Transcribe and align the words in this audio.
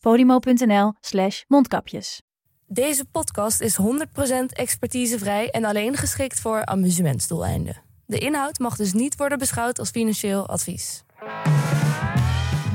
podimo.nl 0.00 0.92
slash 1.00 1.42
mondkapjes. 1.46 2.22
Deze 2.66 3.04
podcast 3.04 3.60
is 3.60 3.78
100% 3.80 3.84
expertisevrij 4.46 5.50
en 5.50 5.64
alleen 5.64 5.96
geschikt 5.96 6.40
voor 6.40 6.64
amusementsdoeleinden. 6.66 7.76
De 8.06 8.18
inhoud 8.18 8.58
mag 8.58 8.76
dus 8.76 8.92
niet 8.92 9.16
worden 9.16 9.38
beschouwd 9.38 9.78
als 9.78 9.90
financieel 9.90 10.48
advies. 10.48 11.04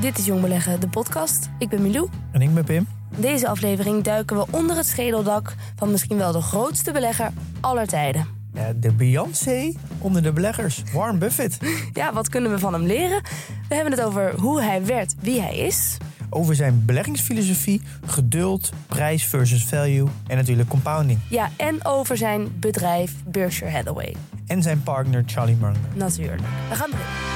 Dit 0.00 0.18
is 0.18 0.24
Jong 0.26 0.40
Beleggen, 0.40 0.80
de 0.80 0.88
podcast. 0.88 1.48
Ik 1.58 1.68
ben 1.68 1.82
Milou. 1.82 2.08
En 2.32 2.40
ik 2.42 2.54
ben 2.54 2.64
Pim. 2.64 2.86
In 3.14 3.20
deze 3.20 3.48
aflevering 3.48 4.02
duiken 4.02 4.36
we 4.36 4.46
onder 4.50 4.76
het 4.76 4.86
schedeldak 4.86 5.54
van 5.76 5.90
misschien 5.90 6.16
wel 6.16 6.32
de 6.32 6.40
grootste 6.40 6.92
belegger 6.92 7.32
aller 7.60 7.86
tijden. 7.86 8.26
Ja, 8.54 8.72
de 8.72 8.92
Beyoncé 8.92 9.72
onder 9.98 10.22
de 10.22 10.32
beleggers, 10.32 10.82
Warren 10.92 11.18
Buffett. 11.18 11.58
Ja, 11.92 12.12
wat 12.12 12.28
kunnen 12.28 12.50
we 12.50 12.58
van 12.58 12.72
hem 12.72 12.82
leren? 12.82 13.22
We 13.68 13.74
hebben 13.74 13.92
het 13.92 14.02
over 14.02 14.40
hoe 14.40 14.62
hij 14.62 14.84
werd 14.84 15.14
wie 15.20 15.40
hij 15.40 15.56
is. 15.56 15.96
Over 16.34 16.54
zijn 16.54 16.82
beleggingsfilosofie, 16.84 17.80
geduld, 18.06 18.72
prijs 18.86 19.24
versus 19.24 19.64
value 19.64 20.08
en 20.26 20.36
natuurlijk 20.36 20.68
compounding. 20.68 21.18
Ja, 21.28 21.50
en 21.56 21.84
over 21.84 22.16
zijn 22.16 22.58
bedrijf 22.60 23.12
Berkshire 23.26 23.72
Hathaway. 23.72 24.16
En 24.46 24.62
zijn 24.62 24.82
partner 24.82 25.22
Charlie 25.26 25.56
Munger. 25.56 25.80
Natuurlijk. 25.94 26.42
We 26.68 26.74
gaan 26.74 26.90
beginnen. 26.90 27.32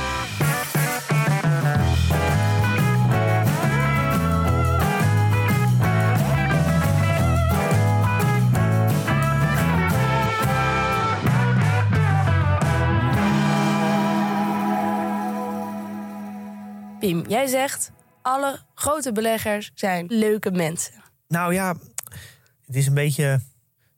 Piem, 16.99 17.25
jij 17.29 17.47
zegt 17.47 17.93
alle 18.29 18.59
grote 18.75 19.13
beleggers 19.13 19.71
zijn 19.75 20.07
leuke 20.09 20.51
mensen. 20.51 20.95
Nou 21.29 21.55
ja, 21.55 21.75
het 22.67 22.77
is 22.77 22.87
een 22.87 22.95
beetje... 22.95 23.41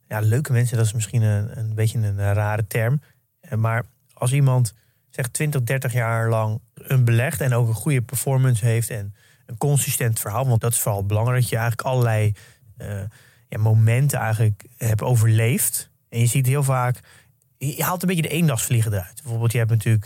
Ja, 0.07 0.19
leuke 0.19 0.51
mensen, 0.51 0.77
dat 0.77 0.85
is 0.85 0.93
misschien 0.93 1.21
een, 1.21 1.57
een 1.57 1.75
beetje 1.75 1.97
een 1.97 2.33
rare 2.33 2.67
term. 2.67 3.01
Eh, 3.39 3.57
Maar 3.57 3.85
als 4.13 4.33
iemand 4.33 4.73
zeg 5.09 5.27
20, 5.27 5.63
30 5.63 5.93
jaar 5.93 6.29
lang 6.29 6.61
een 6.73 7.05
belegt... 7.05 7.41
en 7.41 7.53
ook 7.53 7.67
een 7.67 7.73
goede 7.73 8.01
performance 8.01 8.65
heeft 8.65 8.89
en 8.89 9.15
een 9.45 9.57
consistent 9.57 10.19
verhaal... 10.19 10.47
want 10.47 10.61
dat 10.61 10.71
is 10.71 10.79
vooral 10.79 11.05
belangrijk, 11.05 11.41
dat 11.41 11.49
je 11.49 11.57
eigenlijk 11.57 11.87
allerlei 11.87 12.33
eh, 12.77 13.01
ja, 13.47 13.57
momenten 13.57 14.19
eigenlijk 14.19 14.65
hebt 14.77 15.01
overleefd. 15.01 15.89
En 16.09 16.19
je 16.19 16.25
ziet 16.25 16.47
heel 16.47 16.63
vaak... 16.63 16.99
Je 17.67 17.83
haalt 17.83 18.01
een 18.01 18.07
beetje 18.07 18.21
de 18.21 18.29
eendagsvliegen 18.29 18.93
eruit. 18.93 19.19
Bijvoorbeeld, 19.21 19.51
je 19.51 19.57
hebt 19.57 19.69
natuurlijk... 19.69 20.05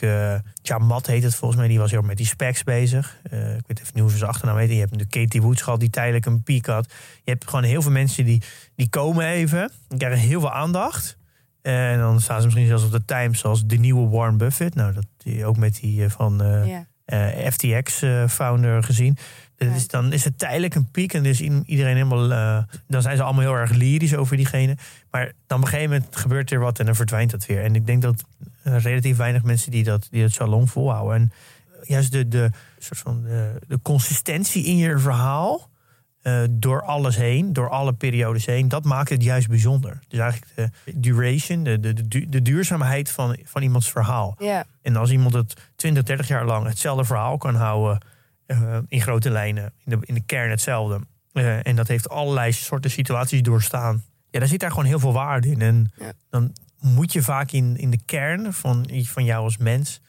Chamat 0.62 1.08
heet 1.08 1.24
het 1.24 1.36
volgens 1.36 1.60
mij. 1.60 1.70
Die 1.70 1.80
was 1.80 1.92
heel 1.92 2.02
met 2.02 2.18
die 2.18 2.26
specs 2.26 2.64
bezig. 2.64 3.20
Eh, 3.24 3.56
ik 3.56 3.68
weet 3.68 3.80
even 3.80 3.92
niet 3.94 4.02
hoe 4.04 4.12
ze 4.12 4.18
zijn 4.18 4.30
achternaam 4.30 4.58
heet. 4.58 4.70
Je 4.70 4.76
hebt 4.76 4.92
natuurlijk 4.92 5.22
Katie 5.22 5.42
Woods 5.42 5.62
gehad, 5.62 5.80
die 5.80 5.90
tijdelijk 5.90 6.26
een 6.26 6.44
piek 6.44 6.66
had. 6.66 6.94
Je 7.24 7.32
hebt 7.32 7.50
gewoon 7.50 7.64
heel 7.64 7.82
veel 7.82 7.92
mensen 7.92 8.26
die, 8.26 8.42
die 8.76 8.90
komen 8.90 9.26
even. 9.26 9.72
Die 9.88 9.98
krijgen 9.98 10.20
heel 10.20 10.40
veel 10.40 10.52
aandacht. 10.52 11.18
En 11.62 12.00
dan 12.00 12.22
staan 12.22 12.40
ze 12.40 12.46
misschien 12.46 12.68
zelfs 12.68 12.84
op 12.84 12.92
de 12.92 13.06
Times 13.06 13.40
zoals 13.40 13.66
de 13.66 13.78
nieuwe 13.78 14.10
Warren 14.10 14.38
Buffett. 14.38 14.76
Nou, 14.76 14.94
dat 14.94 15.06
die 15.18 15.46
ook 15.46 15.58
met 15.58 15.80
die 15.82 16.04
eh, 16.04 16.10
van 16.10 16.42
FTX-founder 17.50 18.84
gezien. 18.84 19.18
Is, 19.58 19.88
dan 19.88 20.14
is 20.14 20.24
het 20.24 20.38
tijdelijk 20.40 20.76
een 20.76 20.92
piek 20.92 21.14
en 21.14 21.24
dus 21.24 21.42
iedereen 21.42 21.96
helemaal. 21.96 22.32
eh, 22.32 22.64
dan 22.88 23.02
zijn 23.02 23.18
ze 23.18 23.24
allemaal 23.24 23.42
heel 23.44 23.54
erg 23.56 23.72
lyrisch 23.72 24.16
over 24.16 24.38
diegene. 24.38 24.78
Maar 25.12 25.32
dan 25.48 25.58
op 25.58 25.64
een 25.64 25.70
gegeven 25.70 25.92
moment 25.94 26.16
gebeurt 26.16 26.52
er 26.52 26.60
wat 26.60 26.80
en 26.80 26.86
dan 26.86 26.96
verdwijnt 26.96 27.32
dat 27.32 27.46
weer. 27.46 27.64
En 27.64 27.76
ik 27.76 27.86
denk 27.86 28.02
dat 28.02 28.24
eh, 28.64 28.78
relatief 28.78 29.18
weinig 29.18 29.44
mensen 29.44 29.72
die 29.72 29.84
dat, 29.84 30.08
die 30.12 30.22
dat 30.22 30.32
zo 30.32 30.46
lang 30.48 30.70
volhouden. 30.70 31.16
En 31.16 31.32
juist 31.84 32.12
de, 32.12 32.28
de, 32.28 32.50
soort 32.80 33.00
van 33.00 33.22
de, 33.24 33.62
de 33.68 33.80
consistentie 33.82 34.66
in 34.66 34.78
je 34.78 35.00
verhaal. 35.00 35.70
eh, 36.22 36.42
door 36.52 36.82
alles 36.82 37.16
heen, 37.16 37.54
door 37.54 37.70
alle 37.70 37.94
periodes 37.94 38.46
heen, 38.46 38.68
dat 38.68 38.84
maakt 38.84 39.10
het 39.10 39.24
juist 39.24 39.48
bijzonder. 39.48 40.00
Dus 40.08 40.20
eigenlijk 40.20 40.52
de 40.56 41.00
duration, 41.00 41.64
de, 41.64 41.80
de, 41.80 42.08
de, 42.08 42.30
de 42.30 42.42
duurzaamheid 42.42 43.12
van, 43.12 43.38
van 43.44 43.62
iemands 43.62 43.92
verhaal. 43.92 44.36
Ja, 44.40 44.66
En 44.82 44.96
als 44.96 45.12
iemand 45.12 45.34
het 45.34 45.54
20, 45.76 46.04
30 46.04 46.28
jaar 46.28 46.46
lang 46.46 46.68
hetzelfde 46.68 47.04
verhaal 47.06 47.38
kan 47.38 47.56
houden, 47.56 47.98
eh, 48.46 48.78
in 48.88 49.02
grote 49.02 49.30
lijnen, 49.30 49.74
in 49.86 50.00
de, 50.00 50.06
in 50.06 50.14
de 50.14 50.26
kern 50.26 50.50
hetzelfde. 50.50 51.00
eh, 51.32 51.68
en 51.68 51.76
dat 51.76 51.88
heeft 51.88 52.10
allerlei 52.10 52.52
soorten 52.52 52.92
situaties 52.92 53.42
doorstaan. 53.42 54.04
Ja, 54.30 54.40
dan 54.40 54.48
zit 54.50 54.60
daar 54.60 54.70
gewoon 54.70 54.86
heel 54.86 55.00
veel 55.00 55.14
waarde 55.14 55.48
in. 55.48 55.62
En 55.62 55.92
Ja. 55.98 56.12
dan 56.30 56.54
moet 56.80 57.14
je 57.14 57.22
vaak 57.22 57.52
in, 57.52 57.78
in 57.78 57.90
de 57.92 58.00
kern 58.06 58.54
van, 58.54 58.90
van 59.04 59.24
jou 59.24 59.44
als 59.44 59.58
mens, 59.58 60.02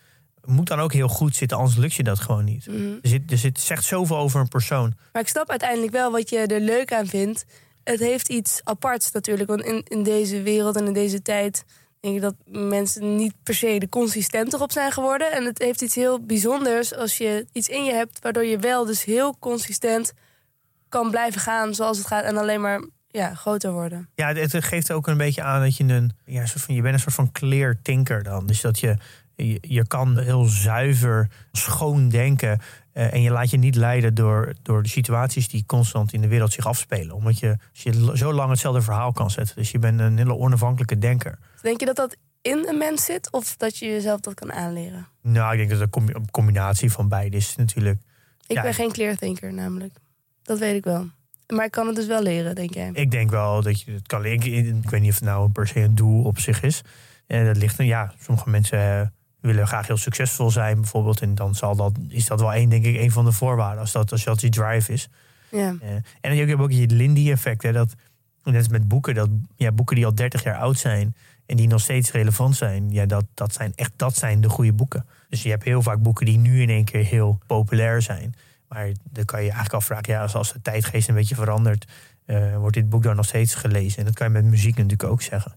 moet 0.45 0.67
dan 0.67 0.79
ook 0.81 0.93
heel 0.93 1.09
goed 1.09 1.37
zitten, 1.37 1.57
anders 1.59 1.77
lukt 1.77 1.95
je 1.95 2.03
dat 2.03 2.21
gewoon 2.21 2.45
niet. 2.45 2.67
mhm. 2.67 2.79
Zit, 3.03 3.31
er 3.31 3.39
zit 3.39 3.61
zegt 3.61 3.85
zoveel 3.85 4.17
over 4.17 4.41
een 4.41 4.49
persoon. 4.49 4.95
Maar 5.13 5.23
ik 5.23 5.29
snap 5.29 5.51
uiteindelijk 5.51 5.93
wel 5.93 6.11
wat 6.11 6.31
je 6.31 6.39
er 6.39 6.61
leuk 6.61 6.93
aan 6.93 7.07
vindt. 7.07 7.45
Het 7.85 8.01
heeft 8.01 8.29
iets 8.29 8.61
aparts 8.65 9.13
natuurlijk. 9.13 9.49
Want 9.49 9.63
in, 9.63 9.83
in 9.85 10.03
deze 10.03 10.43
wereld 10.43 10.77
en 10.77 10.87
in 10.87 10.93
deze 10.93 11.23
tijd 11.23 11.65
denk 12.07 12.21
dat 12.21 12.35
mensen 12.47 13.17
niet 13.17 13.35
per 13.43 13.55
se 13.55 13.79
de 13.79 13.89
consistenter 13.89 14.61
op 14.61 14.73
zijn 14.73 14.93
geworden. 14.93 15.33
En 15.33 15.45
het 15.45 15.59
heeft 15.59 15.83
iets 15.83 15.95
heel 15.95 16.21
bijzonders 16.21 16.95
als 16.95 17.17
je 17.17 17.47
iets 17.53 17.69
in 17.69 17.85
je 17.85 17.93
hebt 17.93 18.19
waardoor 18.23 18.45
je 18.45 18.59
wel 18.59 18.85
dus 18.85 19.05
heel 19.05 19.37
consistent 19.39 20.13
kan 20.89 21.11
blijven 21.11 21.41
gaan 21.41 21.75
zoals 21.75 21.99
het 21.99 22.07
gaat. 22.07 22.25
En 22.25 22.37
alleen 22.37 22.61
maar 22.61 22.85
ja, 23.09 23.35
groter 23.35 23.73
worden. 23.73 24.09
Ja, 24.15 24.35
het, 24.35 24.65
geeft 24.65 24.93
ook 24.93 25.07
een 25.07 25.17
beetje 25.17 25.43
aan 25.43 25.63
dat 25.63 25.77
je 25.77 25.85
een, 25.85 26.13
ja, 26.25 26.47
soort 26.47 26.63
van, 26.63 26.75
je 26.75 26.83
bent 26.83 26.95
een 26.95 27.01
soort 27.01 27.15
van 27.15 27.33
clear 27.33 27.77
thinker 27.83 28.23
dan. 28.23 28.47
Dus 28.47 28.61
dat 28.61 28.79
je, 28.79 28.97
je 29.61 29.87
kan 29.87 30.19
heel 30.19 30.45
zuiver, 30.45 31.29
schoon 31.53 32.09
denken. 32.09 32.61
Eh, 32.97 33.13
en 33.13 33.23
je 33.23 33.31
laat 33.31 33.51
je 33.51 33.57
niet 33.59 33.75
leiden 33.75 34.15
door, 34.15 34.55
door 34.63 34.83
de 34.83 34.89
situaties 34.89 35.49
die 35.49 35.65
constant 35.67 36.13
in 36.13 36.21
de 36.21 36.29
wereld 36.29 36.53
zich 36.53 36.67
afspelen. 36.67 37.15
Omdat 37.15 37.39
je, 37.39 37.49
als 37.73 37.83
je 37.83 38.11
zo 38.17 38.33
lang 38.33 38.51
hetzelfde 38.51 38.83
verhaal 38.83 39.13
kan 39.13 39.31
zetten. 39.31 39.57
Dus 39.57 39.71
je 39.71 39.79
bent 39.79 40.01
een 40.01 40.17
hele 40.17 40.35
onafhankelijke 40.37 40.99
denker. 40.99 41.39
Denk 41.63 41.81
je 41.81 41.87
dat 41.87 41.97
dat 41.97 42.17
in 42.43 42.65
een 42.69 42.79
mens 42.79 43.05
zit 43.05 43.33
of 43.33 43.57
dat 43.57 43.77
je 43.79 43.87
jezelf 43.87 44.21
dat 44.21 44.35
kan 44.35 44.53
aanleren? 44.53 45.07
Nou, 45.23 45.53
ik 45.53 45.59
denk 45.59 45.71
dat 45.71 45.79
het 45.81 45.87
een 45.87 45.93
combi- 46.03 46.13
een 46.13 46.31
combinatie 46.31 46.93
van 46.93 47.09
beide 47.09 47.37
is 47.37 47.57
natuurlijk. 47.57 48.01
Ik 48.47 48.57
Ja, 48.57 48.63
ben 48.63 48.75
geen 48.75 48.93
clear 48.93 49.17
thinker 49.17 49.53
namelijk. 49.53 49.95
Dat 50.43 50.59
weet 50.59 50.75
ik 50.77 50.85
wel. 50.85 51.07
Maar 51.55 51.65
ik 51.65 51.71
kan 51.71 51.87
het 51.87 51.97
dus 51.97 52.07
wel 52.07 52.23
leren, 52.23 52.55
denk 52.55 52.75
jij. 52.75 52.91
Ik 52.93 53.11
denk 53.11 53.31
wel 53.31 53.63
dat 53.63 53.81
je 53.81 53.93
het 53.93 54.07
kan. 54.07 54.25
Ik, 54.25 54.45
ik 54.45 54.91
weet 54.91 55.01
niet 55.01 55.11
of 55.11 55.15
het 55.17 55.25
nou 55.29 55.51
per 55.51 55.67
se 55.69 55.81
een 55.81 55.95
doel 55.95 56.25
op 56.25 56.39
zich 56.39 56.63
is. 56.63 56.83
En 57.27 57.47
dat 57.47 57.57
ligt 57.57 57.79
er, 57.79 57.85
ja, 57.85 58.13
sommige 58.21 58.51
mensen 58.51 59.01
eh, 59.01 59.07
willen 59.41 59.67
graag 59.67 59.87
heel 59.87 59.97
succesvol 59.97 60.51
zijn, 60.51 60.81
bijvoorbeeld. 60.81 61.21
En 61.21 61.35
dan 61.35 61.55
zal 61.55 61.77
dat, 61.77 61.93
is 62.09 62.27
dat 62.27 62.41
wel 62.41 62.53
één, 62.53 62.69
denk 62.69 62.85
ik, 62.85 62.97
een 62.97 63.11
van 63.11 63.25
de 63.25 63.33
voorwaarden. 63.33 63.81
Als 63.81 63.93
dat, 63.93 64.13
als 64.13 64.25
dat 64.25 64.41
die 64.41 64.51
drive 64.51 64.93
is. 64.93 65.09
Ja. 65.51 65.77
Eh, 65.81 65.91
en 66.21 66.35
je 66.35 66.47
hebt 66.47 66.61
ook 66.61 66.73
je 66.73 66.87
Lindy-effect. 66.87 67.63
hè, 67.63 67.73
Dat, 67.73 67.95
net 68.45 68.57
als 68.57 68.69
met 68.69 68.89
boeken, 68.89 69.15
dat 69.15 69.29
ja, 69.57 69.73
boeken 69.73 69.97
die 69.97 70.07
al 70.07 70.15
30 70.15 70.43
jaar 70.43 70.57
oud 70.57 70.79
zijn 70.79 71.15
en 71.47 71.57
die 71.57 71.69
nog 71.69 71.81
steeds 71.81 72.13
relevant 72.13 72.57
zijn, 72.57 72.91
ja, 72.91 73.07
dat, 73.07 73.25
dat 73.35 73.53
zijn 73.53 73.73
echt 73.75 73.93
dat 73.97 74.17
zijn 74.17 74.41
de 74.41 74.49
goede 74.49 74.73
boeken. 74.73 75.07
Dus 75.29 75.43
je 75.43 75.51
hebt 75.51 75.65
heel 75.65 75.83
vaak 75.83 76.03
boeken 76.03 76.27
die 76.27 76.39
nu 76.39 76.63
in 76.63 76.71
één 76.71 76.85
keer 76.85 77.05
heel 77.05 77.39
populair 77.47 78.03
zijn. 78.03 78.35
Maar 78.69 78.91
dan 79.11 79.25
kan 79.25 79.39
je 79.39 79.45
je 79.45 79.51
eigenlijk 79.53 79.73
afvragen, 79.73 80.13
ja, 80.13 80.23
als, 80.23 80.35
als 80.35 80.53
de 80.53 80.63
tijdgeest 80.63 81.09
een 81.09 81.15
beetje 81.15 81.35
verandert, 81.35 81.87
eh, 82.25 82.57
wordt 82.57 82.75
dit 82.75 82.89
boek 82.89 83.03
dan 83.03 83.17
nog 83.17 83.25
steeds 83.25 83.55
gelezen. 83.55 83.99
En 83.99 84.05
dat 84.05 84.15
kan 84.15 84.27
je 84.27 84.33
met 84.33 84.45
muziek 84.45 84.77
natuurlijk 84.77 85.11
ook 85.11 85.23
zeggen. 85.23 85.55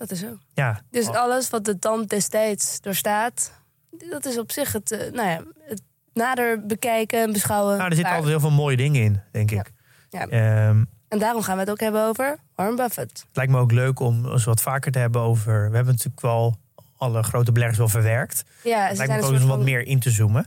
Dat 0.00 0.10
is 0.10 0.18
zo. 0.20 0.38
Ja, 0.54 0.80
Dus 0.90 1.08
Oh. 1.08 1.16
alles 1.16 1.50
wat 1.50 1.64
de 1.64 1.78
tand 1.78 2.08
destijds 2.08 2.80
doorstaat, 2.80 3.52
dat 4.10 4.24
is 4.26 4.38
op 4.38 4.52
zich 4.52 4.72
het, 4.72 4.90
eh, 4.92 5.12
nou 5.12 5.28
ja, 5.28 5.42
het 5.64 5.82
nader 6.12 6.66
bekijken 6.66 7.22
en 7.22 7.32
beschouwen. 7.32 7.76
nou, 7.76 7.88
er 7.88 7.94
zitten 7.94 8.12
altijd 8.14 8.30
heel 8.30 8.40
veel 8.40 8.50
mooie 8.50 8.76
dingen 8.76 9.02
in, 9.02 9.20
denk 9.32 9.50
ik. 9.50 9.72
Ja. 10.10 10.26
Ehm, 10.26 10.84
En 11.08 11.18
daarom 11.18 11.42
gaan 11.42 11.54
we 11.54 11.60
het 11.60 11.70
ook 11.70 11.80
hebben 11.80 12.04
over 12.04 12.38
Warren 12.54 12.76
Buffett. 12.76 13.18
Het 13.26 13.36
lijkt 13.36 13.52
me 13.52 13.58
ook 13.58 13.72
leuk 13.72 14.00
om 14.00 14.26
eens 14.26 14.44
wat 14.44 14.60
vaker 14.62 14.92
te 14.92 14.98
hebben 14.98 15.20
over. 15.20 15.70
We 15.70 15.74
hebben 15.76 15.92
natuurlijk 15.94 16.20
wel 16.20 16.56
alle 16.96 17.22
grote 17.22 17.52
beleggers 17.52 17.78
wel 17.78 17.88
verwerkt. 17.88 18.42
Ja, 18.62 18.78
Het 18.86 18.96
lijkt 18.96 18.96
zijn 19.12 19.20
me 19.20 19.26
ook 19.26 19.32
eens 19.32 19.44
wat 19.44 19.60
meer 19.62 19.86
in 19.86 20.00
te 20.00 20.10
zoomen. 20.10 20.46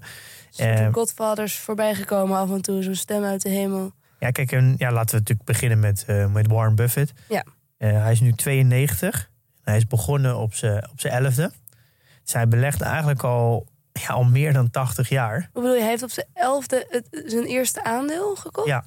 Eh, 0.55 0.77
van 0.77 0.93
godfathers 0.93 1.57
voorbij 1.57 1.95
gekomen 1.95 2.37
af 2.37 2.49
en 2.51 2.61
toe, 2.61 2.83
zo'n 2.83 2.95
stem 2.95 3.23
uit 3.23 3.41
de 3.41 3.49
hemel. 3.49 3.91
Ja, 4.19 4.31
kijk, 4.31 4.51
en, 4.51 4.75
ja, 4.77 4.91
laten 4.91 5.09
we 5.15 5.17
natuurlijk 5.19 5.47
beginnen 5.47 5.79
met, 5.79 6.03
eh, 6.07 6.31
met 6.31 6.47
Warren 6.47 6.75
Buffett. 6.75 7.13
Ja. 7.29 7.43
Eh, 7.77 7.91
hij 8.01 8.11
is 8.11 8.19
nu 8.19 8.31
92. 8.31 9.29
Hij 9.63 9.77
is 9.77 9.87
begonnen 9.87 10.37
op 10.37 10.53
zijn 10.53 10.89
op 10.91 10.99
zijn 10.99 11.13
elfde. 11.23 11.51
Hij 12.31 12.47
belegt 12.47 12.81
eigenlijk 12.81 13.23
al, 13.23 13.67
ja, 13.91 14.07
al 14.07 14.23
meer 14.23 14.53
dan 14.53 14.69
80 14.69 15.09
jaar. 15.09 15.49
Hoe 15.53 15.61
bedoel 15.61 15.73
je, 15.73 15.81
hij 15.81 15.89
heeft 15.89 16.03
op 16.03 16.09
zijn 16.09 16.27
elfde 16.33 16.85
het, 16.89 17.23
zijn 17.25 17.45
eerste 17.45 17.83
aandeel 17.83 18.35
gekocht? 18.35 18.67
Ja. 18.67 18.83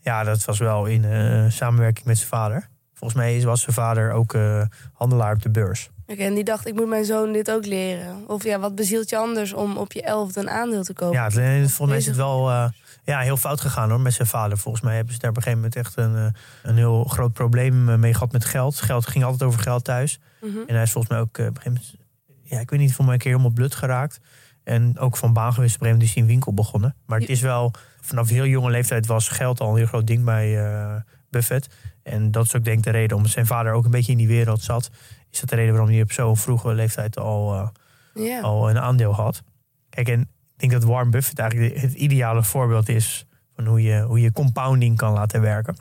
Ja, 0.00 0.24
dat 0.24 0.44
was 0.44 0.58
wel 0.58 0.86
in 0.86 1.04
eh, 1.04 1.44
samenwerking 1.48 2.06
met 2.06 2.16
zijn 2.16 2.28
vader. 2.28 2.68
Volgens 2.94 3.20
mij 3.20 3.42
was 3.42 3.60
zijn 3.60 3.74
vader 3.74 4.12
ook 4.12 4.34
eh, 4.34 4.62
handelaar 4.92 5.34
op 5.34 5.42
de 5.42 5.50
beurs. 5.50 5.90
Oké, 6.06 6.22
en 6.22 6.34
die 6.34 6.44
dacht, 6.44 6.66
ik 6.66 6.74
moet 6.74 6.88
mijn 6.88 7.04
zoon 7.04 7.32
dit 7.32 7.50
ook 7.50 7.66
leren. 7.66 8.24
Of 8.26 8.44
ja, 8.44 8.58
wat 8.58 8.74
bezielt 8.74 9.10
je 9.10 9.16
anders 9.16 9.52
om 9.52 9.76
op 9.76 9.92
je 9.92 10.02
elfde 10.02 10.40
een 10.40 10.50
aandeel 10.50 10.82
te 10.82 10.92
kopen? 10.92 11.16
Ja, 11.16 11.24
het, 11.24 11.70
volgens 11.72 11.88
mij 11.88 11.96
is 11.96 12.06
het 12.06 12.16
wel 12.16 12.50
eh, 12.50 12.68
ja, 13.06 13.20
heel 13.20 13.36
fout 13.36 13.60
gegaan 13.60 13.90
hoor, 13.90 14.00
met 14.00 14.12
zijn 14.12 14.28
vader. 14.28 14.58
Volgens 14.58 14.84
mij 14.84 14.94
hebben 14.94 15.14
ze 15.14 15.20
daar 15.20 15.30
op 15.30 15.36
een 15.36 15.42
gegeven 15.42 15.64
moment 15.64 15.84
echt 15.84 15.96
een, 15.96 16.16
eh, 16.16 16.40
een 16.62 16.76
heel 16.76 17.04
groot 17.04 17.32
probleem 17.32 17.88
eh, 17.88 17.96
mee 17.96 18.12
gehad 18.12 18.32
met 18.32 18.44
geld. 18.44 18.80
Geld 18.80 19.06
ging 19.06 19.24
altijd 19.24 19.42
over 19.42 19.60
geld 19.60 19.84
thuis. 19.84 20.18
Mhm. 20.40 20.58
En 20.66 20.74
hij 20.74 20.82
is 20.82 20.90
volgens 20.90 21.12
mij 21.12 21.22
ook 21.22 21.38
eh, 21.38 21.46
op 21.46 21.56
een 21.56 21.62
gegeven 21.62 21.82
moment, 21.82 21.96
ja, 22.42 22.60
ik 22.60 22.70
weet 22.70 22.80
niet, 22.80 22.94
voor 22.94 23.04
mij 23.04 23.14
een 23.14 23.20
keer 23.20 23.30
helemaal 23.30 23.52
blut 23.52 23.74
geraakt. 23.74 24.20
En 24.64 24.98
ook 24.98 25.16
van 25.16 25.32
baan 25.32 25.52
geweest. 25.52 25.74
Op 25.74 25.80
een 25.80 25.86
gegeven 25.86 25.92
moment 25.92 26.08
is 26.08 26.14
hij 26.14 26.22
een 26.22 26.28
winkel 26.28 26.54
begonnen. 26.54 26.94
Maar 27.06 27.20
het 27.20 27.28
is 27.28 27.40
wel, 27.40 27.72
vanaf 28.00 28.28
heel 28.28 28.46
jonge 28.46 28.70
leeftijd 28.70 29.06
was 29.06 29.28
geld 29.28 29.60
al 29.60 29.70
een 29.70 29.76
heel 29.76 29.86
groot 29.86 30.06
ding 30.06 30.24
bij 30.24 31.04
Buffett. 31.30 31.68
En 32.02 32.30
dat 32.30 32.44
is 32.44 32.56
ook 32.56 32.64
denk 32.64 32.78
ik 32.78 32.84
de 32.84 32.90
reden, 32.90 33.16
omdat 33.16 33.32
zijn 33.32 33.46
vader 33.46 33.72
ook 33.72 33.84
een 33.84 33.90
beetje 33.90 34.12
in 34.12 34.18
die 34.18 34.26
wereld 34.26 34.62
zat. 34.62 34.90
Is 35.36 35.42
dat 35.42 35.50
de 35.50 35.56
reden 35.56 35.72
waarom 35.74 35.90
hij 35.90 36.02
op 36.02 36.12
zo'n 36.12 36.36
vroege 36.36 36.74
leeftijd 36.74 37.18
al, 37.18 37.70
eh, 38.14 38.42
al 38.42 38.70
een 38.70 38.78
aandeel 38.78 39.14
had. 39.14 39.42
Kijk, 39.90 40.08
en 40.08 40.20
ik 40.20 40.28
denk 40.56 40.72
dat 40.72 40.84
Warren 40.84 41.10
Buffett 41.10 41.38
eigenlijk 41.38 41.80
het 41.80 41.92
ideale 41.92 42.42
voorbeeld 42.42 42.88
is 42.88 43.26
van 43.54 43.66
hoe 43.66 43.82
je, 43.82 44.00
hoe 44.02 44.20
je 44.20 44.32
compounding 44.32 44.96
kan 44.96 45.12
laten 45.12 45.40
werken. 45.40 45.76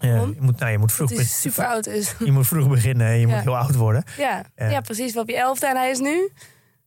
Je, 0.00 0.34
moet, 0.38 0.58
nou, 0.58 0.72
je, 0.72 0.78
moet 0.78 0.92
vroeg, 0.92 1.08
Dat 1.08 1.18
hij 1.18 1.26
be- 1.26 1.32
super 1.32 1.66
oud 1.66 1.86
is. 1.86 2.14
je 2.24 2.32
moet 2.32 2.46
vroeg 2.46 2.68
beginnen 2.68 3.06
en 3.06 3.18
je 3.18 3.26
Ja. 3.26 3.34
moet 3.34 3.42
heel 3.44 3.56
oud 3.56 3.74
worden. 3.74 4.04
Ja. 4.16 4.44
Ja. 4.56 4.68
ja, 4.68 4.80
precies. 4.80 5.16
Op 5.16 5.28
je 5.28 5.36
elfde 5.38 5.66
en 5.66 5.76
hij 5.76 5.90
is 5.90 5.98
nu? 5.98 6.30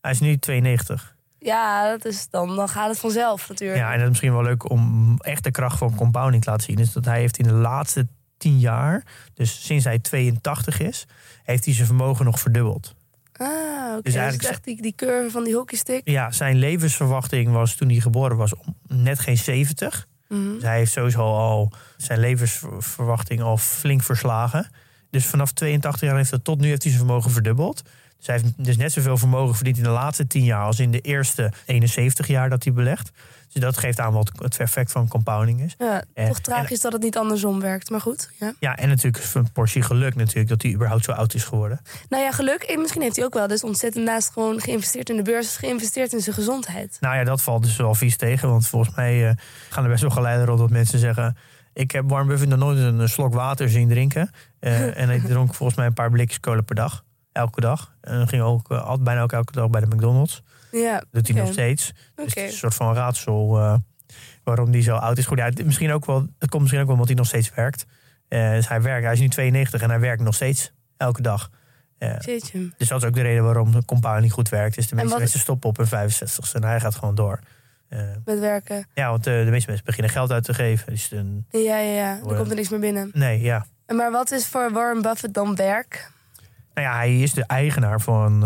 Hij 0.02 0.12
is 0.12 0.20
nu 0.20 0.38
92. 0.38 1.16
Ja, 1.40 1.90
dat 1.90 2.06
is 2.06 2.30
dan, 2.30 2.56
dan 2.56 2.70
gaat 2.70 2.90
het 2.90 3.00
vanzelf 3.00 3.50
natuurlijk. 3.50 3.80
Ja, 3.80 3.86
en 3.88 3.94
dat 3.94 4.02
is 4.04 4.10
misschien 4.10 4.34
wel 4.34 4.44
leuk 4.44 4.70
om 4.70 5.16
echt 5.20 5.44
de 5.44 5.52
kracht 5.52 5.78
van 5.78 5.96
compounding 5.96 6.44
te 6.44 6.50
laten 6.50 6.66
zien. 6.66 6.78
Is 6.78 6.94
dat 6.94 7.06
hij 7.06 7.20
heeft 7.20 7.38
in 7.38 7.48
de 7.48 7.54
laatste 7.54 8.08
10 8.38 8.60
jaar, 8.60 9.04
dus 9.34 9.66
sinds 9.66 9.86
hij 9.86 10.00
82 10.00 10.80
is, 10.80 11.06
heeft 11.44 11.66
hij 11.66 11.74
zijn 11.74 11.88
vermogen 11.88 12.26
nog 12.26 12.40
verdubbeld. 12.40 12.94
Ah, 13.34 13.48
oké. 13.48 13.94
Dus 13.94 14.04
Dus 14.04 14.16
eigenlijk- 14.16 14.50
echt 14.50 14.64
die, 14.64 14.82
die 14.82 14.94
curve 14.96 15.30
van 15.30 15.44
die 15.44 15.56
hockeystick. 15.56 16.02
Ja, 16.04 16.32
zijn 16.32 16.56
levensverwachting 16.58 17.52
was 17.52 17.76
toen 17.76 17.90
hij 17.90 18.00
geboren 18.00 18.38
was 18.38 18.54
net 18.88 19.20
geen 19.20 19.38
70. 19.38 20.08
Mhm. 20.28 20.54
Dus 20.54 20.64
hij 20.64 20.78
heeft 20.78 20.92
sowieso 20.92 21.22
al 21.22 21.72
zijn 21.98 22.20
levensverwachting 22.20 23.42
al 23.42 23.58
flink 23.58 24.04
verslagen. 24.04 24.70
Dus 25.10 25.26
vanaf 25.26 25.52
82 25.52 26.02
jaar 26.10 26.18
heeft 26.18 26.30
hij 26.30 26.40
tot 26.40 26.60
nu 26.60 26.68
heeft 26.68 26.84
hij 26.84 26.92
zijn 26.92 27.06
vermogen 27.06 27.32
verdubbeld. 27.32 27.84
Dus 28.18 28.28
hij 28.28 28.36
heeft 28.42 28.66
dus 28.66 28.78
net 28.78 28.92
zoveel 28.92 29.18
vermogen 29.18 29.56
verdiend 29.56 29.78
in 29.78 29.84
de 29.84 29.90
laatste 29.90 30.28
10 30.28 30.44
jaar 30.44 30.66
als 30.66 30.80
in 30.80 30.92
de 30.92 31.00
eerste 31.02 31.52
71 31.66 32.28
jaar 32.28 32.50
dat 32.50 32.64
hij 32.64 32.74
belegt. 32.74 33.12
Dus 33.52 33.62
dat 33.62 33.78
geeft 33.78 34.00
aan 34.00 34.14
wat 34.14 34.32
het 34.36 34.58
effect 34.58 34.92
van 34.92 35.08
compounding 35.08 35.62
is. 35.62 35.76
Ja, 35.78 36.04
Eh, 36.14 36.28
toch 36.28 36.40
tragisch 36.40 36.80
dat 36.80 36.94
het 36.94 37.02
niet 37.02 37.18
andersom 37.18 37.60
werkt. 37.60 37.90
Maar 37.90 38.02
goed, 38.02 38.30
ja. 38.40 38.54
Ja, 38.60 38.76
en 38.76 38.90
natuurlijk 38.90 39.24
een 39.34 39.52
portie 39.52 39.82
geluk 39.82 40.16
natuurlijk 40.16 40.50
dat 40.50 40.62
hij 40.62 40.74
überhaupt 40.74 41.04
zo 41.04 41.12
oud 41.12 41.34
is 41.34 41.44
geworden. 41.44 41.82
Nou 42.10 42.24
ja, 42.24 42.32
geluk. 42.32 42.64
En 42.64 42.80
misschien 42.82 43.02
heeft 43.02 43.16
hij 43.16 43.26
ook 43.26 43.34
wel 43.34 43.48
dus 43.48 43.64
ontzettend 43.64 44.06
naast 44.06 44.30
gewoon 44.32 44.62
geïnvesteerd 44.62 45.10
in 45.10 45.16
de 45.16 45.22
beurs... 45.22 45.58
geïnvesteerd 45.58 46.14
in 46.14 46.20
zijn 46.20 46.36
gezondheid. 46.36 46.98
Nou 47.00 47.16
ja, 47.16 47.24
dat 47.24 47.42
valt 47.42 47.64
dus 47.64 47.76
wel 47.76 47.96
vies 47.96 48.18
tegen. 48.18 48.50
Want 48.50 48.68
volgens 48.68 48.96
mij 48.96 49.28
eh, 49.30 49.36
gaan 49.70 49.84
er 49.84 49.90
best 49.90 50.02
wel 50.02 50.12
geleiden 50.12 50.46
rond 50.46 50.60
dat 50.60 50.70
mensen 50.70 51.00
zeggen... 51.00 51.38
ik 51.74 51.92
heb 51.92 52.10
Warren 52.10 52.28
Buffett 52.28 52.50
nog 52.50 52.60
nooit 52.60 52.78
een 52.78 53.10
slok 53.10 53.34
water 53.34 53.70
zien 53.70 53.88
drinken. 53.90 54.32
Eh, 54.60 54.98
en 55.02 55.08
hij 55.08 55.20
dronk 55.20 55.54
volgens 55.56 55.78
mij 55.78 55.88
een 55.88 55.94
paar 55.94 56.10
blikjes 56.12 56.40
cola 56.40 56.62
per 56.62 56.76
dag. 56.76 57.04
Elke 57.32 57.62
dag. 57.62 57.94
En 58.02 58.28
ging 58.28 58.42
ook 58.42 58.72
eh, 58.72 58.82
altijd, 58.82 59.04
bijna 59.04 59.22
ook 59.22 59.32
elke 59.32 59.52
dag 59.52 59.70
bij 59.70 59.82
de 59.82 59.96
McDonald's. 59.96 60.44
Ja, 60.72 61.04
doet 61.12 61.28
hij 61.28 61.38
nog 61.42 61.52
steeds. 61.52 61.94
Dus 62.16 62.26
het 62.26 62.38
is 62.38 62.52
een 62.52 62.58
soort 62.58 62.74
van 62.74 62.94
raadsel 62.94 63.60
eh, 63.60 63.76
waarom 64.44 64.72
die 64.72 64.82
zo 64.82 64.96
oud 64.96 65.18
is. 65.18 65.26
Goed, 65.26 65.38
ja, 65.38 65.46
het, 65.46 65.66
misschien 65.66 65.92
ook 65.92 66.06
wel, 66.06 66.28
het 66.40 66.50
komt 66.50 66.62
misschien 66.62 66.82
ook 66.82 66.88
wel 66.88 66.96
omdat 66.96 67.08
hij 67.08 67.18
nog 67.18 67.28
steeds 67.28 67.54
werkt. 67.54 67.86
Eh, 68.28 68.52
dus 68.52 68.68
hij 68.68 68.82
werkt, 68.82 69.04
hij 69.04 69.14
is 69.14 69.20
nu 69.20 69.28
92 69.28 69.82
en 69.82 69.90
hij 69.90 70.00
werkt 70.00 70.22
nog 70.22 70.36
steeds 70.36 70.72
elke 70.98 71.22
dag. 71.22 71.50
Jeetje. 72.20 72.72
dus 72.78 72.88
dat 72.88 73.02
is 73.02 73.08
ook 73.08 73.14
de 73.14 73.22
reden 73.22 73.44
waarom 73.44 73.72
de 73.72 73.86
compounding 73.86 74.34
goed 74.34 74.50
werkt. 74.50 74.78
Is 74.78 74.88
de 74.88 74.96
meeste 74.96 75.18
mensen 75.18 75.40
stoppen 75.40 75.70
op 75.70 75.78
hun 75.78 75.88
65ste 75.88 76.54
en 76.54 76.64
hij 76.64 76.80
gaat 76.80 76.96
gewoon 76.96 77.16
door. 77.16 77.40
Met 78.26 78.40
werken. 78.40 78.88
ja, 78.94 79.10
want 79.10 79.24
de 79.24 79.48
meeste 79.50 79.68
mensen 79.68 79.86
beginnen 79.86 80.12
geld 80.12 80.32
uit 80.32 80.44
te 80.44 80.54
geven. 80.54 80.92
Dus 80.92 81.10
Ja, 81.10 81.60
ja, 81.60 81.78
ja. 81.78 82.18
Er 82.30 82.36
komt 82.36 82.50
er 82.50 82.56
niks 82.56 82.70
meer 82.70 82.80
binnen. 82.80 83.10
nee, 83.14 83.42
ja. 83.42 83.66
Maar 83.88 84.12
wat 84.12 84.32
is 84.32 84.48
voor 84.48 84.72
Warren 84.72 85.02
Buffett 85.02 85.34
dan 85.34 85.56
werk? 85.56 86.12
Nou 86.74 86.88
ja, 86.88 86.96
hij 86.96 87.22
is 87.22 87.34
de 87.34 87.46
eigenaar 87.46 88.02
van... 88.02 88.44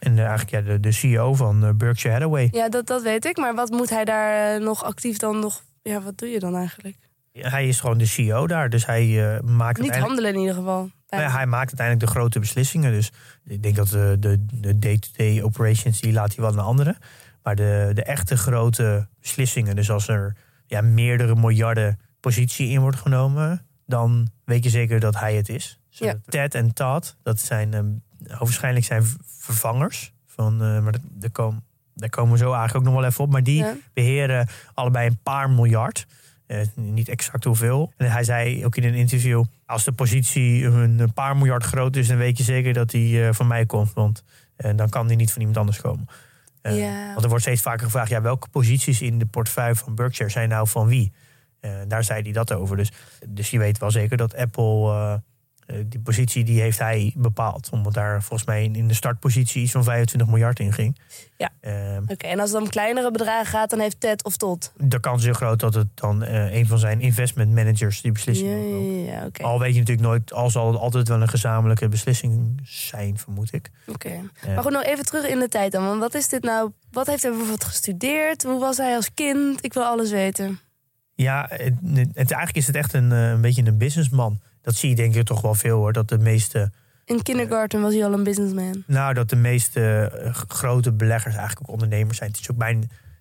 eh, 0.00 0.08
en 0.08 0.14
de, 0.16 0.22
eigenlijk 0.22 0.50
ja, 0.50 0.72
de, 0.72 0.80
de 0.80 0.92
CEO 0.92 1.34
van 1.34 1.64
eh, 1.64 1.70
Berkshire 1.74 2.14
Hathaway. 2.16 2.48
Ja, 2.50 2.68
dat, 2.68 2.86
dat 2.86 3.02
weet 3.02 3.24
ik. 3.24 3.36
Maar 3.36 3.54
wat 3.54 3.70
moet 3.70 3.90
hij 3.90 4.04
daar 4.04 4.54
eh, 4.54 4.60
nog 4.62 4.84
actief 4.84 5.16
dan 5.16 5.38
nog... 5.38 5.62
Ja, 5.82 6.00
wat 6.00 6.18
doe 6.18 6.28
je 6.28 6.38
dan 6.38 6.56
eigenlijk? 6.56 6.96
Hij 7.32 7.68
is 7.68 7.80
gewoon 7.80 7.98
de 7.98 8.06
CEO 8.06 8.46
daar. 8.46 8.70
Dus 8.70 8.86
hij 8.86 9.02
eh, 9.02 9.40
maakt 9.40 9.48
Niet 9.50 9.90
uiteindelijk... 9.90 10.00
handelen 10.00 10.32
in 10.32 10.38
ieder 10.40 10.54
geval. 10.54 10.90
Nou 11.08 11.22
ja, 11.22 11.30
hij 11.30 11.46
maakt 11.46 11.66
uiteindelijk 11.68 12.06
de 12.06 12.18
grote 12.18 12.38
beslissingen. 12.38 12.92
Dus 12.92 13.10
ik 13.44 13.62
denk 13.62 13.76
dat 13.76 13.88
de, 13.88 14.16
de, 14.20 14.46
de 14.52 14.78
day-to-day 14.78 15.42
operations, 15.42 16.00
die 16.00 16.12
laat 16.12 16.34
hij 16.34 16.44
wel 16.44 16.54
naar 16.54 16.64
anderen. 16.64 16.96
Maar 17.42 17.54
de, 17.54 17.90
de 17.94 18.02
echte 18.02 18.36
grote 18.36 19.08
beslissingen, 19.20 19.76
dus 19.76 19.90
als 19.90 20.08
er 20.08 20.36
ja, 20.66 20.80
meerdere 20.80 21.34
miljarden 21.34 21.98
positie 22.20 22.68
in 22.68 22.80
wordt 22.80 22.96
genomen, 22.96 23.66
dan 23.86 24.28
weet 24.44 24.64
je 24.64 24.70
zeker 24.70 25.00
dat 25.00 25.18
hij 25.18 25.34
het 25.34 25.48
is. 25.48 25.78
Dus, 25.88 25.98
Ja. 25.98 26.06
eh, 26.12 26.18
Ted 26.26 26.54
en 26.54 26.74
Todd, 26.74 27.16
dat 27.22 27.40
zijn 27.40 27.74
ehm, 27.74 27.86
waarschijnlijk 28.38 28.84
zijn 28.84 29.04
vervangers. 29.24 30.12
Van, 30.26 30.52
eh, 30.62 30.80
maar 30.80 30.94
daar, 31.10 31.30
komen, 31.30 31.64
daar 31.94 32.08
komen 32.08 32.32
we 32.32 32.38
zo 32.38 32.52
eigenlijk 32.52 32.76
ook 32.76 32.92
nog 32.92 33.00
wel 33.00 33.10
even 33.10 33.24
op. 33.24 33.30
Maar 33.30 33.42
die 33.42 33.56
Ja. 33.64 33.74
beheren 33.92 34.48
allebei 34.74 35.06
een 35.06 35.18
paar 35.22 35.50
miljard. 35.50 36.06
Eh, 36.46 36.60
niet 36.74 37.08
exact 37.08 37.44
hoeveel. 37.44 37.92
En 37.96 38.10
hij 38.10 38.24
zei 38.24 38.64
ook 38.64 38.76
in 38.76 38.84
een 38.84 38.94
interview: 38.94 39.44
als 39.66 39.84
de 39.84 39.92
positie 39.92 40.64
een, 40.64 41.12
paar 41.14 41.36
miljard 41.36 41.64
groot 41.64 41.96
is, 41.96 42.08
dan 42.08 42.16
weet 42.16 42.38
je 42.38 42.44
zeker 42.44 42.72
dat 42.72 42.90
die 42.90 43.24
eh, 43.26 43.32
van 43.32 43.46
mij 43.46 43.66
komt. 43.66 43.92
Want 43.92 44.22
dan 44.76 44.88
kan 44.88 45.06
die 45.06 45.16
niet 45.16 45.30
van 45.32 45.38
iemand 45.38 45.58
anders 45.58 45.80
komen. 45.80 46.06
Ja. 46.62 47.06
Want 47.10 47.22
er 47.22 47.28
wordt 47.28 47.44
steeds 47.44 47.62
vaker 47.62 47.84
gevraagd: 47.84 48.10
ja, 48.10 48.20
welke 48.20 48.48
posities 48.48 49.02
in 49.02 49.18
de 49.18 49.26
portefeuille 49.26 49.74
van 49.74 49.94
Berkshire 49.94 50.30
zijn 50.30 50.48
nou 50.48 50.68
van 50.68 50.86
wie? 50.86 51.12
Daar 51.88 52.04
zei 52.04 52.22
hij 52.22 52.32
dat 52.32 52.52
over. 52.52 52.76
Dus, 52.76 52.92
dus 53.28 53.50
je 53.50 53.58
weet 53.58 53.78
wel 53.78 53.90
zeker 53.90 54.16
dat 54.16 54.34
Apple. 54.36 55.22
Eh, 55.70 55.84
die 55.86 56.00
positie 56.00 56.44
die 56.44 56.60
heeft 56.60 56.78
hij 56.78 57.12
bepaald. 57.16 57.68
Omdat 57.72 57.94
daar 57.94 58.22
volgens 58.22 58.48
mij 58.48 58.64
in, 58.64 58.88
de 58.88 58.94
startpositie 58.94 59.62
iets 59.62 59.72
van 59.72 59.84
25 59.84 60.28
miljard 60.30 60.58
in 60.60 60.72
ging. 60.72 60.98
Ja. 61.36 61.50
Ehm, 61.60 62.02
Oké, 62.06 62.26
en 62.26 62.40
als 62.40 62.50
het 62.52 62.60
om 62.62 62.68
kleinere 62.68 63.10
bedragen 63.10 63.46
gaat, 63.46 63.70
dan 63.70 63.78
heeft 63.80 64.00
Ted 64.00 64.24
of 64.24 64.36
Todd. 64.36 64.72
de 64.76 65.00
kans 65.00 65.18
is 65.18 65.24
heel 65.24 65.34
groot 65.34 65.60
dat 65.60 65.74
het 65.74 65.86
dan 65.94 66.22
eh, 66.22 66.54
een 66.54 66.66
van 66.66 66.78
zijn 66.78 67.00
investment 67.00 67.54
managers 67.54 68.00
die 68.00 68.12
beslissing 68.12 68.48
nemen. 68.50 69.04
ja, 69.04 69.12
ja, 69.12 69.26
oké. 69.26 69.42
Al 69.42 69.58
weet 69.58 69.72
je 69.72 69.78
natuurlijk 69.78 70.06
nooit, 70.08 70.32
al 70.32 70.50
zal 70.50 70.66
het 70.72 70.80
altijd 70.80 71.08
wel 71.08 71.20
een 71.20 71.28
gezamenlijke 71.28 71.88
beslissing 71.88 72.60
zijn, 72.64 73.18
vermoed 73.18 73.52
ik. 73.52 73.70
Oké. 73.86 74.08
Eh, 74.08 74.54
Maar 74.54 74.62
goed, 74.62 74.72
nog 74.72 74.82
even 74.84 75.04
terug 75.04 75.26
in 75.28 75.38
de 75.38 75.48
tijd 75.48 75.72
dan. 75.72 75.84
Want 75.86 76.00
wat 76.00 76.14
is 76.14 76.28
dit 76.28 76.42
nou? 76.42 76.70
Wat 76.90 77.06
heeft 77.06 77.22
hij 77.22 77.30
bijvoorbeeld 77.30 77.64
gestudeerd? 77.64 78.42
Hoe 78.42 78.60
was 78.60 78.76
hij 78.76 78.94
als 78.96 79.14
kind? 79.14 79.64
Ik 79.64 79.72
wil 79.74 79.84
alles 79.84 80.10
weten. 80.10 80.60
Ja, 81.14 81.46
het, 81.48 81.74
het- 81.82 82.16
eigenlijk 82.16 82.56
is 82.56 82.66
het 82.66 82.76
echt 82.76 82.92
een, 82.92 83.10
een 83.10 83.40
beetje 83.40 83.66
een 83.66 83.78
businessman. 83.78 84.40
Dat 84.62 84.74
zie 84.74 84.88
je 84.88 84.94
denk 84.96 85.14
ik 85.14 85.24
toch 85.24 85.40
wel 85.40 85.54
veel 85.54 85.76
hoor. 85.76 85.92
Dat 85.92 86.08
de 86.08 86.18
meeste, 86.18 86.70
In 87.04 87.22
kindergarten 87.22 87.80
was 87.80 87.92
hij 87.94 88.04
al 88.04 88.12
een 88.12 88.24
businessman. 88.24 88.82
nou, 88.86 89.14
dat 89.14 89.28
de 89.28 89.36
meeste 89.36 90.10
eh, 90.24 90.34
grote 90.48 90.92
beleggers 90.92 91.34
eigenlijk 91.34 91.68
ook 91.68 91.74
ondernemers 91.74 92.18
zijn. 92.18 92.30
Het 92.30 92.40
is 92.40 92.50
ook 92.50 92.58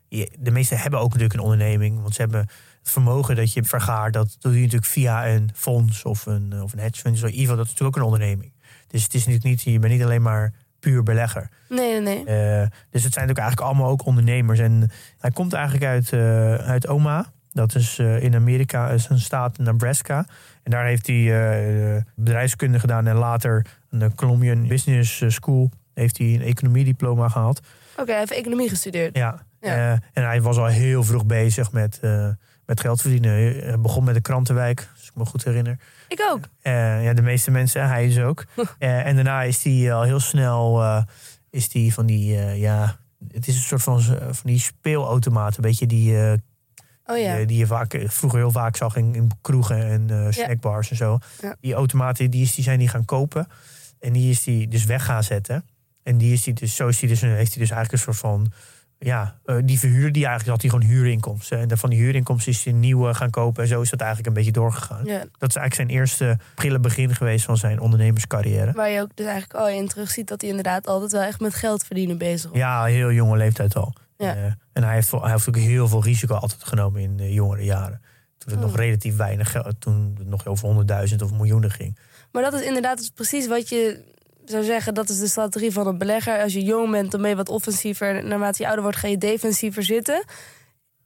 je- 0.08 0.32
de 0.40 0.52
meeste 0.52 0.76
hebben 0.76 1.00
ook 1.00 1.08
natuurlijk 1.08 1.34
een 1.34 1.46
onderneming. 1.46 2.02
Want 2.02 2.16
ze 2.16 2.22
hebben 2.22 2.40
het 2.80 2.92
vermogen 2.92 3.36
dat 3.36 3.54
je 3.54 3.64
vergaart. 3.64 4.14
Dat 4.14 4.36
doe 4.40 4.54
je 4.54 4.60
natuurlijk 4.60 4.92
via 4.92 5.28
een 5.28 5.50
fonds 5.56 6.04
of 6.04 6.26
een, 6.26 6.62
of 6.62 6.74
een 6.74 6.80
hedge 6.80 7.02
fund. 7.02 7.18
Zo, 7.18 7.28
geval, 7.32 7.56
dat 7.56 7.66
is 7.66 7.72
natuurlijk 7.72 7.98
ook 7.98 8.04
een 8.04 8.12
onderneming. 8.12 8.54
Dus 8.88 9.04
het 9.04 9.14
is 9.14 9.20
natuurlijk 9.26 9.46
niet, 9.50 9.62
je 9.62 9.80
bent 9.80 9.94
niet 9.94 10.04
alleen 10.04 10.22
maar 10.22 10.54
puur 10.80 11.04
belegger. 11.04 11.50
Nee, 11.70 12.02
nee, 12.02 12.24
nee. 12.24 12.26
Eh, 12.62 12.68
dus 12.90 13.04
het 13.04 13.14
zijn 13.14 13.28
natuurlijk 13.28 13.40
eigenlijk 13.40 13.62
allemaal 13.62 13.90
ook 13.90 14.06
ondernemers. 14.06 14.60
En 14.60 14.92
hij 15.20 15.32
komt 15.32 15.54
eigenlijk 15.54 15.86
uit, 15.86 16.14
eh, 16.14 16.56
uit 16.56 16.88
Omaha. 16.88 17.32
Dat 17.52 17.76
is 17.76 18.00
eh, 18.00 18.24
in 18.24 18.36
Amerika, 18.36 18.90
is 18.90 19.10
een 19.10 19.20
staat 19.20 19.58
Nebraska. 19.58 20.26
En 20.64 20.72
daar 20.72 20.86
heeft 20.86 21.08
hij 21.08 21.96
eh, 21.96 22.02
bedrijfskunde 22.16 22.80
gedaan 22.80 23.08
en 23.08 23.16
later 23.16 23.66
een 23.90 24.02
eh, 24.02 24.10
Columbian 24.16 24.68
Business 24.68 25.24
School 25.28 25.72
heeft 25.94 26.18
hij 26.18 26.28
een 26.28 26.42
economiediploma 26.42 27.30
gehaald. 27.30 27.60
Oké, 27.98 28.10
hij 28.12 28.20
heeft 28.20 28.32
economie 28.32 28.70
gestudeerd. 28.70 29.18
Ja. 29.18 29.48
Ja. 29.62 29.76
Eh, 29.76 29.92
en 29.92 30.24
hij 30.24 30.42
was 30.42 30.58
al 30.58 30.66
heel 30.66 31.04
vroeg 31.04 31.26
bezig 31.26 31.72
met, 31.72 32.00
eh, 32.02 32.28
met 32.66 32.80
geld 32.80 33.02
verdienen. 33.02 33.32
Hij 33.32 33.80
begon 33.80 34.04
met 34.04 34.14
de 34.14 34.22
krantenwijk, 34.22 34.90
als 34.98 35.08
ik 35.08 35.16
me 35.16 35.26
goed 35.26 35.44
herinner. 35.44 35.78
Ik 36.08 36.28
ook. 36.32 36.44
Eh, 36.62 37.04
ja, 37.04 37.14
de 37.14 37.22
meeste 37.22 37.52
mensen, 37.52 37.88
hij 37.88 38.08
is 38.08 38.20
ook. 38.20 38.46
Eh, 38.80 39.06
en 39.06 39.16
daarna 39.16 39.42
is 39.42 39.64
hij 39.64 39.94
al 39.94 40.04
heel 40.04 40.20
snel 40.20 40.82
eh, 40.82 41.04
is 41.50 41.70
die 41.70 41.94
van 41.94 42.06
die, 42.06 42.38
eh, 42.38 42.60
ja, 42.60 43.00
het 43.32 43.48
is 43.48 43.56
een 43.56 43.62
soort 43.62 43.82
van, 43.82 44.02
van 44.02 44.36
die 44.44 44.60
speelautomaat. 44.60 45.56
Een 45.56 45.62
beetje 45.62 45.86
die, 45.86 46.18
eh, 46.18 46.34
Oh 47.10 47.18
ja. 47.18 47.38
die, 47.38 47.46
die 47.46 47.58
je 47.58 47.68
vaak, 47.68 47.94
eh, 47.94 48.10
vroeger 48.10 48.40
heel 48.40 48.52
vaak 48.52 48.76
zag 48.76 48.96
in, 48.96 49.16
in 49.16 49.32
kroegen 49.42 49.86
en 49.86 50.10
eh, 50.10 50.32
snackbars 50.32 50.90
en 50.90 50.96
zo. 50.96 51.20
Die 51.62 51.74
automaten 51.74 52.32
die, 52.32 52.44
is, 52.44 52.56
die 52.56 52.64
zijn 52.64 52.80
die 52.80 52.88
gaan 52.88 53.06
kopen. 53.06 53.48
En 54.00 54.14
die 54.14 54.30
is 54.30 54.44
die 54.44 54.68
dus 54.68 54.86
weg 54.86 55.06
gaan 55.06 55.24
zetten. 55.24 55.66
En 56.04 56.18
die 56.18 56.34
is 56.34 56.44
die 56.44 56.54
dus, 56.54 56.76
zo 56.76 56.88
is 56.88 57.00
die 57.00 57.10
dus, 57.10 57.22
heeft 57.22 57.54
hij 57.54 57.62
dus 57.62 57.72
eigenlijk 57.72 57.92
een 57.92 58.14
soort 58.14 58.18
van 58.18 58.52
ja, 59.00 59.36
eh, 59.46 59.56
die 59.64 59.80
verhuurder 59.80 60.12
die 60.12 60.26
eigenlijk 60.26 60.52
had 60.52 60.62
hij 60.62 60.80
gewoon 60.80 60.96
huurinkomsten. 60.96 61.70
En 61.70 61.78
van 61.78 61.90
die 61.90 62.00
huurinkomsten 62.00 62.52
is 62.52 62.64
hij 62.64 62.74
een 62.74 62.80
nieuwe 62.80 63.14
gaan 63.14 63.30
kopen. 63.30 63.64
En 63.64 63.70
zo 63.70 63.82
is 63.82 63.90
dat 63.90 64.00
eigenlijk 64.00 64.30
een 64.30 64.36
beetje 64.36 64.52
doorgegaan. 64.52 65.06
Ja. 65.06 65.24
Dat 65.38 65.50
is 65.50 65.56
eigenlijk 65.56 65.76
zijn 65.76 65.88
eerste 65.88 66.38
prille 66.56 66.80
begin 66.80 67.16
geweest 67.16 67.46
van 67.46 67.58
zijn 67.58 67.80
ondernemerscarrière. 67.80 68.72
Waar 68.72 68.90
je 68.90 69.02
ook 69.02 69.16
dus 69.16 69.26
eigenlijk 69.26 69.60
al 69.60 69.70
in 69.70 69.88
terugziet 69.88 70.28
dat 70.28 70.42
hij 70.42 70.50
inderdaad 70.50 70.88
altijd 70.88 71.12
wel 71.12 71.22
echt 71.22 71.40
met 71.40 71.54
geld 71.54 71.86
verdienen 71.86 72.18
bezig 72.18 72.50
was. 72.50 72.60
Ja, 72.60 72.84
heel 72.84 73.12
jonge 73.12 73.38
leeftijd 73.38 73.76
al. 73.76 73.94
Ja. 74.24 74.36
Eh, 74.36 74.44
en 74.74 74.84
hij 74.84 74.94
heeft, 74.94 75.12
hij 75.12 75.32
heeft 75.32 75.48
ook 75.48 75.56
heel 75.58 75.88
veel 75.88 76.04
risico 76.04 76.34
altijd 76.36 76.64
genomen 76.64 77.02
in 77.02 77.18
de 77.18 77.34
jongere 77.34 77.64
jaren. 77.64 78.02
Toen 78.38 78.54
het 78.54 78.64
Oh. 78.64 78.66
nog 78.70 78.76
relatief 78.76 79.16
weinig 79.16 79.52
geld, 79.52 79.82
toen 79.82 80.16
het 80.18 80.28
nog 80.28 80.46
over 80.48 80.66
honderdduizend 80.68 81.22
of 81.22 81.32
miljoenen 81.32 81.72
ging. 81.72 81.98
Maar 82.32 82.44
dat 82.44 82.54
is 82.54 82.62
inderdaad 82.62 82.98
dus 82.98 83.10
precies 83.10 83.48
wat 83.48 83.70
je 83.70 84.04
zou 84.46 84.64
zeggen. 84.64 84.94
Dat 84.94 85.10
is 85.10 85.20
de 85.20 85.28
strategie 85.28 85.72
van 85.72 85.88
een 85.88 85.98
belegger. 85.98 86.42
Als 86.42 86.54
je 86.54 86.64
jong 86.64 86.92
bent, 86.92 87.12
dan 87.12 87.22
ben 87.22 87.30
je 87.30 87.36
wat 87.36 87.50
offensiever. 87.50 88.24
Naarmate 88.26 88.58
je 88.62 88.66
ouder 88.66 88.84
wordt, 88.84 88.98
ga 89.00 89.08
je 89.08 89.18
defensiever 89.18 89.84
zitten. 89.84 90.24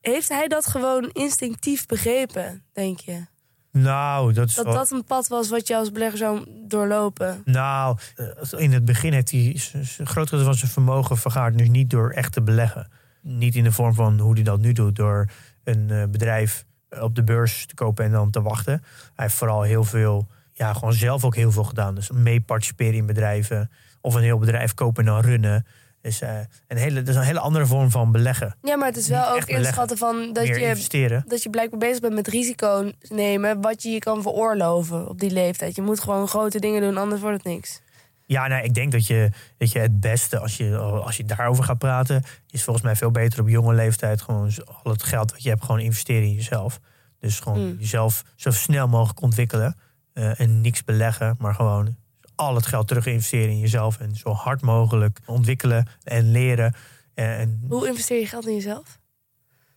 Heeft 0.02 0.30
hij 0.30 0.48
dat 0.48 0.66
gewoon 0.66 1.10
instinctief 1.14 1.86
begrepen, 1.86 2.64
denk 2.74 3.00
je? 3.00 3.26
Nou, 3.72 4.34
dat 4.34 4.48
is 4.50 4.56
Dat 4.56 4.66
wel- 4.66 4.74
dat 4.74 4.92
een 4.92 5.04
pad 5.04 5.28
was 5.28 5.50
wat 5.50 5.68
je 5.68 5.76
als 5.76 5.92
belegger 5.92 6.18
zou 6.18 6.46
doorlopen? 6.68 7.42
Nou, 7.46 7.98
eh, 8.16 8.60
in 8.60 8.74
het 8.74 8.86
begin 8.86 9.14
heeft 9.14 9.32
hij 9.32 9.56
groot 10.04 10.30
deel 10.30 10.44
van 10.44 10.56
zijn 10.56 10.72
vermogen 10.72 11.18
vergaard. 11.18 11.58
Dus 11.58 11.70
niet 11.70 11.90
door 11.90 12.12
echt 12.12 12.34
te 12.34 12.42
beleggen. 12.42 12.92
Niet 13.24 13.56
in 13.56 13.64
de 13.64 13.72
vorm 13.72 13.94
van 13.94 14.20
hoe 14.20 14.34
hij 14.34 14.44
dat 14.44 14.60
nu 14.60 14.72
doet. 14.74 14.96
Door 14.96 15.30
een 15.64 15.90
eh, 15.90 16.04
bedrijf 16.10 16.66
op 17.00 17.16
de 17.16 17.24
beurs 17.24 17.66
te 17.66 17.76
kopen 17.76 18.06
en 18.06 18.12
dan 18.12 18.30
te 18.32 18.42
wachten. 18.42 18.84
Hij 19.16 19.26
heeft 19.26 19.34
vooral 19.36 19.62
heel 19.62 19.84
veel, 19.84 20.28
ja, 20.54 20.74
gewoon 20.74 20.94
zelf 20.94 21.24
ook 21.26 21.36
heel 21.36 21.52
veel 21.52 21.64
gedaan. 21.64 21.96
Dus 21.96 22.12
mee 22.12 22.42
participeren 22.42 22.94
in 22.94 23.06
bedrijven. 23.06 23.72
Of 24.02 24.14
een 24.16 24.22
heel 24.24 24.38
bedrijf 24.38 24.74
kopen 24.74 25.06
en 25.06 25.12
dan 25.12 25.22
runnen. 25.22 25.66
Dus, 26.02 26.22
eh, 26.22 26.38
een 26.68 26.78
hele, 26.78 27.00
dat 27.00 27.08
is 27.08 27.16
een 27.16 27.22
hele 27.28 27.40
andere 27.40 27.66
vorm 27.66 27.92
van 27.92 28.12
beleggen. 28.12 28.56
Ja, 28.62 28.76
maar 28.76 28.88
het 28.88 28.98
is 28.98 29.08
Niet 29.08 29.18
wel 29.18 29.30
ook 29.30 29.36
echt 29.36 29.46
beleggen. 29.46 29.68
inschatten 29.68 29.98
van 29.98 30.34
dat 30.34 30.48
je, 30.48 30.62
investeren. 30.62 31.24
dat 31.28 31.44
je 31.44 31.50
blijkbaar 31.50 31.80
bezig 31.80 32.00
bent 32.00 32.14
met 32.14 32.28
risico 32.28 32.92
nemen. 33.10 33.62
wat 33.62 33.84
je 33.84 33.90
je 33.90 34.00
kan 34.00 34.22
veroorloven 34.22 35.10
op 35.10 35.20
die 35.20 35.32
leeftijd. 35.32 35.76
Je 35.76 35.82
moet 35.82 36.00
gewoon 36.00 36.28
grote 36.28 36.60
dingen 36.60 36.82
doen, 36.82 36.98
anders 36.98 37.22
wordt 37.22 37.38
het 37.44 37.54
niks. 37.54 37.82
Ja, 38.26 38.48
nou, 38.48 38.64
ik 38.64 38.74
denk 38.74 38.92
dat 38.92 39.08
je, 39.08 39.30
dat 39.58 39.72
je 39.72 39.80
het 39.80 40.00
beste, 40.00 40.40
als 40.40 40.58
je, 40.58 40.78
als 40.78 41.18
je 41.18 41.26
daarover 41.26 41.64
gaat 41.64 41.78
praten, 41.78 42.24
is 42.50 42.64
volgens 42.64 42.86
mij 42.86 42.96
veel 42.96 43.12
beter 43.12 43.40
op 43.42 43.50
jonge 43.50 43.74
leeftijd 43.74 44.22
gewoon 44.22 44.52
al 44.84 44.92
het 44.92 45.04
geld 45.04 45.32
wat 45.32 45.44
je 45.44 45.50
hebt, 45.50 45.62
gewoon 45.64 45.80
investeren 45.80 46.24
in 46.24 46.34
jezelf. 46.34 46.80
Dus 47.20 47.40
gewoon 47.40 47.60
Mm. 47.70 47.76
jezelf 47.80 48.24
zo 48.36 48.52
snel 48.52 48.88
mogelijk 48.88 49.22
ontwikkelen 49.22 49.76
eh, 50.14 50.40
en 50.40 50.62
niks 50.62 50.84
beleggen, 50.84 51.36
maar 51.40 51.56
gewoon 51.56 51.96
al 52.36 52.56
het 52.56 52.66
geld 52.66 52.88
terug 52.88 53.06
investeren 53.06 53.50
in 53.50 53.60
jezelf 53.60 54.00
en 54.00 54.16
zo 54.16 54.32
hard 54.32 54.62
mogelijk 54.62 55.20
ontwikkelen 55.26 55.88
en 56.04 56.32
leren. 56.32 56.74
En, 57.14 57.38
en, 57.38 57.64
Hoe 57.70 57.88
investeer 57.88 58.20
je 58.20 58.28
geld 58.28 58.48
in 58.48 58.54
jezelf? 58.54 59.00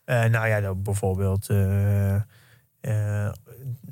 eh, 0.05 0.25
nou 0.25 0.47
ja, 0.49 0.61
dan 0.61 0.83
bijvoorbeeld 0.83 1.49
eh, 1.51 2.15
eh, 2.15 3.33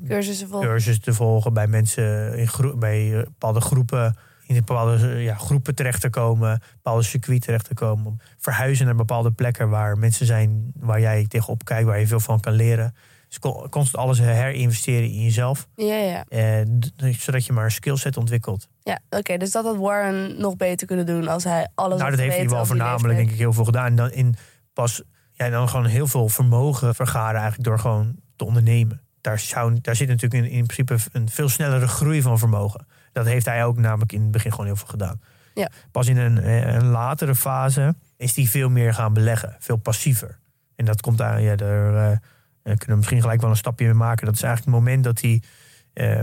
Cursussen 0.07 0.49
volgen. 0.49 0.69
cursussen 0.69 1.03
te 1.05 1.13
volgen 1.15 1.53
bij 1.53 1.67
mensen 1.67 2.39
in 2.39 2.49
groe- 2.49 2.77
bij 2.77 3.13
eh, 3.19 3.23
bepaalde 3.25 3.61
groepen 3.61 4.17
in 4.47 4.55
bepaalde 4.55 5.09
eh, 5.09 5.25
ja, 5.25 5.35
groepen 5.35 5.75
terecht 5.75 6.01
te 6.01 6.11
komen, 6.11 6.63
bepaalde 6.75 7.03
circuit 7.03 7.43
terecht 7.43 7.65
te 7.65 7.75
komen, 7.75 8.21
verhuizen 8.39 8.87
naar 8.87 8.95
bepaalde 8.95 9.31
plekken 9.31 9.69
waar 9.69 9.99
mensen 9.99 10.27
zijn 10.27 10.73
waar 10.77 11.01
jij 11.01 11.27
tegenop 11.29 11.65
kijkt, 11.65 11.87
waar 11.87 12.01
je 12.01 12.07
veel 12.07 12.21
van 12.21 12.41
kan 12.41 12.53
leren. 12.53 12.95
Dus 13.29 13.39
con- 13.39 13.69
constant 13.69 13.97
alles 14.05 14.19
herinvesteren 14.19 15.11
in 15.11 15.23
jezelf, 15.23 15.67
Ja, 15.75 15.95
ja. 15.95 16.25
eh, 16.29 17.11
zodat 17.19 17.47
je 17.47 17.53
maar 17.53 17.65
een 17.65 17.71
skillset 17.71 18.17
ontwikkelt. 18.17 18.69
Ja, 18.83 18.99
oké. 19.11 19.37
dus 19.37 19.51
dat 19.51 19.65
had 19.65 19.77
Warren 19.77 20.41
nog 20.41 20.57
beter 20.57 20.87
kunnen 20.87 21.07
doen 21.07 21.29
als 21.29 21.45
hij 21.45 21.69
alles 21.75 21.99
nou, 21.99 22.11
dat 22.11 22.21
heeft 22.21 22.37
hij 22.37 22.49
wel 22.49 22.67
voornamelijk 22.67 23.19
denk 23.19 23.31
ik 23.31 23.39
heel 23.39 23.53
veel 23.53 23.65
gedaan. 23.65 23.87
En 23.87 23.97
dan 23.97 24.11
in 24.13 24.35
pas 24.73 25.03
ja, 25.33 25.49
dan 25.49 25.69
gewoon 25.69 25.87
heel 25.87 26.07
veel 26.07 26.29
vermogen 26.29 26.95
vergaren 26.95 27.41
eigenlijk 27.41 27.65
door 27.69 27.79
gewoon 27.79 28.15
te 28.37 28.45
ondernemen. 28.45 29.01
Daar, 29.21 29.39
zou, 29.39 29.79
daar 29.81 29.97
zit 29.97 30.09
natuurlijk 30.09 30.45
in, 30.45 30.51
in 30.51 30.67
principe 30.67 30.97
een 31.13 31.29
veel 31.29 31.49
snellere 31.49 31.89
groei 31.89 32.23
van 32.23 32.39
vermogen. 32.39 32.87
Dat 33.15 33.27
heeft 33.27 33.47
hij 33.47 33.65
ook 33.65 33.77
namelijk 33.77 34.13
in 34.13 34.23
het 34.23 34.31
begin 34.31 34.51
gewoon 34.51 34.67
heel 34.67 34.77
veel 34.77 34.87
gedaan. 34.87 35.21
Ja. 35.55 35.71
Pas 35.91 36.09
in 36.09 36.17
een, 36.17 36.39
eh, 36.39 36.75
een 36.75 36.87
latere 36.87 37.35
fase 37.35 37.95
is 38.17 38.37
hij 38.37 38.45
veel 38.45 38.69
meer 38.69 38.95
gaan 38.95 39.13
beleggen. 39.13 39.57
Veel 39.59 39.77
passiever. 39.77 40.39
En 40.77 40.85
dat 40.85 41.01
komt 41.01 41.21
aan, 41.21 41.43
ja, 41.43 41.57
daar 41.57 41.95
eh, 41.95 42.13
eh, 42.13 42.19
kunnen 42.63 42.87
we 42.87 42.97
misschien 42.97 43.21
gelijk 43.21 43.41
wel 43.41 43.51
een 43.51 43.57
stapje 43.57 43.85
mee 43.85 43.95
maken. 43.95 44.27
Dat 44.27 44.35
is 44.35 44.43
eigenlijk 44.43 44.77
het 44.77 44.85
moment 44.85 45.05
dat 45.05 45.21
hij 45.21 45.43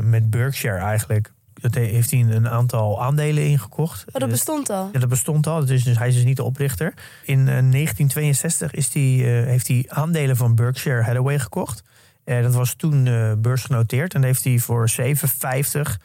met 0.01 0.29
Berkshire 0.29 0.77
eigenlijk... 0.77 1.31
Dat 1.53 1.75
heeft 1.75 2.11
hij 2.11 2.19
een 2.19 2.49
aantal 2.49 3.03
aandelen 3.03 3.45
ingekocht. 3.45 4.05
Oh, 4.11 4.21
dat 4.21 4.29
bestond 4.29 4.69
al. 4.69 4.89
ja, 4.91 4.99
dat 4.99 5.09
bestond 5.09 5.47
al. 5.47 5.65
Dus, 5.65 5.83
hij 5.83 6.07
is 6.07 6.13
dus 6.13 6.23
niet 6.23 6.35
de 6.35 6.43
oprichter. 6.43 6.93
In 7.23 7.39
eh, 7.39 7.45
1962 7.45 8.73
is 8.73 8.89
die, 8.89 9.25
heeft 9.25 9.67
hij 9.67 9.85
aandelen 9.87 10.37
van 10.37 10.55
Berkshire 10.55 11.03
Hathaway 11.03 11.39
gekocht. 11.39 11.83
Eh, 12.23 12.41
dat 12.41 12.53
was 12.53 12.73
toen 12.73 13.03
beursgenoteerd. 13.41 14.13
En 14.13 14.23
heeft 14.23 14.43
hij 14.43 14.59
voor 14.59 14.89
7,50 14.89 15.97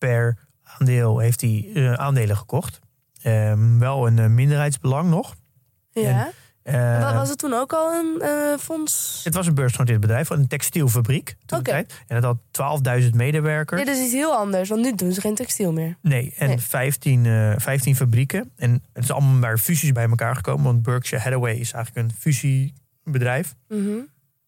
per 0.00 0.36
aandeel 0.62 1.18
heeft 1.18 1.40
hij, 1.40 1.70
eh, 1.74 1.92
aandelen 1.92 2.36
gekocht. 2.36 2.78
Ehm, 3.22 3.78
wel 3.78 4.06
een 4.06 4.18
eh, 4.18 4.26
minderheidsbelang 4.26 5.10
nog. 5.10 5.34
Ja. 5.90 6.30
Eh, 6.62 6.74
Wa- 7.00 7.14
was 7.14 7.28
het 7.28 7.38
toen 7.38 7.52
ook 7.52 7.72
al 7.72 7.92
een 7.92 8.20
eh, 8.20 8.58
fonds? 8.58 9.20
het 9.24 9.34
was 9.34 9.46
een 9.46 9.54
beursgenoteerd 9.54 10.00
bedrijf, 10.00 10.30
een 10.30 10.46
textielfabriek 10.46 11.26
toen 11.26 11.36
de 11.46 11.54
Oké. 11.56 11.70
tijd. 11.70 12.02
En 12.06 12.14
het 12.16 12.24
had 12.24 12.36
12.000 12.50 13.14
medewerkers. 13.14 13.84
Dit 13.84 13.96
is 13.96 14.02
iets 14.04 14.12
heel 14.12 14.34
anders, 14.36 14.68
want 14.68 14.82
nu 14.82 14.94
doen 14.94 15.12
ze 15.12 15.20
geen 15.20 15.34
textiel 15.34 15.72
meer. 15.72 15.96
Nee, 16.02 16.34
en 16.38 16.48
Nee. 16.48 16.58
15, 16.58 17.26
eh 17.26 17.52
15 17.56 17.96
fabrieken. 17.96 18.50
En 18.56 18.82
het 18.92 19.04
is 19.04 19.10
allemaal 19.10 19.38
maar 19.38 19.58
fusies 19.58 19.92
bij 19.92 20.08
elkaar 20.08 20.34
gekomen. 20.36 20.64
Want 20.64 20.82
Berkshire 20.82 21.22
Hathaway 21.24 21.54
is 21.54 21.72
eigenlijk 21.72 22.06
een 22.08 22.16
fusiebedrijf. 22.18 23.54
Mhm. 23.68 23.98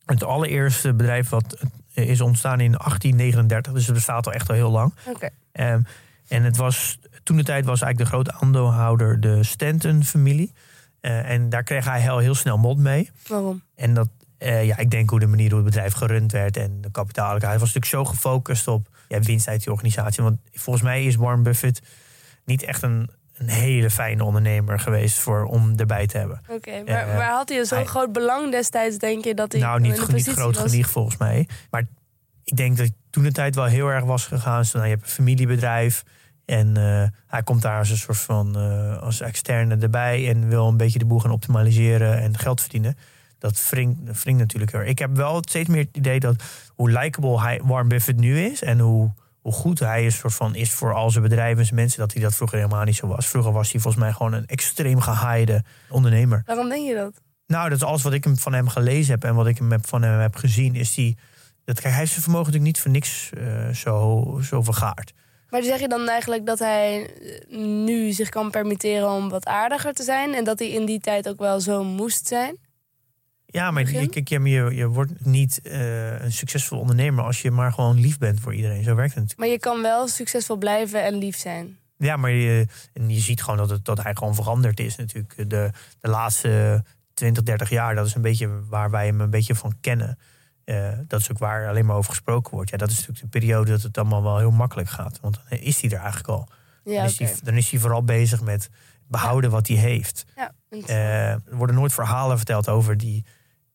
Het 0.04 0.24
allereerste 0.24 0.94
bedrijf 0.94 1.28
wat 1.28 1.52
eh, 1.52 1.62
is 1.94 2.20
ontstaan 2.20 2.60
in 2.60 2.72
1839. 2.72 3.72
Dus 3.72 3.86
het 3.86 3.94
bestaat 3.94 4.26
al 4.26 4.32
echt 4.32 4.48
al 4.48 4.54
heel 4.54 4.70
lang. 4.70 4.94
Oké. 5.08 5.28
Ehm, 5.52 5.82
en 6.28 6.42
het 6.42 6.56
was, 6.56 6.98
toen 7.22 7.36
de 7.36 7.44
tijd 7.44 7.64
was 7.64 7.80
eigenlijk 7.80 8.10
de 8.10 8.16
grote 8.16 8.32
aandeelhouder 8.44 9.20
de 9.20 9.42
Stanton-familie. 9.42 10.52
Eh, 11.00 11.30
en 11.30 11.48
daar 11.48 11.62
kreeg 11.62 11.84
hij 11.84 12.00
heel, 12.00 12.18
heel 12.18 12.34
snel 12.34 12.58
mond 12.58 12.78
mee. 12.78 13.10
Waarom? 13.26 13.62
En 13.74 13.94
dat, 13.94 14.08
eh, 14.38 14.66
ja, 14.66 14.76
ik 14.76 14.90
denk 14.90 15.10
hoe 15.10 15.20
de 15.20 15.26
manier 15.26 15.48
hoe 15.48 15.56
het 15.56 15.64
bedrijf 15.64 15.92
gerund 15.92 16.32
werd 16.32 16.56
en 16.56 16.80
de 16.80 16.90
kapitaal. 16.90 17.30
Hij 17.30 17.58
was 17.58 17.74
natuurlijk 17.74 17.84
zo 17.84 18.04
gefocust 18.04 18.68
op 18.68 18.88
ja, 19.08 19.20
winst 19.20 19.48
uit 19.48 19.62
die 19.62 19.72
organisatie. 19.72 20.22
Want 20.22 20.38
volgens 20.52 20.84
mij 20.84 21.04
is 21.04 21.16
Warren 21.16 21.42
Buffett 21.42 21.82
niet 22.44 22.62
echt 22.62 22.82
een, 22.82 23.10
een 23.38 23.48
hele 23.48 23.90
fijne 23.90 24.24
ondernemer 24.24 24.78
geweest 24.78 25.18
voor, 25.18 25.44
om 25.44 25.72
erbij 25.76 26.06
te 26.06 26.18
hebben. 26.18 26.40
Oké, 26.48 26.82
maar, 26.86 27.08
Eh, 27.08 27.16
maar 27.16 27.30
had 27.30 27.48
hij 27.48 27.64
zo'n 27.64 27.86
groot 27.86 28.12
belang 28.12 28.50
destijds, 28.50 28.98
denk 28.98 29.24
je, 29.24 29.34
dat 29.34 29.52
hij 29.52 29.60
nou, 29.60 29.80
niet, 29.80 30.12
niet 30.12 30.28
groot 30.28 30.56
was? 30.56 30.70
genoeg 30.70 30.90
volgens 30.90 31.16
mij. 31.16 31.48
Maar 31.70 31.84
ik 32.44 32.56
denk 32.56 32.76
dat 32.76 32.90
toen 33.10 33.22
de 33.22 33.32
tijd 33.32 33.54
wel 33.54 33.64
heel 33.64 33.88
erg 33.88 34.04
was 34.04 34.26
gegaan. 34.26 34.60
Dus, 34.60 34.72
nou, 34.72 34.84
je 34.84 34.90
hebt 34.90 35.02
een 35.02 35.10
familiebedrijf. 35.10 36.02
En 36.44 36.76
eh, 36.76 37.08
hij 37.26 37.42
komt 37.42 37.62
daar 37.62 37.78
als 37.78 37.90
een 37.90 37.96
soort 37.96 38.18
van 38.18 38.56
eh, 38.56 39.02
als 39.02 39.20
externe 39.20 39.76
erbij. 39.76 40.28
En 40.28 40.48
wil 40.48 40.68
een 40.68 40.76
beetje 40.76 40.98
de 40.98 41.04
boel 41.04 41.20
gaan 41.20 41.30
optimaliseren 41.30 42.20
en 42.20 42.38
geld 42.38 42.60
verdienen. 42.60 42.96
Dat 43.38 43.68
wringt 43.70 44.26
natuurlijk 44.26 44.72
heel 44.72 44.80
erg. 44.80 44.90
Ik 44.90 44.98
heb 44.98 45.16
wel 45.16 45.42
steeds 45.48 45.68
meer 45.68 45.84
het 45.84 45.96
idee 45.96 46.20
dat 46.20 46.42
hoe 46.74 46.90
likable 46.90 47.40
hij, 47.40 47.60
Warren 47.64 47.88
Buffett 47.88 48.18
nu 48.18 48.40
is. 48.40 48.62
En 48.62 48.78
hoe, 48.78 49.12
hoe 49.42 49.52
goed 49.52 49.78
hij 49.78 50.06
is, 50.06 50.16
soort 50.16 50.34
van, 50.34 50.54
is 50.54 50.72
voor 50.72 50.94
al 50.94 51.10
zijn 51.10 51.22
bedrijven 51.22 51.58
en 51.58 51.64
zijn 51.64 51.80
mensen. 51.80 51.98
Dat 51.98 52.12
hij 52.12 52.22
dat 52.22 52.34
vroeger 52.34 52.58
helemaal 52.58 52.84
niet 52.84 52.96
zo 52.96 53.06
was. 53.06 53.26
Vroeger 53.26 53.52
was 53.52 53.72
hij 53.72 53.80
volgens 53.80 54.02
mij 54.02 54.12
gewoon 54.12 54.32
een 54.32 54.46
extreem 54.46 55.00
gehaaide 55.00 55.64
ondernemer. 55.88 56.42
Waarom 56.46 56.68
denk 56.68 56.88
je 56.88 56.94
dat? 56.94 57.12
Nou, 57.46 57.68
dat 57.68 57.78
is 57.78 57.84
alles 57.84 58.02
wat 58.02 58.12
ik 58.12 58.24
hem 58.24 58.36
van 58.36 58.52
hem 58.52 58.68
gelezen 58.68 59.12
heb 59.12 59.24
en 59.24 59.34
wat 59.34 59.46
ik 59.46 59.58
van 59.82 60.02
hem 60.02 60.20
heb 60.20 60.36
gezien. 60.36 60.74
Is 60.74 60.94
die, 60.94 61.16
dat, 61.64 61.80
kijk, 61.80 61.88
hij 61.88 61.98
heeft 61.98 62.10
zijn 62.10 62.22
vermogen 62.22 62.52
natuurlijk 62.52 62.74
niet 62.74 62.82
voor 62.82 62.90
niks 62.90 63.30
eh, 63.32 63.68
zo, 63.68 64.40
zo 64.42 64.62
vergaard. 64.62 65.12
Maar 65.48 65.62
zeg 65.62 65.80
je 65.80 65.88
dan 65.88 66.08
eigenlijk 66.08 66.46
dat 66.46 66.58
hij 66.58 67.14
eh, 67.50 67.58
nu 67.58 68.12
zich 68.12 68.28
kan 68.28 68.50
permitteren 68.50 69.10
om 69.10 69.28
wat 69.28 69.46
aardiger 69.46 69.92
te 69.92 70.02
zijn... 70.02 70.34
en 70.34 70.44
dat 70.44 70.58
hij 70.58 70.68
in 70.68 70.86
die 70.86 71.00
tijd 71.00 71.28
ook 71.28 71.38
wel 71.38 71.60
zo 71.60 71.84
moest 71.84 72.26
zijn? 72.26 72.56
Ja, 73.52 73.70
maar 73.70 73.82
Begin? 73.82 74.10
je, 74.24 74.40
je, 74.50 74.74
je 74.74 74.86
wordt 74.88 75.24
niet 75.24 75.60
eh, 75.60 76.20
een 76.20 76.32
succesvol 76.32 76.78
ondernemer 76.78 77.24
als 77.24 77.42
je 77.42 77.50
maar 77.50 77.72
gewoon 77.72 78.00
lief 78.00 78.18
bent 78.18 78.40
voor 78.40 78.54
iedereen. 78.54 78.82
Zo 78.82 78.94
werkt 78.94 79.14
het 79.14 79.22
natuurlijk. 79.22 79.38
Maar 79.38 79.48
je 79.48 79.58
kan 79.58 79.82
wel 79.82 80.08
succesvol 80.08 80.56
blijven 80.56 81.04
en 81.04 81.14
lief 81.14 81.36
zijn. 81.36 81.78
Ja, 81.98 82.16
maar 82.16 82.30
je, 82.30 82.66
en 82.92 83.10
je 83.10 83.20
ziet 83.20 83.42
gewoon 83.42 83.58
dat, 83.58 83.70
het, 83.70 83.84
dat 83.84 84.02
hij 84.02 84.14
gewoon 84.14 84.34
veranderd 84.34 84.80
is 84.80 84.96
natuurlijk. 84.96 85.50
De, 85.50 85.70
de 86.00 86.08
laatste 86.08 86.84
20, 87.14 87.42
30 87.42 87.70
jaar, 87.70 87.94
dat 87.94 88.06
is 88.06 88.14
een 88.14 88.22
beetje 88.22 88.64
waar 88.68 88.90
wij 88.90 89.06
hem 89.06 89.20
een 89.20 89.30
beetje 89.30 89.54
van 89.54 89.74
kennen. 89.80 90.18
Eh, 90.64 90.88
dat 91.06 91.20
is 91.20 91.30
ook 91.30 91.38
waar 91.38 91.68
alleen 91.68 91.86
maar 91.86 91.96
over 91.96 92.10
gesproken 92.10 92.54
wordt. 92.54 92.70
Ja, 92.70 92.76
dat 92.76 92.90
is 92.90 92.96
natuurlijk 92.96 93.32
de 93.32 93.38
periode 93.38 93.70
dat 93.70 93.82
het 93.82 93.98
allemaal 93.98 94.22
wel 94.22 94.38
heel 94.38 94.50
makkelijk 94.50 94.88
gaat. 94.88 95.18
Want 95.20 95.40
dan 95.48 95.58
is 95.58 95.80
hij 95.80 95.90
er 95.90 95.98
eigenlijk 95.98 96.28
al. 96.28 96.48
Ja, 96.84 96.96
dan, 96.96 97.04
is 97.04 97.18
hij, 97.18 97.34
dan 97.42 97.54
is 97.54 97.70
hij 97.70 97.80
vooral 97.80 98.04
bezig 98.04 98.42
met 98.42 98.70
behouden 99.08 99.50
wat 99.50 99.66
hij 99.68 99.76
heeft. 99.76 100.24
Ja, 100.36 100.52
Eh, 100.86 101.30
er 101.30 101.42
worden 101.50 101.76
nooit 101.76 101.92
verhalen 101.92 102.36
verteld 102.36 102.68
over 102.68 102.96
die, 102.96 103.24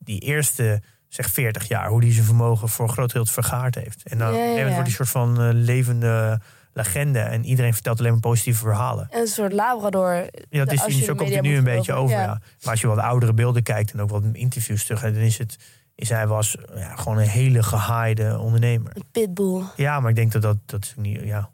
die 0.07 0.19
eerste 0.19 0.81
zeg 1.07 1.29
40 1.29 1.67
jaar. 1.67 1.89
Hoe 1.89 2.01
hij 2.03 2.13
zijn 2.13 2.25
vermogen 2.25 2.69
voor 2.69 2.87
een 2.87 2.93
groot 2.93 3.13
deel 3.13 3.25
vergaard 3.25 3.75
heeft. 3.75 4.03
En 4.03 4.17
dan 4.17 4.33
Ja, 4.33 4.43
ja, 4.43 4.45
ja. 4.45 4.55
wordt 4.55 4.75
hij 4.75 4.85
een 4.85 4.91
soort 4.91 5.09
van 5.09 5.41
eh, 5.41 5.49
levende 5.51 6.39
legende. 6.73 7.19
En 7.19 7.45
iedereen 7.45 7.73
vertelt 7.73 7.99
alleen 7.99 8.11
maar 8.11 8.19
positieve 8.19 8.59
verhalen. 8.59 9.07
En 9.11 9.19
een 9.19 9.27
soort 9.27 9.53
labrador. 9.53 10.27
Ja, 10.49 10.65
dat 10.65 10.87
is, 10.87 11.03
zo 11.03 11.15
komt 11.15 11.29
het 11.33 11.41
nu 11.41 11.57
een 11.57 11.63
beetje 11.63 11.93
over. 11.93 12.17
ja. 12.17 12.27
Maar 12.61 12.71
als 12.71 12.81
je 12.81 12.87
wat 12.87 12.97
oudere 12.97 13.33
beelden 13.33 13.63
kijkt 13.63 13.91
en 13.91 14.01
ook 14.01 14.09
wat 14.09 14.23
interviews 14.31 14.85
terug, 14.85 15.01
dan 15.01 15.13
is 15.13 15.37
het. 15.37 15.57
Is 15.95 16.09
hij 16.09 16.27
was 16.27 16.57
ja, 16.75 16.95
gewoon 16.95 17.17
een 17.17 17.27
hele 17.27 17.63
gehaaide 17.63 18.39
ondernemer. 18.39 18.91
Een 18.95 19.03
pitbull. 19.11 19.63
Ja, 19.75 19.99
maar 19.99 20.09
ik 20.09 20.15
denk 20.15 20.31
dat 20.31 20.41
dat, 20.41 20.57
dat 20.65 20.83
is 20.83 20.93
niet. 20.97 21.21
Ja, 21.23 21.49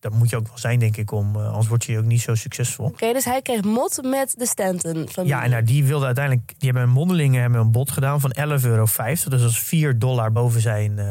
dat 0.00 0.12
moet 0.12 0.30
je 0.30 0.36
ook 0.36 0.46
wel 0.46 0.58
zijn, 0.58 0.78
denk 0.78 0.96
ik, 0.96 1.12
om. 1.12 1.36
eh, 1.36 1.46
anders 1.48 1.68
word 1.68 1.84
je 1.84 1.98
ook 1.98 2.04
niet 2.04 2.20
zo 2.20 2.34
succesvol. 2.34 2.86
Oké, 2.86 3.12
dus 3.12 3.24
hij 3.24 3.42
kreeg 3.42 3.62
mot 3.62 4.02
met 4.02 4.34
de 4.36 4.46
Stanton 4.46 5.08
familie. 5.08 5.34
Ja, 5.34 5.42
en 5.44 5.50
nou, 5.50 5.62
die 5.62 5.84
wilde 5.84 6.06
uiteindelijk. 6.06 6.48
Die 6.58 6.70
hebben 6.70 6.82
een 6.82 6.94
mondelingen 6.94 7.40
hebben 7.40 7.60
een 7.60 7.72
bod 7.72 7.90
gedaan 7.90 8.20
van 8.20 8.34
11,50 8.38 8.44
euro. 8.64 8.86
Dus 9.04 9.22
dat 9.22 9.40
is 9.40 9.58
4 9.58 9.98
dollar 9.98 10.32
boven 10.32 10.60
zijn 10.60 10.98
eh, 10.98 11.06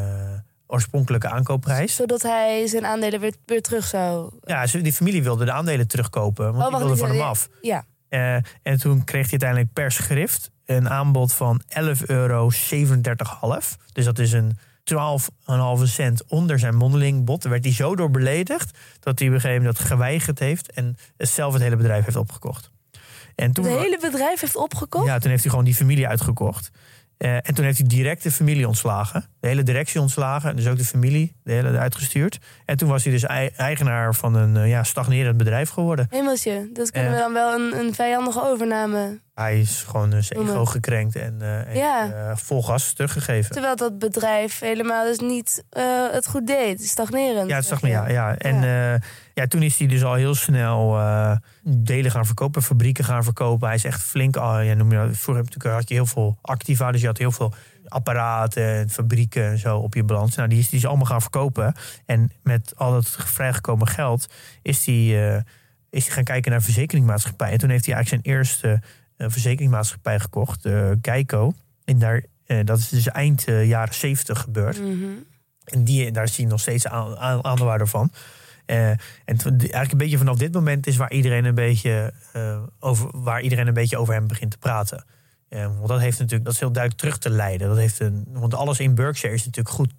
oorspronkelijke 0.67 1.29
aankoopprijs. 1.29 1.96
Zodat 1.96 2.22
hij 2.22 2.67
zijn 2.67 2.86
aandelen 2.86 3.20
weer, 3.20 3.34
weer 3.46 3.62
terug 3.62 3.86
zou... 3.86 4.32
Ja, 4.44 4.65
die 4.65 4.94
familie 4.94 5.24
wilde 5.24 5.46
de 5.46 5.51
aandelen 5.51 5.88
terugkopen, 5.88 6.46
want 6.53 6.65
Oh, 6.65 6.70
die 6.70 6.79
wilde 6.79 6.98
van 6.98 7.10
hem 7.10 7.22
af. 7.22 7.50
Ja, 7.62 7.86
en 8.62 8.77
toen 8.79 9.03
kreeg 9.03 9.22
hij 9.22 9.32
uiteindelijk 9.32 9.74
per 9.74 9.91
schrift 9.91 10.51
een 10.65 10.89
aanbod 10.89 11.34
van 11.34 11.62
11,37 11.79 12.01
euro. 12.06 12.50
Dus 13.94 14.06
dat 14.06 14.20
is 14.20 14.32
een 14.32 14.58
12,5 14.94 15.84
cent 15.84 16.24
onder 16.27 16.60
zijn 16.60 16.75
mondeling 16.75 17.25
bod. 17.25 17.41
Daar 17.41 17.51
werd 17.51 17.63
hij 17.63 17.74
zo 17.74 17.96
door 17.96 18.12
beledigd 18.12 18.77
dat 19.00 19.20
hij 19.20 19.27
op 19.27 19.34
een 19.34 19.41
gegeven 19.41 19.62
moment 19.62 19.77
dat 19.77 19.88
geweigerd 19.88 20.39
heeft 20.39 20.72
en 20.72 20.98
zelf 21.17 21.53
het 21.53 21.62
hele 21.62 21.75
bedrijf 21.75 22.06
heeft 22.06 22.17
opgekocht. 22.17 22.72
En 23.36 23.51
toen, 23.51 23.65
het 23.65 23.79
hele 23.79 24.00
bedrijf 24.01 24.39
heeft 24.39 24.56
opgekocht. 24.56 25.06
ja, 25.06 25.20
toen 25.20 25.29
heeft 25.29 25.41
hij 25.41 25.50
gewoon 25.50 25.65
die 25.65 25.75
familie 25.75 26.08
uitgekocht. 26.08 26.72
Eh, 27.17 27.33
en 27.36 27.53
toen 27.53 27.65
heeft 27.65 27.77
hij 27.77 27.88
direct 27.88 28.24
de 28.24 28.31
familie 28.31 28.67
ontslagen. 28.67 29.25
De 29.39 29.47
hele 29.47 29.63
directie 29.63 30.01
ontslagen. 30.01 30.55
Dus 30.55 30.67
ook 30.67 30.77
de 30.77 30.86
familie 30.86 31.36
de 31.43 31.51
hele 31.51 31.77
uitgestuurd. 31.77 32.38
En 32.65 32.77
toen 32.77 32.89
was 32.89 33.03
hij 33.03 33.13
dus 33.13 33.24
ei- 33.24 33.50
eigenaar 33.55 34.15
van 34.15 34.36
een 34.36 34.57
eh, 34.57 34.69
ja, 34.69 34.83
stagnerend 34.83 35.38
bedrijf 35.38 35.69
geworden. 35.69 36.07
Hemeltje, 36.09 36.69
dat 36.74 36.91
kunnen 36.91 37.09
Eh. 37.12 37.15
we 37.17 37.21
dan 37.24 37.33
wel 37.33 37.53
een, 37.59 37.77
een 37.86 37.93
vijandige 37.93 38.41
overname. 38.43 39.19
Hij 39.33 39.59
is 39.59 39.83
gewoon 39.88 40.13
eh, 40.13 40.21
zijn 40.21 40.41
ego 40.41 40.65
gekrenkt 40.65 41.15
en 41.15 41.38
eh, 41.41 41.75
Ja. 41.75 42.12
eh, 42.13 42.36
vol 42.36 42.63
gas 42.63 42.93
teruggegeven. 42.93 43.51
Terwijl 43.51 43.75
dat 43.75 44.00
bedrijf 44.00 44.59
helemaal 44.59 45.05
dus 45.05 45.19
niet 45.19 45.63
eh, 45.69 45.83
het 46.12 46.27
goed 46.27 46.47
deed. 46.47 46.88
Stagnerend. 46.88 47.50
Ja, 47.50 47.55
het 47.55 47.79
je. 47.81 47.88
ja. 47.88 48.07
ja. 48.09 48.38
En 48.38 48.62
ja. 48.62 49.00
Ja, 49.38 49.48
toen 49.48 49.63
is 49.63 49.77
hij 49.77 49.88
dus 49.88 50.03
al 50.03 50.13
heel 50.13 50.36
snel 50.36 50.98
eh, 50.98 51.36
delen 51.63 52.12
gaan 52.12 52.25
verkopen, 52.25 52.62
fabrieken 52.62 53.03
gaan 53.03 53.24
verkopen. 53.24 53.67
Hij 53.67 53.75
is 53.75 53.84
echt 53.84 54.03
flink, 54.03 54.36
al, 54.36 54.60
ja, 54.60 54.74
noem 54.74 54.91
je 54.91 54.98
dat, 54.98 55.17
vroeger 55.17 55.72
had 55.72 55.89
je 55.89 55.96
heel 55.96 56.06
veel 56.06 56.38
activa, 56.41 56.91
dus 56.91 57.01
je 57.01 57.08
had 57.08 57.17
heel 57.17 57.32
veel 57.32 57.53
apparaten 57.88 58.63
en 58.63 58.89
fabrieken 58.89 59.44
en 59.44 59.58
zo 59.58 59.77
op 59.77 59.94
je 59.94 60.03
balans. 60.03 60.36
Nou, 60.36 60.50
die 60.50 60.60
is 60.60 60.70
die 60.70 60.79
is 60.79 60.86
allemaal 60.86 61.06
gaan 61.06 61.22
verkopen. 61.22 61.74
En 62.06 62.32
met 62.44 62.74
al 62.75 62.91
dat 62.91 63.10
vrijgekomen 63.10 63.88
geld 63.88 64.27
is 64.62 64.86
hij, 64.86 64.96
eh, 64.96 65.41
is 65.89 66.06
hij 66.06 66.13
gaan 66.13 66.24
kijken 66.24 66.51
naar 66.51 66.62
verzekeringsmaatschappijen. 66.62 67.53
En 67.53 67.60
toen 67.60 67.70
heeft 67.70 67.86
hij 67.86 67.96
eigenlijk 67.96 68.25
zijn 68.25 68.36
eerste 68.36 68.82
eh, 69.17 69.27
verzekeringsmaatschappij 69.29 70.20
gekocht, 70.20 70.65
eh 70.65 70.91
Geico. 71.01 71.53
En 71.86 72.00
daar, 72.00 72.24
dat 72.63 72.77
is 72.77 72.89
dus 72.89 73.08
eind 73.08 73.46
jaren 73.63 73.94
zeventig 73.94 74.39
gebeurd. 74.39 74.79
Mhm. 74.79 75.06
En 75.63 75.84
die, 75.84 76.12
daar 76.12 76.27
zie 76.27 76.44
je 76.44 76.50
nog 76.50 76.60
steeds 76.60 76.88
aan, 76.88 77.17
aan, 77.17 77.44
aandeelwaarde 77.44 77.86
van. 77.86 78.12
Eh, 78.67 78.89
en 78.89 79.00
eigenlijk 79.25 79.91
een 79.91 79.97
beetje 79.97 80.17
vanaf 80.17 80.38
dit 80.38 80.53
moment 80.53 80.88
is 80.88 80.97
waar 80.97 81.12
iedereen 81.12 81.45
een 81.45 81.55
beetje, 81.55 82.13
eh, 82.33 82.59
over, 82.79 83.09
waar 83.13 83.41
iedereen 83.41 83.67
een 83.67 83.74
beetje 83.74 83.97
over 83.97 84.13
hem 84.13 84.27
begint 84.27 84.51
te 84.51 84.57
praten. 84.57 85.05
Eh, 85.50 85.65
want 85.65 85.88
dat 85.88 86.00
heeft 86.00 86.19
natuurlijk, 86.19 86.45
dat 86.45 86.53
is 86.53 86.59
heel 86.59 86.71
duidelijk 86.71 87.01
terug 87.01 87.17
te 87.17 87.29
leiden. 87.29 87.67
Dat 87.67 87.77
heeft 87.77 88.00
een, 88.00 88.25
want 88.29 88.53
alles 88.53 88.79
in 88.79 88.95
Berkshire 88.95 89.36
is 89.36 89.45
natuurlijk 89.45 89.75
goed 89.75 89.93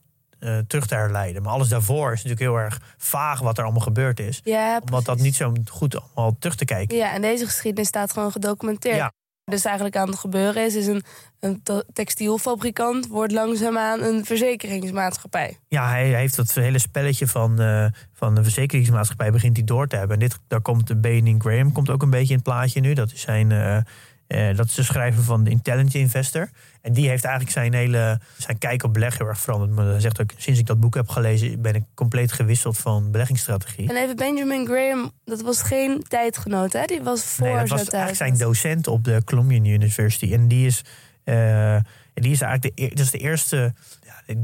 terug 0.67 0.87
te 0.87 0.95
herleiden. 0.95 1.43
Maar 1.43 1.53
alles 1.53 1.69
daarvoor 1.69 2.13
is 2.13 2.23
natuurlijk 2.23 2.41
heel 2.41 2.59
erg 2.59 2.81
vaag 2.97 3.41
wat 3.41 3.59
er 3.59 3.65
allemaal 3.65 3.83
gebeurd 3.83 4.21
is. 4.21 4.41
Ja, 4.45 4.81
Omdat 4.85 5.05
dat 5.05 5.19
niet 5.19 5.35
zo 5.35 5.53
goed 5.71 6.01
allemaal 6.01 6.37
terug 6.39 6.57
te 6.57 6.65
kijken. 6.65 6.97
Ja, 6.97 7.13
en 7.13 7.21
deze 7.21 7.45
geschiedenis 7.45 7.89
staat 7.89 8.13
gewoon 8.13 8.33
gedocumenteerd. 8.33 8.97
Ja. 8.97 9.13
Dus 9.49 9.65
eigenlijk 9.65 9.97
aan 9.97 10.09
het 10.09 10.19
gebeuren 10.19 10.65
is, 10.65 10.75
is 10.75 10.87
een, 10.87 11.03
een 11.41 11.63
textielfabrikant 11.93 13.07
wordt 13.07 13.33
langzaamaan 13.33 14.03
een 14.03 14.25
verzekeringsmaatschappij. 14.25 15.59
Ja, 15.69 15.89
hij 15.89 16.07
heeft 16.07 16.37
dat 16.37 16.55
hele 16.55 16.79
spelletje 16.79 17.27
van, 17.27 17.61
eh, 17.61 17.87
van 18.13 18.35
de 18.35 18.43
verzekeringsmaatschappij 18.43 19.31
begint 19.31 19.57
hij 19.57 19.65
door 19.65 19.87
te 19.87 19.97
hebben. 19.97 20.17
En 20.17 20.29
dit, 20.29 20.39
daar 20.49 20.61
komt 20.61 20.87
de 20.87 20.97
Benning 20.97 21.43
Graham 21.43 21.73
komt 21.73 21.91
ook 21.91 22.03
een 22.03 22.11
beetje 22.11 22.29
in 22.29 22.35
het 22.35 22.43
plaatje 22.43 22.81
nu. 22.81 22.95
Dat 22.95 23.13
is, 23.13 23.21
zijn, 23.21 23.53
eh, 23.53 23.79
eh, 24.29 24.57
dat 24.57 24.67
is 24.67 24.75
de 24.75 24.83
schrijver 24.83 25.23
van 25.23 25.45
de 25.45 25.51
Intelligent 25.51 25.95
Investor. 25.95 26.51
En 26.83 26.93
die 26.93 27.09
heeft 27.09 27.25
eigenlijk 27.25 27.55
zijn 27.55 27.75
hele 27.75 28.21
zijn 28.37 28.59
kijk 28.59 28.83
op 28.83 28.93
beleggen 28.93 29.19
heel 29.19 29.29
erg 29.29 29.41
veranderd. 29.41 29.71
Maar 29.71 29.87
hij 29.87 30.01
zegt 30.01 30.21
ook, 30.21 30.31
sinds 30.37 30.61
ik 30.61 30.67
dat 30.67 30.81
boek 30.81 30.95
heb 30.95 31.09
gelezen, 31.09 31.63
ben 31.63 31.75
ik 31.75 31.85
compleet 31.95 32.33
gewisseld 32.33 32.79
van 32.79 33.11
beleggingsstrategie. 33.11 33.89
En 33.89 33.97
even 33.97 34.17
Benjamin 34.17 34.67
Graham, 34.67 35.13
dat 35.25 35.43
was 35.43 35.63
geen 35.63 36.03
tijdgenoot, 36.09 36.73
hè? 36.73 36.85
Die 36.85 37.03
was 37.03 37.23
voor 37.23 37.47
Nee, 37.47 37.57
dat 37.57 37.69
was 37.69 37.89
eigenlijk 37.89 38.17
zijn 38.17 38.49
docent 38.49 38.87
op 38.87 39.05
de 39.05 39.23
Columbia 39.25 39.73
University. 39.73 40.33
En 40.33 40.49
die 40.49 40.67
is, 40.67 40.85
eh, 41.25 41.77
die 42.15 42.33
is 42.33 42.41
eigenlijk 42.41 42.77
de, 42.77 42.89
dat 42.89 42.99
is 42.99 43.11
de 43.11 43.19
eerste, 43.19 43.75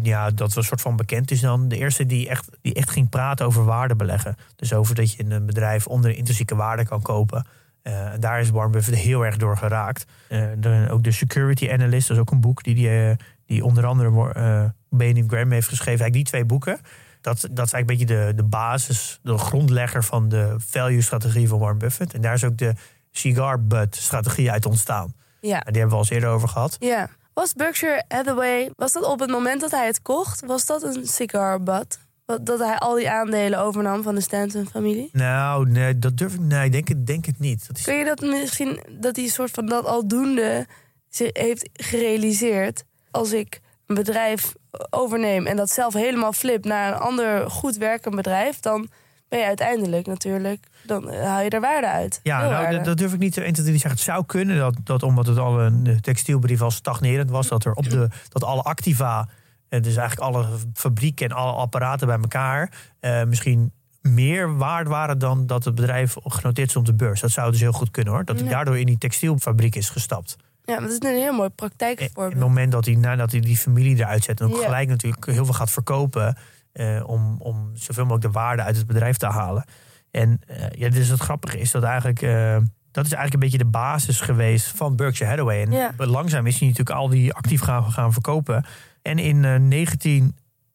ja, 0.03 0.31
dat 0.31 0.39
was 0.49 0.57
een 0.57 0.63
soort 0.63 0.81
van 0.81 0.97
bekend 0.97 1.31
is 1.31 1.41
dan, 1.41 1.69
de 1.69 1.77
eerste 1.77 2.07
die 2.07 2.29
echt, 2.29 2.49
die 2.63 2.75
echt 2.75 2.91
ging 2.91 3.09
praten 3.09 3.47
over 3.47 3.65
waarde 3.65 3.97
beleggen. 3.97 4.37
Dus 4.57 4.73
over 4.73 4.95
dat 4.95 5.13
je 5.13 5.25
een 5.29 5.47
bedrijf 5.47 5.87
onder 5.87 6.11
de 6.11 6.17
intrinsieke 6.17 6.55
waarde 6.55 6.85
kan 6.85 7.03
kopen. 7.03 7.47
Eh, 7.85 8.11
daar 8.19 8.41
is 8.41 8.51
Warren 8.51 8.71
Buffett 8.71 8.97
heel 8.97 9.25
erg 9.25 9.37
door 9.37 9.57
geraakt. 9.57 10.05
Eh, 10.29 10.45
de- 10.59 10.87
ook 10.91 11.03
de 11.05 11.11
Security 11.13 11.71
Analyst, 11.71 12.09
dat 12.09 12.17
is 12.17 12.23
ook 12.23 12.31
een 12.31 12.41
boek 12.41 12.63
die, 12.63 12.75
die, 12.75 12.89
eh, 13.09 13.17
die 13.47 13.65
onder 13.65 13.87
andere 13.87 14.33
eh 14.33 14.65
Benjamin 14.89 15.29
Graham 15.29 15.51
heeft 15.51 15.69
geschreven. 15.69 16.01
Eigenlijk 16.01 16.15
die 16.15 16.25
twee 16.25 16.45
boeken. 16.45 16.79
Dat, 17.21 17.41
dat 17.51 17.67
is 17.67 17.73
eigenlijk 17.73 17.91
een 17.91 18.07
beetje 18.07 18.27
de, 18.27 18.35
de 18.35 18.43
basis, 18.49 19.19
de 19.23 19.39
grondlegger 19.39 20.05
van 20.05 20.29
de 20.29 20.55
value-strategie 20.59 21.49
van 21.49 21.59
Warren 21.59 21.79
Buffett. 21.79 22.15
En 22.15 22.21
daar 22.21 22.35
is 22.35 22.45
ook 22.45 22.57
de 22.59 22.75
cigar 23.11 23.65
butt 23.67 23.97
strategie 23.97 24.51
uit 24.51 24.67
ontstaan. 24.67 25.15
Ja. 25.41 25.63
En 25.65 25.73
die 25.73 25.81
hebben 25.81 25.89
we 25.89 25.95
al 25.95 25.99
eens 26.01 26.11
eerder 26.11 26.29
over 26.29 26.49
gehad. 26.49 26.77
ja. 26.81 27.09
Was 27.35 27.53
Berkshire 27.53 28.05
Hathaway, 28.09 28.71
was 28.77 28.93
dat 28.93 29.05
op 29.05 29.21
het 29.21 29.31
moment 29.31 29.61
dat 29.61 29.71
hij 29.71 29.87
het 29.87 30.03
kocht, 30.03 30.47
was 30.47 30.67
dat 30.67 30.83
een 30.83 31.07
cigar 31.07 31.63
butt? 31.63 31.99
Wat- 32.27 32.47
Dat 32.47 32.59
hij 32.59 32.79
al 32.79 32.95
die 32.95 33.11
aandelen 33.11 33.61
overnam 33.61 34.03
van 34.03 34.15
de 34.15 34.21
Stanton-familie? 34.21 35.09
Nou, 35.13 35.71
nee, 35.71 35.99
dat 35.99 36.17
durf 36.17 36.35
ik. 36.35 36.41
Nee, 36.41 36.65
ik 36.65 36.73
denk 36.73 36.89
het, 36.89 37.07
denk 37.07 37.25
het 37.27 37.39
niet. 37.39 37.67
Dat 37.67 37.77
is, 37.79 37.85
Kun 37.85 37.95
je 37.95 38.05
dat 38.05 38.21
misschien, 38.21 38.81
dat 39.01 39.17
hij 39.17 39.25
een 39.25 39.31
soort 39.31 39.51
van 39.51 39.67
dat 39.67 39.85
aldoende 39.87 40.67
zich 41.09 41.31
heeft 41.33 41.69
gerealiseerd? 41.73 42.85
Als 43.11 43.33
ik 43.33 43.61
een 43.87 43.95
bedrijf 43.95 44.55
overneem 44.91 45.47
en 45.47 45.57
dat 45.57 45.71
zelf 45.71 45.95
helemaal 45.95 46.33
flip 46.33 46.65
naar 46.65 46.93
een 46.93 46.99
ander 46.99 47.51
goed 47.51 47.77
werkend 47.77 48.15
bedrijf, 48.15 48.61
dan 48.61 48.89
ben 49.29 49.39
je 49.39 49.45
uiteindelijk 49.47 50.07
natuurlijk, 50.07 50.67
dan 50.83 51.11
eh, 51.11 51.25
haal 51.27 51.41
je 51.43 51.51
er 51.51 51.61
waarde 51.61 51.87
uit. 51.87 52.21
ja, 52.23 52.49
nou, 52.49 52.83
dat, 52.83 52.97
durf 52.99 53.13
ik 53.13 53.19
niet 53.19 53.33
te 53.33 53.43
1, 53.43 53.53
2, 53.53 53.65
3 53.67 53.79
zeggen. 53.79 53.91
Het 54.01 54.09
zou 54.09 54.25
kunnen 54.27 54.59
dat, 54.59 54.75
dat 54.85 55.03
omdat 55.03 55.27
het 55.27 55.39
al 55.39 55.61
een 55.61 55.83
de 55.85 56.01
textielbrief 56.01 56.61
al 56.63 56.71
stagnerend 56.71 57.31
was, 57.31 57.49
dat 57.49 57.65
er 57.65 57.73
op 57.73 57.91
de 57.91 58.09
dat 58.29 58.45
alle 58.45 58.63
activa, 58.63 59.21
eh, 59.21 59.35
dus 59.81 59.97
eigenlijk 59.97 60.21
alle 60.35 60.47
fabrieken 60.75 61.29
en 61.29 61.37
alle 61.37 61.53
apparaten 61.53 62.07
bij 62.07 62.19
elkaar, 62.19 62.71
eh, 63.01 63.25
misschien 63.25 63.73
meer 64.01 64.57
waard 64.57 64.89
waren 64.89 65.19
dan 65.19 65.47
dat 65.47 65.65
het 65.65 65.75
bedrijf 65.75 66.17
genoteerd 66.25 66.71
stond 66.71 66.89
op 66.89 66.99
de 66.99 67.05
beurs. 67.05 67.21
Dat 67.21 67.31
zou 67.31 67.51
dus 67.51 67.61
heel 67.61 67.73
goed 67.73 67.91
kunnen 67.91 68.13
hoor. 68.13 68.25
Dat 68.25 68.37
hij 68.37 68.45
Ja. 68.45 68.51
daardoor 68.51 68.79
in 68.79 68.87
die 68.87 68.99
textielfabriek 68.99 69.75
is 69.75 69.89
gestapt. 69.91 70.37
Ja, 70.65 70.81
dat 70.81 70.91
is 70.91 70.97
een 71.01 71.07
heel 71.17 71.33
mooi 71.33 71.39
En 71.39 71.45
Op 71.47 71.57
praktijkvoorbeeld. 71.57 72.33
het 72.33 72.43
moment 72.43 72.73
dat 72.73 72.85
hij 72.85 72.95
nadat 72.95 73.31
hij 73.33 73.41
die 73.41 73.57
familie 73.57 73.97
eruit 73.97 74.25
zet 74.25 74.41
en 74.41 74.47
ook 74.47 74.57
Ja. 74.57 74.65
gelijk 74.65 74.89
natuurlijk 74.89 75.25
heel 75.27 75.45
veel 75.45 75.55
gaat 75.55 75.71
verkopen 75.71 76.37
eh, 76.73 77.03
om, 77.07 77.37
om 77.39 77.71
zoveel 77.75 78.05
mogelijk 78.05 78.33
de 78.33 78.39
waarde 78.41 78.63
uit 78.63 78.77
het 78.77 78.87
bedrijf 78.87 79.17
te 79.17 79.27
halen. 79.27 79.65
En 80.11 80.41
eh, 80.47 80.67
ja, 80.71 80.89
dus 80.89 81.09
het 81.09 81.21
grappige 81.21 81.59
is 81.59 81.71
dat 81.71 81.83
eigenlijk 81.83 82.23
eh, 82.23 82.57
dat 82.91 83.05
is 83.05 83.13
eigenlijk 83.13 83.35
een 83.35 83.41
beetje 83.51 83.59
de 83.59 83.71
basis 83.79 84.21
geweest 84.21 84.67
van 84.67 84.97
Berkshire 84.97 85.31
Hathaway. 85.31 85.63
En 85.63 85.71
Ja. 85.73 85.93
langzaam 85.97 86.47
is 86.47 86.59
hij 86.59 86.69
natuurlijk 86.69 86.97
al 86.97 87.09
die 87.09 87.33
actief 87.33 87.61
gaan, 87.61 87.93
gaan 87.93 88.13
verkopen. 88.13 88.65
En 89.05 89.19
in 89.19 89.45
eh, 89.45 89.57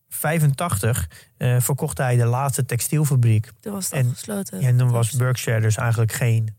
1985 0.09 1.09
eh, 1.37 1.59
verkocht 1.59 1.97
hij 1.97 2.15
de 2.15 2.25
laatste 2.25 2.65
textielfabriek. 2.65 3.51
Toen 3.59 3.73
was 3.73 3.85
het 3.85 3.93
en- 3.93 4.05
afgesloten. 4.07 4.59
Ja, 4.61 4.67
en 4.67 4.77
dan 4.77 4.89
was 4.89 5.11
Berkshire 5.11 5.61
dus 5.61 5.75
eigenlijk 5.77 6.11
geen 6.11 6.57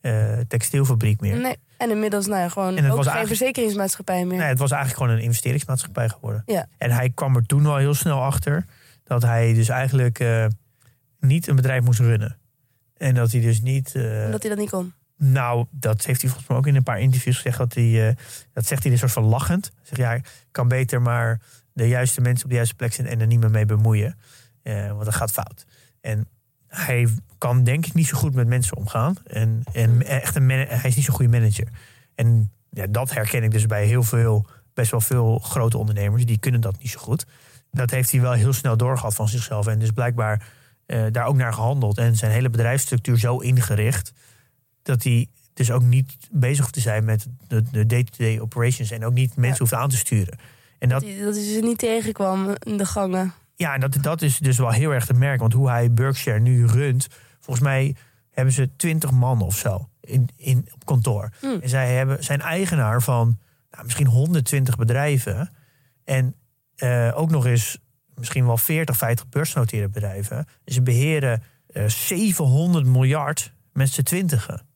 eh, 0.00 0.38
textielfabriek 0.48 1.20
meer. 1.20 1.36
Nee. 1.40 1.56
En 1.76 1.90
inmiddels 1.90 2.26
nou 2.26 2.40
ja, 2.40 2.48
gewoon 2.48 2.76
En 2.76 2.82
het 2.84 2.92
ook 2.92 3.04
was 3.04 3.12
geen 3.14 3.26
verzekeringsmaatschappij 3.26 4.24
meer. 4.24 4.38
Nee, 4.38 4.46
het 4.48 4.58
was 4.58 4.70
eigenlijk 4.70 5.02
gewoon 5.02 5.18
een 5.18 5.24
investeringsmaatschappij 5.24 6.08
geworden. 6.08 6.42
Ja. 6.46 6.66
En 6.78 6.90
hij 6.90 7.10
kwam 7.10 7.36
er 7.36 7.46
toen 7.46 7.66
al 7.66 7.76
heel 7.76 7.94
snel 7.94 8.22
achter 8.22 8.64
dat 9.04 9.22
hij 9.22 9.54
dus 9.54 9.68
eigenlijk 9.68 10.18
eh, 10.18 10.46
niet 11.20 11.46
een 11.46 11.56
bedrijf 11.56 11.84
moest 11.84 12.00
runnen. 12.00 12.38
En 12.96 13.14
dat 13.14 13.32
hij 13.32 13.40
dus 13.40 13.60
niet. 13.60 13.94
eh, 13.94 14.02
Omdat 14.24 14.40
hij 14.42 14.50
dat 14.50 14.58
niet 14.58 14.70
kon. 14.70 14.92
Nou, 15.22 15.66
dat 15.70 16.04
heeft 16.04 16.20
hij 16.20 16.30
volgens 16.30 16.48
mij 16.48 16.58
ook 16.58 16.66
in 16.66 16.76
een 16.76 16.82
paar 16.82 17.00
interviews 17.00 17.36
gezegd. 17.36 17.58
Dat, 17.58 17.74
hij, 17.74 18.08
eh, 18.08 18.16
dat 18.52 18.66
zegt 18.66 18.82
hij 18.82 18.92
een 18.92 18.98
soort 18.98 19.12
van 19.12 19.24
lachend. 19.24 19.72
Zegt 19.82 20.00
ja, 20.00 20.12
ik 20.12 20.26
kan 20.50 20.68
beter 20.68 21.02
maar 21.02 21.40
de 21.72 21.88
juiste 21.88 22.20
mensen 22.20 22.44
op 22.44 22.50
de 22.50 22.56
juiste 22.56 22.74
plek 22.74 22.92
zetten 22.92 23.14
en 23.14 23.20
er 23.20 23.26
niet 23.26 23.40
meer 23.40 23.50
mee 23.50 23.66
bemoeien. 23.66 24.18
Eh, 24.62 24.88
want 24.88 25.04
dat 25.04 25.14
gaat 25.14 25.30
fout. 25.30 25.66
En 26.00 26.28
hij 26.66 27.08
kan 27.38 27.64
denk 27.64 27.86
ik 27.86 27.94
niet 27.94 28.06
zo 28.06 28.18
goed 28.18 28.34
met 28.34 28.46
mensen 28.46 28.76
omgaan. 28.76 29.16
En, 29.26 29.62
en 29.72 29.90
Hmm. 29.90 30.00
echt 30.00 30.36
een 30.36 30.50
hij 30.50 30.80
is 30.82 30.96
niet 30.96 31.04
zo'n 31.04 31.14
goede 31.14 31.38
manager. 31.38 31.68
En 32.14 32.52
ja, 32.70 32.86
dat 32.86 33.14
herken 33.14 33.42
ik 33.42 33.50
dus 33.50 33.66
bij 33.66 33.86
heel 33.86 34.02
veel, 34.02 34.46
best 34.74 34.90
wel 34.90 35.00
veel 35.00 35.38
grote 35.38 35.78
ondernemers. 35.78 36.26
Die 36.26 36.38
kunnen 36.38 36.60
dat 36.60 36.78
niet 36.78 36.90
zo 36.90 36.98
goed. 36.98 37.26
Dat 37.70 37.90
heeft 37.90 38.10
hij 38.10 38.20
wel 38.20 38.32
heel 38.32 38.52
snel 38.52 38.76
doorgehad 38.76 39.14
van 39.14 39.28
zichzelf. 39.28 39.66
En 39.66 39.78
dus 39.78 39.90
blijkbaar 39.90 40.46
eh, 40.86 41.04
daar 41.10 41.26
ook 41.26 41.36
naar 41.36 41.52
gehandeld. 41.52 41.98
En 41.98 42.16
zijn 42.16 42.32
hele 42.32 42.50
bedrijfsstructuur 42.50 43.18
zo 43.18 43.38
ingericht 43.38 44.12
dat 44.82 45.02
hij 45.02 45.26
dus 45.54 45.70
ook 45.70 45.82
niet 45.82 46.16
bezig 46.30 46.60
hoeft 46.60 46.72
te 46.72 46.80
zijn 46.80 47.04
met 47.04 47.26
de 47.48 47.62
de 47.70 47.86
day-to-day 47.86 48.40
operations 48.40 48.90
en 48.90 49.04
ook 49.04 49.12
niet 49.12 49.36
mensen 49.36 49.58
hoeft 49.58 49.74
aan 49.74 49.88
te 49.88 49.96
sturen. 49.96 50.38
En 50.78 50.88
dat, 50.88 51.00
Dat, 51.02 51.10
dat 51.18 51.34
hij 51.34 51.44
ze 51.44 51.60
niet 51.62 51.78
tegenkwam 51.78 52.54
in 52.58 52.76
de 52.76 52.84
gangen. 52.86 53.32
ja, 53.56 53.74
en 53.74 53.80
dat, 53.80 53.96
dat 54.00 54.22
is 54.22 54.38
dus 54.38 54.58
wel 54.58 54.70
heel 54.70 54.90
erg 54.90 55.06
te 55.06 55.14
merken. 55.14 55.40
Want 55.40 55.52
hoe 55.52 55.68
hij 55.68 55.92
Berkshire 55.92 56.40
nu 56.40 56.66
runt, 56.66 57.06
volgens 57.40 57.66
mij 57.66 57.96
hebben 58.30 58.54
ze 58.54 58.76
twintig 58.76 59.10
man 59.10 59.40
of 59.42 59.56
zo 59.56 59.88
in, 60.00 60.28
in, 60.36 60.68
op 60.74 60.84
kantoor. 60.84 61.32
Hmm. 61.40 61.58
En 61.60 61.68
zij 61.68 61.94
hebben, 61.94 62.24
zijn 62.24 62.40
eigenaar 62.40 63.02
van 63.02 63.38
nou, 63.70 63.84
misschien 63.84 64.06
120 64.06 64.76
bedrijven. 64.76 65.50
En 66.04 66.34
eh, 66.76 67.12
ook 67.14 67.30
nog 67.30 67.46
eens 67.46 67.78
misschien 68.14 68.46
wel 68.46 68.56
40, 68.56 68.96
50 68.96 69.28
beursgenoteerde 69.28 69.88
bedrijven. 69.88 70.36
En 70.36 70.72
ze 70.72 70.82
beheren 70.82 71.42
eh 71.66 71.86
700 71.86 72.86
miljard 72.86 73.52
met 73.72 73.88
z'n 73.88 74.02
twintigen. 74.02 74.68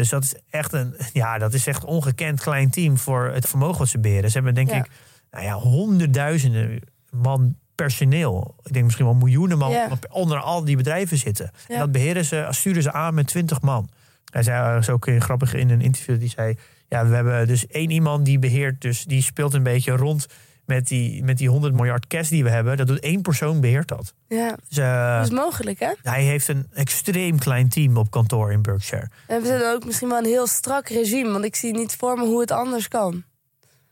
Dus 0.00 0.08
dat 0.08 0.22
is 0.24 0.34
echt 0.50 0.72
een 0.72 0.94
ja, 1.12 1.38
dat 1.38 1.54
is 1.54 1.66
echt 1.66 1.84
ongekend 1.84 2.40
klein 2.40 2.70
team 2.70 2.98
voor 2.98 3.30
het 3.34 3.46
vermogen 3.48 3.78
wat 3.78 3.88
ze 3.88 3.98
beheren. 3.98 4.30
Ze 4.30 4.34
hebben 4.36 4.54
denk 4.54 4.70
Ja. 4.70 4.76
ik 4.76 4.90
nou 5.30 5.44
ja, 5.44 5.54
honderdduizenden 5.54 6.80
man 7.10 7.56
personeel. 7.74 8.54
Ik 8.62 8.72
denk 8.72 8.84
misschien 8.84 9.06
wel 9.06 9.14
miljoenen 9.14 9.58
man 9.58 9.70
Ja. 9.70 9.88
onder 10.10 10.38
al 10.38 10.64
die 10.64 10.76
bedrijven 10.76 11.18
zitten. 11.18 11.50
En 11.68 11.78
dat 11.78 11.92
beheren 11.92 12.24
ze, 12.24 12.46
sturen 12.50 12.82
ze 12.82 12.92
aan 12.92 13.14
met 13.14 13.26
20 13.26 13.60
man. 13.60 13.88
Hij 14.32 14.42
zei 14.42 14.76
uh, 14.76 14.82
zo 14.82 14.92
ook 14.92 15.10
grappig 15.18 15.54
in 15.54 15.70
een 15.70 15.80
interview, 15.80 16.18
die 16.18 16.28
zei... 16.28 16.56
Ja, 16.88 17.06
we 17.06 17.14
hebben 17.14 17.46
dus 17.46 17.66
één 17.66 17.90
iemand 17.90 18.24
die 18.24 18.38
beheert, 18.38 18.80
dus 18.80 19.04
die 19.04 19.22
speelt 19.22 19.54
een 19.54 19.62
beetje 19.62 19.92
rond 19.96 20.26
met 20.70 20.88
die, 20.88 21.24
met 21.24 21.38
die 21.38 21.48
100 21.48 21.74
miljard 21.74 22.06
cash 22.06 22.28
die 22.28 22.44
we 22.44 22.50
hebben. 22.50 22.76
Dat 22.76 22.86
doet 22.86 23.00
één 23.00 23.22
persoon, 23.22 23.60
beheert 23.60 23.88
dat. 23.88 24.14
Ja, 24.28 24.56
Dus, 24.68 24.78
eh, 24.78 25.16
dat 25.16 25.26
is 25.26 25.32
mogelijk, 25.32 25.78
hè? 25.78 25.92
hij 26.02 26.22
heeft 26.22 26.48
een 26.48 26.66
extreem 26.72 27.38
klein 27.38 27.68
team 27.68 27.96
op 27.96 28.10
kantoor 28.10 28.52
in 28.52 28.62
Berkshire. 28.62 29.08
En 29.26 29.42
we 29.42 29.48
hebben 29.48 29.72
ook 29.72 29.84
misschien 29.84 30.08
wel 30.08 30.18
een 30.18 30.24
heel 30.24 30.46
strak 30.46 30.88
regime, 30.88 31.30
want 31.32 31.44
ik 31.44 31.56
zie 31.56 31.72
niet 31.72 31.96
voor 31.96 32.16
me 32.16 32.24
hoe 32.24 32.40
het 32.40 32.50
anders 32.50 32.88
kan. 32.88 33.24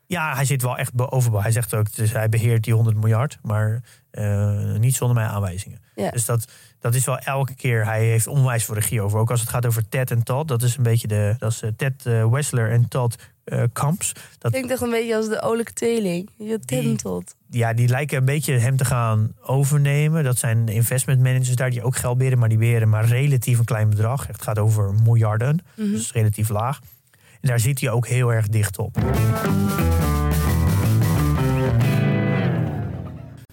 Ja, 0.07 0.35
hij 0.35 0.45
zit 0.45 0.63
wel 0.63 0.77
echt 0.77 0.95
bovenbouw. 0.95 1.41
Hij 1.41 1.53
zegt 1.53 1.75
ook, 1.75 1.95
dus 1.95 2.13
hij 2.13 2.29
beheert 2.29 2.65
die 2.65 2.75
100 2.75 2.97
miljard, 2.97 3.39
maar 3.43 3.83
eh, 4.11 4.75
niet 4.75 4.95
zonder 4.95 5.17
mijn 5.17 5.29
aanwijzingen. 5.29 5.81
Ja. 5.95 6.11
Dus 6.11 6.25
dat, 6.25 6.45
dat 6.81 6.95
is 6.95 7.05
wel 7.05 7.19
elke 7.19 7.55
keer, 7.55 7.85
hij 7.85 8.05
heeft 8.05 8.27
onwijs 8.27 8.65
voor 8.65 8.75
regie 8.75 9.01
over. 9.03 9.19
Ook 9.19 9.31
als 9.31 9.41
het 9.41 9.49
gaat 9.49 9.67
over 9.67 9.89
Ted 9.89 10.11
en 10.11 10.23
Todd, 10.23 10.49
dat 10.49 10.63
is 10.63 10.77
een 10.77 10.83
beetje 10.83 11.09
de, 11.09 11.35
dat 11.39 11.51
is 11.53 11.63
eh, 11.63 11.71
Ted 11.77 12.07
eh, 12.07 12.27
Wessler 12.31 12.71
en 12.71 12.89
Todd 12.89 13.17
eh, 13.45 13.63
Kamps. 13.73 14.13
Dat, 14.39 14.51
Klinkt 14.53 14.71
echt 14.71 14.81
een 14.83 14.91
beetje 14.91 15.17
als 15.17 15.29
de 15.29 15.43
olijke 15.43 15.73
tweeling. 15.73 16.31
Je 16.37 16.59
tintot. 16.65 17.35
ja, 17.51 17.73
die 17.73 17.89
lijken 17.89 18.19
een 18.19 18.25
beetje 18.25 18.59
hem 18.59 18.77
te 18.77 18.85
gaan 18.85 19.33
overnemen. 19.43 20.25
Dat 20.25 20.39
zijn 20.39 20.69
investment 20.69 21.21
managers 21.23 21.57
daar 21.57 21.71
die 21.71 21.83
ook 21.83 21.97
geld 21.97 22.19
beheren, 22.19 22.39
maar 22.39 22.49
die 22.49 22.59
beheren 22.59 22.89
maar 22.89 23.05
relatief 23.05 23.59
een 23.59 23.65
klein 23.65 23.89
bedrag. 23.91 24.27
Het 24.27 24.43
gaat 24.43 24.59
over 24.59 24.95
miljarden, 25.03 25.61
Mhm. 25.77 25.91
dus 25.91 26.13
relatief 26.13 26.49
laag. 26.49 26.81
En 27.41 27.49
daar 27.49 27.61
zit 27.61 27.81
hij 27.81 27.91
ook 27.91 28.07
heel 28.07 28.33
erg 28.33 28.49
dicht 28.49 28.79
op. 28.79 28.97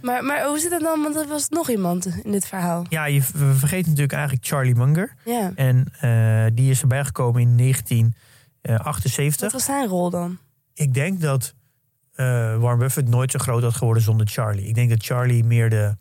Maar, 0.05 0.23
maar 0.23 0.45
hoe 0.45 0.59
zit 0.59 0.71
het 0.71 0.81
dan? 0.81 1.01
Want 1.01 1.15
er 1.15 1.27
was 1.27 1.49
nog 1.49 1.69
iemand 1.69 2.05
in 2.05 2.31
dit 2.31 2.47
verhaal. 2.47 2.85
Ja, 2.89 3.05
je 3.05 3.21
vergeet 3.21 3.85
natuurlijk 3.85 4.13
eigenlijk 4.13 4.45
Charlie 4.45 4.75
Munger. 4.75 5.15
Ja. 5.23 5.51
En 5.55 5.85
eh, 5.99 6.45
die 6.53 6.69
is 6.69 6.81
erbij 6.81 7.05
gekomen 7.05 7.41
in 7.41 7.57
Wat 7.57 7.57
1978. 7.57 9.51
was 9.51 9.63
zijn 9.63 9.87
rol 9.87 10.09
dan? 10.09 10.37
Ik 10.73 10.93
denk 10.93 11.21
dat 11.21 11.53
eh, 12.13 12.25
Warren 12.57 12.79
Buffett 12.79 13.09
nooit 13.09 13.31
zo 13.31 13.39
groot 13.39 13.63
had 13.63 13.75
geworden 13.75 14.03
zonder 14.03 14.27
Charlie. 14.27 14.67
Ik 14.67 14.75
denk 14.75 14.89
dat 14.89 15.05
Charlie 15.05 15.43
meer 15.43 15.69
de, 15.69 15.95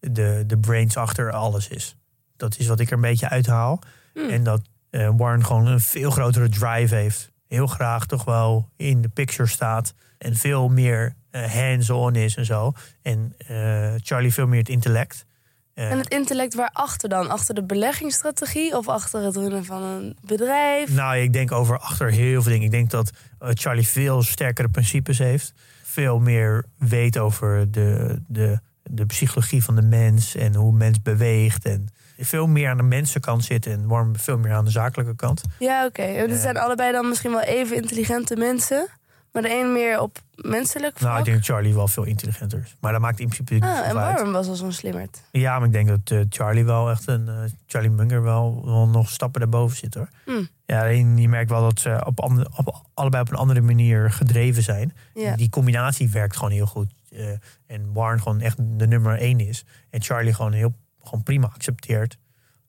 de, 0.00 0.44
de 0.46 0.58
brains 0.58 0.96
achter 0.96 1.32
alles 1.32 1.68
is. 1.68 1.96
Dat 2.36 2.58
is 2.58 2.66
wat 2.66 2.80
ik 2.80 2.86
er 2.86 2.94
een 2.94 3.00
beetje 3.00 3.28
uithaal. 3.28 3.78
Hmm. 4.14 4.28
En 4.28 4.42
dat 4.42 4.60
eh, 4.90 5.10
Warren 5.16 5.44
gewoon 5.44 5.66
een 5.66 5.80
veel 5.80 6.10
grotere 6.10 6.48
drive 6.48 6.94
heeft. 6.94 7.30
Heel 7.46 7.66
graag 7.66 8.06
toch 8.06 8.24
wel 8.24 8.68
in 8.76 9.00
de 9.00 9.08
picture 9.08 9.48
staat. 9.48 9.94
En 10.22 10.36
veel 10.36 10.68
meer 10.68 11.14
eh, 11.30 11.52
hands-on 11.52 12.14
is 12.14 12.36
en 12.36 12.44
zo. 12.44 12.72
En 13.02 13.34
eh, 13.38 13.92
Charlie 14.02 14.32
veel 14.32 14.46
meer 14.46 14.58
het 14.58 14.68
intellect. 14.68 15.24
Eh, 15.74 15.90
En 15.90 15.98
het 15.98 16.08
intellect 16.08 16.54
waarachter 16.54 17.08
dan? 17.08 17.30
Achter 17.30 17.54
de 17.54 17.64
beleggingsstrategie 17.64 18.76
of 18.76 18.88
achter 18.88 19.22
het 19.22 19.36
runnen 19.36 19.64
van 19.64 19.82
een 19.82 20.16
bedrijf? 20.24 20.94
Nou, 20.94 21.16
ik 21.16 21.32
denk 21.32 21.52
over 21.52 21.78
achter 21.78 22.10
heel 22.10 22.42
veel 22.42 22.52
dingen. 22.52 22.66
Ik 22.66 22.70
denk 22.70 22.90
dat 22.90 23.10
Charlie 23.38 23.86
veel 23.86 24.22
sterkere 24.22 24.68
principes 24.68 25.18
heeft. 25.18 25.52
Veel 25.82 26.18
meer 26.18 26.64
weet 26.78 27.18
over 27.18 27.70
de, 27.70 28.20
de, 28.28 28.58
de 28.82 29.06
psychologie 29.06 29.64
van 29.64 29.74
de 29.76 29.82
mens 29.82 30.34
en 30.34 30.54
hoe 30.54 30.70
een 30.72 30.76
mens 30.78 31.02
beweegt. 31.02 31.64
En 31.64 31.88
veel 32.18 32.46
meer 32.46 32.68
aan 32.68 32.76
de 32.76 32.82
mensenkant 32.82 33.44
zit 33.44 33.66
en 33.66 33.86
Warren 33.86 34.18
veel 34.18 34.38
meer 34.38 34.52
aan 34.52 34.64
de 34.64 34.70
zakelijke 34.70 35.16
kant. 35.16 35.42
Ja, 35.58 35.86
oké. 35.86 36.02
En 36.02 36.26
Ja. 36.26 36.32
Het 36.32 36.40
zijn 36.40 36.56
allebei 36.56 36.92
dan 36.92 37.08
misschien 37.08 37.30
wel 37.30 37.40
even 37.40 37.76
intelligente 37.76 38.36
mensen. 38.36 38.88
Maar 39.32 39.42
de 39.42 39.50
een 39.60 39.72
meer 39.72 40.00
op 40.00 40.18
menselijk 40.34 40.98
vlak. 40.98 41.08
Nou, 41.08 41.18
ik 41.18 41.24
denk 41.24 41.36
dat 41.36 41.46
Charlie 41.46 41.74
wel 41.74 41.88
veel 41.88 42.04
intelligenter 42.04 42.60
is. 42.64 42.76
Maar 42.80 42.92
dat 42.92 43.00
maakt 43.00 43.20
in 43.20 43.28
principe 43.28 43.66
ah, 43.66 43.88
en. 43.88 43.94
Warren 43.94 44.32
was 44.32 44.48
al 44.48 44.54
zo'n 44.54 44.72
slimmerd. 44.72 45.22
Ja, 45.30 45.58
maar 45.58 45.66
ik 45.66 45.72
denk 45.72 45.88
dat 45.88 46.10
eh, 46.10 46.20
Charlie 46.28 46.64
wel 46.64 46.90
echt 46.90 47.06
een... 47.08 47.28
eh, 47.28 47.34
Charlie 47.66 47.90
Munger 47.90 48.22
wel, 48.22 48.62
wel 48.64 48.88
nog 48.88 49.10
stappen 49.10 49.40
daarboven 49.40 49.76
zit 49.76 49.94
hoor. 49.94 50.08
Hmm. 50.24 50.48
Ja, 50.66 50.86
en 50.88 51.16
je 51.18 51.28
merkt 51.28 51.50
wel 51.50 51.62
dat 51.62 51.80
ze 51.80 52.02
op, 52.04 52.20
ander- 52.20 52.48
op, 52.56 52.82
allebei 52.94 53.22
op 53.22 53.30
een 53.30 53.36
andere 53.36 53.60
manier 53.60 54.10
gedreven 54.10 54.62
zijn. 54.62 54.94
Ja. 55.14 55.36
Die 55.36 55.48
combinatie 55.50 56.10
werkt 56.10 56.36
gewoon 56.36 56.52
heel 56.52 56.66
goed. 56.66 56.92
Eh, 57.10 57.28
en 57.66 57.92
Warren 57.92 58.20
gewoon 58.22 58.40
echt 58.40 58.56
de 58.78 58.86
nummer 58.86 59.18
één 59.18 59.40
is. 59.40 59.64
En 59.90 60.02
Charlie 60.02 60.34
gewoon 60.34 60.52
heel 60.52 60.74
gewoon 61.02 61.22
prima 61.22 61.46
accepteert 61.54 62.18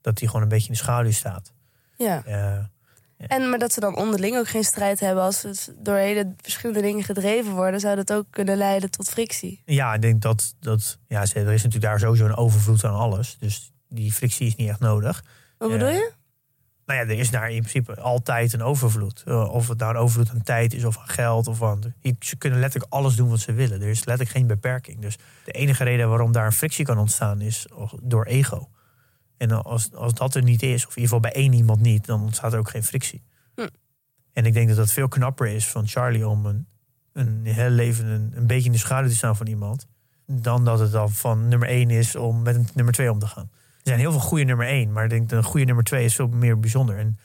dat 0.01 0.19
hij 0.19 0.27
gewoon 0.27 0.41
een 0.43 0.49
beetje 0.49 0.67
in 0.67 0.73
de 0.73 0.79
schaduw 0.79 1.11
staat. 1.11 1.53
ja. 1.97 2.71
Eh, 3.17 3.25
En 3.37 3.49
maar 3.49 3.59
dat 3.59 3.73
ze 3.73 3.79
dan 3.79 3.95
onderling 3.95 4.37
ook 4.37 4.47
geen 4.47 4.63
strijd 4.63 4.99
hebben. 4.99 5.23
Als 5.23 5.39
ze 5.39 5.73
door 5.77 5.95
hele 5.95 6.33
verschillende 6.41 6.81
dingen 6.81 7.03
gedreven 7.03 7.51
worden, 7.51 7.79
zou 7.79 7.95
dat 7.95 8.13
ook 8.13 8.25
kunnen 8.29 8.57
leiden 8.57 8.91
tot 8.91 9.09
frictie. 9.09 9.61
ja, 9.65 9.93
ik 9.93 10.01
denk 10.01 10.21
dat, 10.21 10.55
dat 10.59 10.97
ja, 11.07 11.19
er 11.21 11.35
is 11.35 11.63
natuurlijk 11.63 11.83
daar 11.83 11.99
sowieso 11.99 12.25
een 12.25 12.35
overvloed 12.37 12.83
aan 12.83 12.95
alles. 12.95 13.37
Dus 13.39 13.71
die 13.89 14.11
frictie 14.13 14.47
is 14.47 14.55
niet 14.55 14.69
echt 14.69 14.79
nodig. 14.79 15.23
Wat 15.57 15.71
bedoel 15.71 15.89
je? 15.89 16.11
Nou 16.85 16.99
ja, 16.99 17.05
er 17.13 17.19
is 17.19 17.31
daar 17.31 17.49
in 17.51 17.59
principe 17.59 18.01
altijd 18.01 18.53
een 18.53 18.61
overvloed. 18.61 19.23
Eh, 19.25 19.53
Of 19.53 19.67
het 19.67 19.77
nou 19.77 19.91
een 19.93 19.99
overvloed 20.01 20.29
aan 20.29 20.43
tijd 20.43 20.73
is 20.73 20.83
of 20.85 20.97
aan 20.97 21.07
geld. 21.07 21.47
Of 21.47 21.63
aan, 21.63 21.93
ze 22.19 22.35
kunnen 22.37 22.59
letterlijk 22.59 22.93
alles 22.93 23.15
doen 23.15 23.29
wat 23.29 23.39
ze 23.39 23.53
willen. 23.53 23.81
Er 23.81 23.87
is 23.87 23.97
letterlijk 24.05 24.29
geen 24.37 24.47
beperking. 24.47 24.99
Dus 25.01 25.17
de 25.45 25.51
enige 25.51 25.83
reden 25.83 26.09
waarom 26.09 26.31
daar 26.31 26.45
een 26.45 26.51
frictie 26.51 26.85
kan 26.85 26.97
ontstaan 26.97 27.41
is 27.41 27.65
door 28.01 28.25
ego. 28.25 28.69
En 29.43 29.63
als, 29.63 29.93
als 29.93 30.13
dat 30.13 30.35
er 30.35 30.43
niet 30.43 30.61
is, 30.61 30.87
of 30.87 30.95
in 30.95 31.01
ieder 31.01 31.15
geval 31.15 31.19
bij 31.19 31.33
één 31.33 31.53
iemand 31.53 31.81
niet, 31.81 32.05
dan 32.05 32.21
ontstaat 32.21 32.53
er 32.53 32.59
ook 32.59 32.69
geen 32.69 32.83
frictie. 32.83 33.23
Hm. 33.55 33.67
En 34.33 34.45
ik 34.45 34.53
denk 34.53 34.67
dat 34.67 34.77
dat 34.77 34.91
veel 34.91 35.07
knapper 35.07 35.47
is 35.47 35.67
van 35.67 35.87
Charlie 35.87 36.27
om 36.27 36.45
een, 36.45 36.67
een 37.13 37.45
heel 37.45 37.69
leven 37.69 38.05
een, 38.05 38.31
een 38.35 38.47
beetje 38.47 38.65
in 38.65 38.71
de 38.71 38.77
schaduw 38.77 39.09
te 39.09 39.15
staan 39.15 39.35
van 39.35 39.47
iemand. 39.47 39.87
Dan 40.25 40.65
dat 40.65 40.79
het 40.79 40.91
dan 40.91 41.11
van 41.11 41.47
nummer 41.47 41.67
één 41.67 41.89
is 41.89 42.15
om 42.15 42.41
met 42.41 42.55
een 42.55 42.67
nummer 42.73 42.93
twee 42.93 43.11
om 43.11 43.19
te 43.19 43.27
gaan. 43.27 43.49
Er 43.51 43.81
zijn 43.83 43.99
heel 43.99 44.11
veel 44.11 44.19
goede 44.19 44.43
nummer 44.43 44.67
één, 44.67 44.91
maar 44.91 45.03
ik 45.03 45.09
denk 45.09 45.29
dat 45.29 45.37
een 45.37 45.49
goede 45.49 45.65
nummer 45.65 45.83
twee 45.83 46.05
is 46.05 46.15
veel 46.15 46.27
meer 46.27 46.59
bijzonder. 46.59 46.97
En 46.97 47.17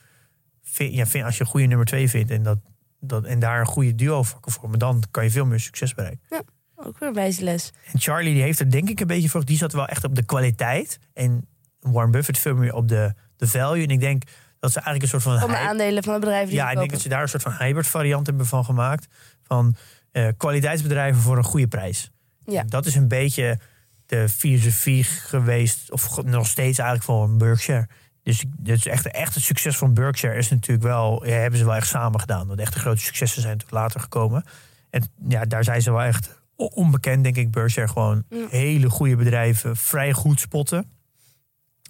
vind, 0.63 0.93
ja, 0.93 1.05
vind, 1.05 1.25
als 1.25 1.37
je 1.37 1.43
een 1.43 1.49
goede 1.49 1.67
nummer 1.67 1.85
twee 1.85 2.09
vindt 2.09 2.31
en, 2.31 2.43
dat, 2.43 2.59
dat, 2.99 3.25
en 3.25 3.39
daar 3.39 3.59
een 3.59 3.65
goede 3.65 3.95
duo 3.95 4.23
voor 4.23 4.39
kan 4.39 4.51
vormen, 4.51 4.79
dan 4.79 5.03
kan 5.11 5.23
je 5.23 5.31
veel 5.31 5.45
meer 5.45 5.59
succes 5.59 5.93
bereiken. 5.93 6.45
Ook 6.75 6.99
weer 6.99 7.13
wijze 7.13 7.43
les. 7.43 7.73
En 7.91 7.99
Charlie 7.99 8.33
die 8.33 8.43
heeft 8.43 8.59
er 8.59 8.71
denk 8.71 8.89
ik 8.89 8.99
een 8.99 9.07
beetje 9.07 9.29
voor. 9.29 9.45
Die 9.45 9.57
zat 9.57 9.73
wel 9.73 9.87
echt 9.87 10.03
op 10.03 10.15
de 10.15 10.25
kwaliteit. 10.25 10.99
En 11.13 11.47
Warren 11.79 12.11
Buffett 12.11 12.37
veel 12.37 12.55
meer 12.55 12.73
op 12.73 12.87
de, 12.87 13.13
de 13.37 13.47
value. 13.47 13.83
En 13.83 13.89
ik 13.89 13.99
denk 13.99 14.23
dat 14.59 14.71
ze 14.71 14.79
eigenlijk 14.79 15.03
een 15.13 15.21
soort 15.21 15.23
van. 15.33 15.39
Van 15.39 15.49
de 15.49 15.63
hy- 15.63 15.69
aandelen 15.69 16.03
van 16.03 16.11
het 16.13 16.21
bedrijf 16.21 16.47
die 16.47 16.55
ja, 16.57 16.71
ik 16.71 16.77
denk 16.77 16.91
dat 16.91 17.01
ze 17.01 17.09
daar 17.09 17.21
een 17.21 17.29
soort 17.29 17.43
van 17.43 17.53
hybrid 17.59 17.87
variant 17.87 18.27
hebben 18.27 18.45
van 18.45 18.65
gemaakt. 18.65 19.07
Van 19.43 19.75
eh, 20.11 20.27
kwaliteitsbedrijven 20.37 21.21
voor 21.21 21.37
een 21.37 21.43
goede 21.43 21.67
prijs. 21.67 22.11
Ja. 22.45 22.63
Dat 22.63 22.85
is 22.85 22.95
een 22.95 23.07
beetje 23.07 23.59
de 24.05 24.29
filosofie 24.29 25.03
geweest. 25.03 25.91
Of 25.91 26.23
nog 26.23 26.47
steeds 26.47 26.77
eigenlijk 26.77 27.03
voor 27.09 27.35
Berkshire. 27.35 27.87
Dus 28.23 28.45
dus 28.57 28.85
echt, 28.85 29.07
echt 29.11 29.33
het 29.35 29.43
succes 29.43 29.77
van 29.77 29.93
Berkshire 29.93 30.35
is 30.37 30.49
natuurlijk 30.49 30.87
wel. 30.87 31.25
Ja, 31.25 31.33
hebben 31.33 31.59
ze 31.59 31.65
wel 31.65 31.75
echt 31.75 31.87
samen 31.87 32.19
gedaan. 32.19 32.45
Want 32.45 32.57
de 32.57 32.63
echte 32.63 32.79
grote 32.79 33.01
successen 33.01 33.41
zijn 33.41 33.53
natuurlijk 33.53 33.81
later 33.81 33.99
gekomen. 33.99 34.43
En 34.89 35.03
ja, 35.27 35.45
daar 35.45 35.63
zijn 35.63 35.81
ze 35.81 35.91
wel 35.91 36.01
echt 36.01 36.41
onbekend, 36.55 37.23
denk 37.23 37.35
ik. 37.35 37.51
Berkshire 37.51 37.87
gewoon 37.87 38.23
Ja. 38.29 38.45
hele 38.49 38.89
goede 38.89 39.15
bedrijven 39.15 39.77
vrij 39.77 40.13
goed 40.13 40.39
spotten. 40.39 40.91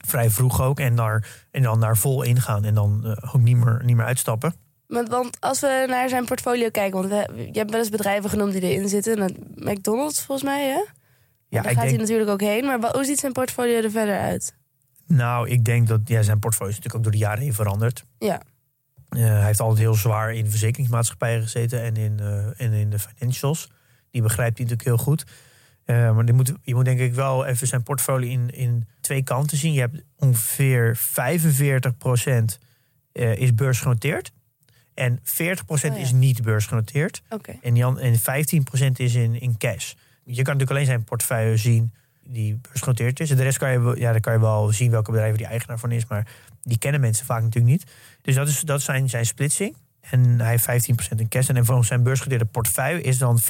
Vrij 0.09 0.29
vroeg 0.29 0.61
ook. 0.61 0.79
En, 0.79 0.95
daar, 0.95 1.45
en 1.51 1.61
dan 1.61 1.79
daar 1.79 1.97
vol 1.97 2.21
ingaan. 2.23 2.63
En 2.65 2.73
dan 2.73 3.05
eh, 3.05 3.35
ook 3.35 3.41
niet 3.41 3.57
meer, 3.57 3.81
niet 3.85 3.95
meer 3.95 4.05
uitstappen. 4.05 4.53
Want, 4.87 5.09
want 5.09 5.37
als 5.39 5.59
we 5.59 5.85
naar 5.87 6.09
zijn 6.09 6.25
portfolio 6.25 6.69
kijken, 6.69 6.99
want 6.99 7.09
we, 7.09 7.47
je 7.51 7.59
hebt 7.59 7.71
wel 7.71 7.79
eens 7.79 7.89
bedrijven 7.89 8.29
genoemd 8.29 8.51
die 8.51 8.61
erin 8.61 8.89
zitten. 8.89 9.13
En 9.13 9.19
dat- 9.19 9.37
McDonald's 9.73 10.21
volgens 10.23 10.47
mij, 10.49 10.65
hè? 10.67 10.73
Ja, 10.77 11.61
Daar 11.61 11.71
ik 11.71 11.77
gaat 11.77 11.77
denk, 11.77 11.89
hij 11.89 11.97
natuurlijk 11.97 12.29
ook 12.29 12.41
heen. 12.41 12.65
Maar 12.65 12.91
hoe 12.91 13.03
ziet 13.05 13.19
zijn 13.19 13.31
portfolio 13.31 13.81
er 13.81 13.91
verder 13.91 14.19
uit? 14.19 14.57
nou, 15.07 15.49
ik 15.49 15.65
denk 15.65 15.87
dat 15.87 15.99
ja, 16.05 16.21
zijn 16.21 16.39
portfolio 16.39 16.71
is 16.71 16.77
natuurlijk 16.77 17.05
ook 17.05 17.11
door 17.11 17.21
de 17.21 17.25
jaren 17.27 17.43
heen 17.43 17.53
veranderd. 17.53 18.03
Ja. 18.19 18.41
Eh, 19.09 19.19
hij 19.21 19.45
heeft 19.45 19.59
altijd 19.59 19.79
heel 19.79 19.93
zwaar 19.95 20.33
in 20.33 20.49
verzekeringsmaatschappijen 20.49 21.41
gezeten 21.41 21.81
en 21.83 21.95
in, 21.95 22.19
eh, 22.19 22.61
en 22.61 22.73
in 22.73 22.89
de 22.89 22.99
financials. 22.99 23.69
Die 24.11 24.21
begrijpt 24.21 24.57
hij 24.57 24.67
natuurlijk 24.67 24.97
heel 24.97 25.05
goed. 25.05 25.23
Eh, 25.89 26.15
maar 26.15 26.33
moet, 26.33 26.53
je 26.63 26.75
moet 26.75 26.85
denk 26.85 26.99
ik 26.99 27.13
wel 27.13 27.45
even 27.45 27.67
zijn 27.67 27.83
portfolio 27.83 28.29
in, 28.29 28.49
in 28.49 28.87
twee 29.01 29.23
kanten 29.23 29.57
zien. 29.57 29.73
Je 29.73 29.79
hebt 29.79 30.03
ongeveer 30.15 30.99
45% 30.99 31.01
eh, 33.11 33.35
is 33.35 33.53
beursgenoteerd. 33.53 34.31
En 34.93 35.19
40 35.23 35.65
Oh 35.67 35.77
ja. 35.77 35.95
is 35.95 36.11
niet 36.11 36.41
beursgenoteerd. 36.41 37.21
Oké. 37.29 37.55
En, 37.61 37.75
Jan, 37.75 37.99
en 37.99 38.19
15% 38.19 38.19
is 38.95 39.15
in, 39.15 39.41
in 39.41 39.57
cash. 39.57 39.93
Je 40.23 40.33
kan 40.33 40.43
natuurlijk 40.43 40.71
alleen 40.71 40.85
zijn 40.85 41.03
portefeuille 41.03 41.57
zien 41.57 41.93
die 42.23 42.59
beursgenoteerd 42.61 43.19
is. 43.19 43.29
En 43.29 43.37
de 43.37 43.43
rest 43.43 43.57
kan 43.57 43.71
je, 43.71 43.93
ja, 43.97 44.11
dan 44.11 44.21
kan 44.21 44.33
je 44.33 44.39
wel 44.39 44.71
zien 44.71 44.91
welke 44.91 45.11
bedrijven 45.11 45.37
die 45.37 45.47
eigenaar 45.47 45.79
van 45.79 45.91
is. 45.91 46.05
Maar 46.05 46.27
die 46.61 46.77
kennen 46.77 47.01
mensen 47.01 47.25
vaak 47.25 47.41
natuurlijk 47.41 47.71
niet. 47.71 47.91
Dus 48.21 48.35
dat 48.35 48.47
is, 48.47 48.61
dat 48.61 48.81
zijn, 48.81 49.09
zijn 49.09 49.25
splitsing. 49.25 49.75
En 49.99 50.39
hij 50.39 50.49
heeft 50.49 50.89
15% 51.13 51.15
in 51.15 51.27
cash. 51.29 51.49
En 51.49 51.65
volgens 51.65 51.87
zijn 51.87 52.03
beursgenoteerde 52.03 52.51
portefeuille 52.51 53.01
is 53.01 53.17
dan 53.17 53.39
40% 53.41 53.43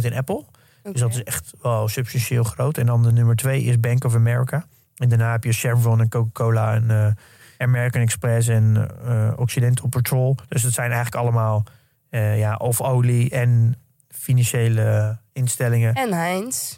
in 0.00 0.14
Apple. 0.14 0.44
Dus 0.92 1.00
dat 1.00 1.10
is 1.10 1.22
echt 1.22 1.52
wel 1.62 1.88
substantieel 1.88 2.44
groot. 2.44 2.78
En 2.78 2.86
dan 2.86 3.02
de 3.02 3.12
nummer 3.12 3.36
twee 3.36 3.62
is 3.62 3.80
Bank 3.80 4.04
of 4.04 4.14
America. 4.14 4.66
En 4.96 5.08
daarna 5.08 5.32
heb 5.32 5.44
je 5.44 5.52
Chevron 5.52 6.00
en 6.00 6.08
Coca-Cola 6.08 6.74
en 6.74 6.90
eh, 6.90 7.12
American 7.58 8.02
Express 8.02 8.48
en 8.48 8.90
eh, 9.06 9.32
Occidental 9.36 9.88
Petrol. 9.88 10.36
Dus 10.48 10.62
dat 10.62 10.72
zijn 10.72 10.92
eigenlijk 10.92 11.22
allemaal 11.22 11.64
eh, 12.10 12.38
ja, 12.38 12.56
of 12.56 12.80
olie 12.80 13.30
en 13.30 13.74
financiële 14.08 15.18
instellingen. 15.32 15.94
En 15.94 16.12
Heinz. 16.12 16.76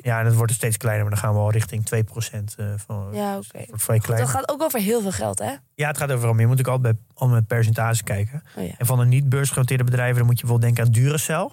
Ja, 0.00 0.18
en 0.18 0.24
dat 0.24 0.34
wordt 0.34 0.52
steeds 0.52 0.76
kleiner, 0.76 1.02
maar 1.02 1.14
dan 1.14 1.22
gaan 1.22 1.34
we 1.34 1.40
al 1.40 1.50
richting 1.50 1.88
2% 1.94 2.54
eh 2.56 2.66
van. 2.76 3.08
Ja, 3.12 3.36
dus 3.36 3.50
oké. 3.76 4.16
Dat 4.16 4.28
gaat 4.28 4.48
ook 4.48 4.62
over 4.62 4.80
heel 4.80 5.00
veel 5.00 5.12
geld, 5.12 5.38
hè? 5.38 5.52
Ja, 5.74 5.88
het 5.88 5.98
gaat 5.98 6.12
overal 6.12 6.32
meer. 6.32 6.42
Je 6.42 6.46
moet 6.46 6.60
ook 6.60 6.66
altijd 6.66 6.96
bij, 6.96 7.04
al 7.14 7.28
met 7.28 7.46
percentages 7.46 8.02
kijken. 8.02 8.42
Oh 8.56 8.66
ja. 8.66 8.74
En 8.78 8.86
van 8.86 8.98
de 8.98 9.04
niet 9.04 9.28
beursgenoteerde 9.28 9.84
bedrijven, 9.84 10.16
dan 10.16 10.26
moet 10.26 10.40
je 10.40 10.46
bijvoorbeeld 10.46 10.74
denken 10.74 10.94
aan 10.94 11.02
Duracell. 11.02 11.50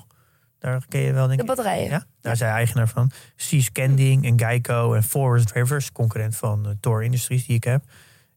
Daar 0.59 0.85
ken 0.89 1.01
je 1.01 1.13
wel, 1.13 1.27
denk 1.27 1.39
De 1.39 1.45
batterijen. 1.45 1.89
Ja, 1.89 2.05
daar 2.21 2.37
hij 2.37 2.49
eigenaar 2.49 2.87
van. 2.87 3.11
Seas 3.35 3.71
Candying 3.71 4.25
en 4.25 4.39
Geico 4.39 4.93
en 4.93 5.03
Forest 5.03 5.51
Rivers, 5.51 5.91
concurrent 5.91 6.35
van 6.35 6.65
uh, 6.67 6.71
Tor 6.79 7.03
Industries 7.03 7.45
die 7.45 7.55
ik 7.55 7.63
heb. 7.63 7.83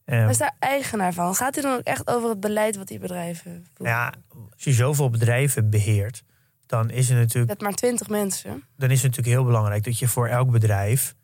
Eh, 0.05 0.19
Hij 0.19 0.29
is 0.31 0.39
daar 0.39 0.57
eigenaar 0.59 1.13
van. 1.13 1.35
Gaat 1.35 1.55
hij 1.55 1.63
dan 1.65 1.73
ook 1.79 1.85
echt 1.85 2.07
over 2.09 2.29
het 2.29 2.41
beleid 2.41 2.77
wat 2.77 2.89
die 2.89 2.99
bedrijven 2.99 3.67
voeren? 3.75 3.95
ja, 3.95 4.13
als 4.53 4.65
je 4.65 4.73
zoveel 4.73 5.11
bedrijven 5.11 5.71
beheert, 5.71 6.23
dan 6.67 6.91
is, 6.91 7.09
het 7.09 7.19
natuurlijk, 7.19 7.49
Met 7.53 7.61
maar 7.61 7.73
twintig 7.75 8.09
mensen. 8.09 8.51
dan 8.77 8.91
is 8.91 9.03
het 9.03 9.11
natuurlijk 9.11 9.37
heel 9.37 9.45
belangrijk 9.47 9.85
dat 9.85 9.99
je 9.99 10.09
voor 10.09 10.29
elk 10.29 10.51
bedrijf 10.51 11.15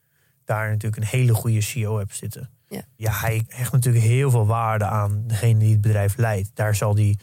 daar 0.45 0.69
natuurlijk 0.71 1.03
een 1.03 1.19
hele 1.19 1.35
goede 1.35 1.61
CEO 1.61 1.99
hebt 1.99 2.17
zitten. 2.17 2.51
Ja. 2.97 3.13
hij 3.21 3.45
hecht 3.49 3.73
natuurlijk 3.73 4.05
heel 4.05 4.31
veel 4.31 4.47
waarde 4.47 4.85
aan 4.85 5.25
degene 5.27 5.59
die 5.59 5.73
het 5.73 5.81
bedrijf 5.81 6.17
leidt. 6.17 6.51
Daar 6.55 6.75
zal 6.75 6.95
die, 6.95 7.19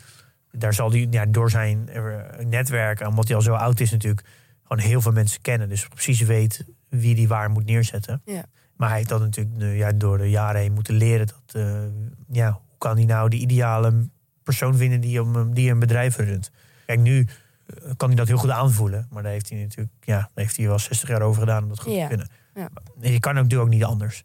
daar 0.57 0.73
zal 0.73 0.89
die 0.89 1.07
ja, 1.11 1.25
door 1.25 1.49
zijn 1.49 1.89
eh, 1.89 2.03
netwerk, 2.45 2.99
en 2.99 3.07
omdat 3.07 3.27
hij 3.27 3.35
al 3.35 3.41
zo 3.41 3.53
oud 3.53 3.79
is 3.79 3.91
natuurlijk, 3.91 4.27
gewoon 4.63 4.83
heel 4.83 5.01
veel 5.01 5.11
mensen 5.11 5.41
kennen. 5.41 5.69
Dus 5.69 5.87
precies 5.87 6.21
weet 6.21 6.65
wie 6.89 7.15
die 7.15 7.27
waar 7.27 7.49
moet 7.49 7.65
neerzetten. 7.65 8.21
Ja. 8.25 8.45
Maar 8.75 8.87
hij 8.89 8.97
heeft 8.97 9.09
dat 9.09 9.19
natuurlijk 9.19 9.61
eh, 9.61 9.77
ja, 9.77 9.91
door 9.91 10.17
de 10.17 10.29
jaren 10.29 10.61
heen 10.61 10.73
moeten 10.73 10.95
leren. 10.95 11.27
Dat, 11.27 11.63
eh, 11.63 11.79
ja, 12.27 12.51
hoe 12.51 12.77
kan 12.77 12.95
hij 12.95 13.05
nou 13.05 13.29
de 13.29 13.37
ideale 13.37 14.09
persoon 14.43 14.75
vinden 14.75 15.01
die, 15.01 15.21
om, 15.21 15.53
die 15.53 15.71
een 15.71 15.79
bedrijf 15.79 16.17
runt? 16.17 16.51
Kijk, 16.85 16.99
nu 16.99 17.27
eh, 17.65 17.91
kan 17.97 18.07
hij 18.07 18.17
dat 18.17 18.27
heel 18.27 18.37
goed 18.37 18.49
aanvoelen. 18.49 19.07
Maar 19.09 19.23
daar 19.23 19.31
heeft 19.31 19.49
hij 19.49 19.59
natuurlijk 19.59 19.91
ja, 20.01 20.17
daar 20.17 20.29
heeft 20.33 20.57
hij 20.57 20.67
wel 20.67 20.79
60 20.79 21.09
jaar 21.09 21.21
over 21.21 21.39
gedaan 21.39 21.63
om 21.63 21.69
dat 21.69 21.79
goed 21.79 21.93
Ja. 21.93 22.01
te 22.01 22.07
kunnen. 22.07 22.29
Ja. 22.55 22.69
Je 22.99 23.19
kan 23.19 23.37
ook, 23.37 23.49
doe 23.49 23.59
ook 23.59 23.69
niet 23.69 23.83
anders. 23.83 24.23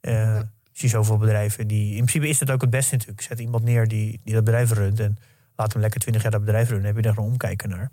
Eh 0.00 0.40
Zie 0.72 0.88
zoveel 0.88 1.16
bedrijven 1.16 1.66
die. 1.66 1.90
In 1.90 2.04
principe 2.04 2.28
is 2.28 2.38
dat 2.38 2.50
ook 2.50 2.60
het 2.60 2.70
beste 2.70 2.94
natuurlijk. 2.94 3.22
Zet 3.22 3.38
iemand 3.38 3.64
neer 3.64 3.88
die, 3.88 4.20
die 4.24 4.34
dat 4.34 4.44
bedrijf 4.44 4.72
runt. 4.72 5.00
En 5.00 5.16
laat 5.60 5.72
hem 5.72 5.82
lekker 5.82 6.00
20 6.00 6.22
jaar 6.22 6.30
dat 6.30 6.44
bedrijf 6.44 6.68
runnen. 6.68 6.86
Dan 6.86 6.94
heb 6.94 7.04
je 7.04 7.10
daar 7.14 7.24
een 7.24 7.30
omkijken 7.30 7.68
naar. 7.68 7.90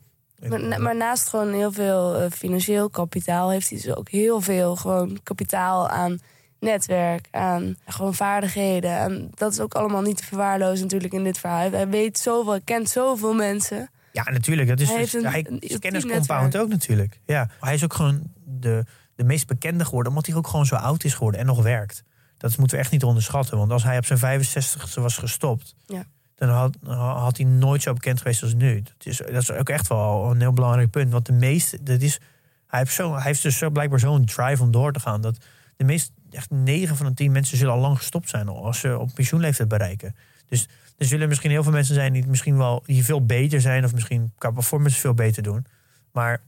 Maar, 0.49 0.59
eh, 0.61 0.77
maar 0.77 0.95
naast 0.95 1.27
gewoon 1.27 1.53
heel 1.53 1.71
veel 1.71 2.15
eh, 2.15 2.31
financieel 2.31 2.89
kapitaal... 2.89 3.49
heeft 3.49 3.69
hij 3.69 3.79
dus 3.81 3.95
ook 3.95 4.09
heel 4.09 4.41
veel 4.41 4.75
gewoon 4.75 5.19
kapitaal 5.23 5.89
aan 5.89 6.19
netwerk, 6.59 7.27
aan 7.31 7.77
gewoon 7.85 8.13
vaardigheden. 8.13 8.97
En 8.97 9.31
dat 9.33 9.51
is 9.51 9.59
ook 9.59 9.73
allemaal 9.73 10.01
niet 10.01 10.17
te 10.17 10.23
verwaarlozen 10.25 10.83
natuurlijk 10.83 11.13
in 11.13 11.23
dit 11.23 11.37
verhaal. 11.39 11.71
Hij 11.71 11.87
weet 11.89 12.17
zoveel, 12.17 12.51
hij 12.51 12.61
kent 12.63 12.89
zoveel 12.89 13.33
mensen. 13.33 13.89
Ja, 14.11 14.23
natuurlijk. 14.31 14.67
Dat 14.67 14.79
is 14.79 14.87
Hij 14.89 14.97
dus, 15.01 15.11
heeft 15.11 15.25
een- 15.25 15.31
hij, 15.59 15.79
kenniscompound 15.79 16.57
ook 16.57 16.69
natuurlijk. 16.69 17.19
Ja, 17.25 17.49
hij 17.59 17.73
is 17.73 17.83
ook 17.83 17.93
gewoon 17.93 18.21
de, 18.45 18.85
de 19.15 19.23
meest 19.23 19.47
bekende 19.47 19.85
geworden, 19.85 20.11
omdat 20.11 20.27
hij 20.27 20.35
ook 20.35 20.47
gewoon 20.47 20.65
zo 20.65 20.75
oud 20.75 21.03
is 21.03 21.13
geworden 21.13 21.39
en 21.39 21.45
nog 21.45 21.61
werkt. 21.63 22.03
Dat 22.37 22.57
moeten 22.57 22.75
we 22.77 22.83
echt 22.83 22.91
niet 22.91 23.03
onderschatten. 23.03 23.57
Want 23.57 23.71
als 23.71 23.83
hij 23.83 23.97
op 23.97 24.05
zijn 24.05 24.19
65ste 24.19 25.01
was 25.01 25.17
gestopt, 25.17 25.75
Ja. 25.85 26.03
Dan 26.37 26.49
had, 26.49 26.77
had 26.97 27.37
hij 27.37 27.45
nooit 27.45 27.81
zo 27.81 27.93
bekend 27.93 28.17
geweest 28.17 28.43
als 28.43 28.53
nu. 28.53 28.81
Dat 28.81 29.05
is, 29.05 29.17
dat 29.17 29.41
is 29.41 29.51
ook 29.51 29.69
echt 29.69 29.87
wel 29.87 30.31
een 30.31 30.39
heel 30.39 30.53
belangrijk 30.53 30.89
punt. 30.89 31.11
Want 31.11 31.25
de 31.25 31.33
meeste, 31.33 31.83
dat 31.83 32.01
is, 32.01 32.19
hij, 32.67 32.79
heeft 32.79 32.93
zo, 32.93 33.13
hij 33.13 33.23
heeft 33.23 33.41
dus 33.41 33.57
zo 33.57 33.69
blijkbaar 33.69 33.99
zo'n 33.99 34.25
drive 34.25 34.63
om 34.63 34.71
door 34.71 34.93
te 34.93 34.99
gaan. 34.99 35.21
Dat 35.21 35.37
de 35.75 35.83
meest, 35.83 36.11
echt 36.31 36.49
9 36.49 36.95
van 36.95 37.05
de 37.05 37.13
10 37.13 37.31
mensen 37.31 37.57
zullen 37.57 37.73
al 37.73 37.79
lang 37.79 37.97
gestopt 37.97 38.29
zijn 38.29 38.47
als 38.47 38.79
ze 38.79 38.97
op 38.97 39.09
pensioenleeftijd 39.13 39.69
bereiken. 39.69 40.15
Dus 40.47 40.67
er 40.97 41.05
zullen 41.05 41.27
misschien 41.27 41.51
heel 41.51 41.63
veel 41.63 41.71
mensen 41.71 41.95
zijn 41.95 42.13
die 42.13 42.27
misschien 42.27 42.57
wel 42.57 42.83
die 42.85 43.05
veel 43.05 43.25
beter 43.25 43.61
zijn, 43.61 43.85
of 43.85 43.93
misschien 43.93 44.31
qua 44.37 44.51
performance 44.51 44.99
veel 44.99 45.13
beter 45.13 45.43
doen. 45.43 45.65
Maar 46.11 46.41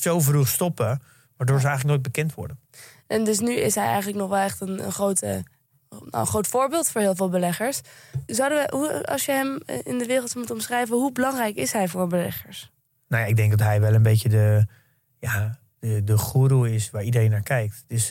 zo 0.00 0.20
vroeg 0.20 0.48
stoppen, 0.48 1.02
waardoor 1.36 1.60
ze 1.60 1.66
eigenlijk 1.66 1.96
nooit 1.96 2.14
bekend 2.14 2.34
worden. 2.34 2.58
En 3.06 3.24
dus 3.24 3.38
nu 3.38 3.54
is 3.54 3.74
hij 3.74 3.86
eigenlijk 3.86 4.18
nog 4.18 4.28
wel 4.28 4.38
echt 4.38 4.60
een, 4.60 4.92
grote, 4.92 5.44
nou, 5.98 6.08
een 6.10 6.26
groot 6.26 6.46
voorbeeld 6.46 6.88
voor 6.90 7.00
heel 7.00 7.14
veel 7.14 7.28
beleggers. 7.28 7.80
Zouden 8.26 8.58
we, 8.58 8.76
hoe, 8.76 9.06
als 9.06 9.24
je 9.24 9.32
hem 9.32 9.60
eh, 9.66 9.76
in 9.82 9.98
de 9.98 10.06
wereld 10.06 10.34
moeten 10.34 10.54
omschrijven, 10.54 10.96
hoe 10.96 11.12
belangrijk 11.12 11.56
is 11.56 11.72
hij 11.72 11.88
voor 11.88 12.06
beleggers? 12.06 12.70
Nou 13.08 13.22
ja, 13.22 13.28
ik 13.28 13.36
denk 13.36 13.50
dat 13.50 13.60
hij 13.60 13.80
wel 13.80 13.94
een 13.94 14.02
beetje 14.02 14.28
de, 14.28 14.66
ja, 15.18 15.58
de, 15.78 16.04
de 16.04 16.18
guru 16.18 16.70
is 16.70 16.90
waar 16.90 17.02
iedereen 17.02 17.30
naar 17.30 17.42
kijkt. 17.42 17.84
Dus 17.86 18.10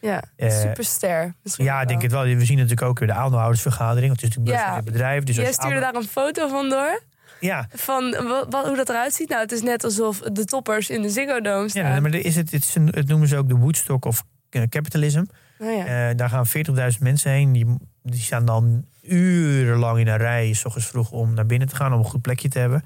Ja, 0.00 0.22
Eh, 0.36 0.50
superster. 0.60 1.34
ja, 1.42 1.80
ik 1.80 1.88
denk 1.88 2.02
het 2.02 2.12
wel. 2.12 2.22
We 2.22 2.44
zien 2.44 2.56
natuurlijk 2.56 2.82
ook 2.88 2.98
weer 2.98 3.08
de 3.08 3.14
aandeelhoudersvergadering. 3.14 4.06
Want 4.08 4.20
het 4.20 4.30
is 4.30 4.36
natuurlijk 4.36 4.64
Ja. 4.66 4.74
dit 4.74 4.84
bedrijf. 4.84 5.24
Dus 5.24 5.36
Jij 5.36 5.52
stuurde 5.52 5.80
daar 5.80 5.94
een 5.94 6.04
foto 6.08 6.48
van 6.48 6.68
door. 6.68 7.02
Ja, 7.40 7.66
Van 7.74 8.10
wat, 8.50 8.66
hoe 8.66 8.76
dat 8.76 8.88
eruit 8.88 9.14
ziet. 9.14 9.28
Nou, 9.28 9.40
het 9.42 9.52
is 9.52 9.62
net 9.62 9.84
alsof 9.84 10.18
de 10.20 10.44
toppers 10.44 10.90
in 10.90 11.02
de 11.02 11.10
Ziggo 11.10 11.40
Dome 11.40 11.68
staan. 11.68 11.84
ja 11.94 12.00
maar 12.00 12.14
is 12.14 12.36
het, 12.36 12.50
het, 12.50 12.62
is 12.64 12.74
een, 12.74 12.86
het 12.90 13.06
noemen 13.08 13.28
ze 13.28 13.36
ook 13.36 13.48
de 13.48 13.54
Woodstock 13.56 14.04
of 14.04 14.22
Capitalism. 14.68 15.24
Oh 15.58 15.72
ja. 15.76 16.08
Eh, 16.10 16.16
daar 16.16 16.28
gaan 16.28 16.46
40.000 16.46 16.98
mensen 17.00 17.30
heen. 17.30 17.52
Die, 17.52 17.66
die 18.02 18.20
staan 18.20 18.44
dan 18.44 18.84
urenlang 19.02 19.98
in 19.98 20.08
een 20.08 20.16
rij, 20.16 20.52
s 20.52 20.64
ochtends 20.64 20.88
vroeg, 20.88 21.10
om 21.10 21.34
naar 21.34 21.46
binnen 21.46 21.68
te 21.68 21.76
gaan, 21.76 21.92
om 21.92 21.98
een 21.98 22.04
goed 22.04 22.22
plekje 22.22 22.48
te 22.48 22.58
hebben. 22.58 22.82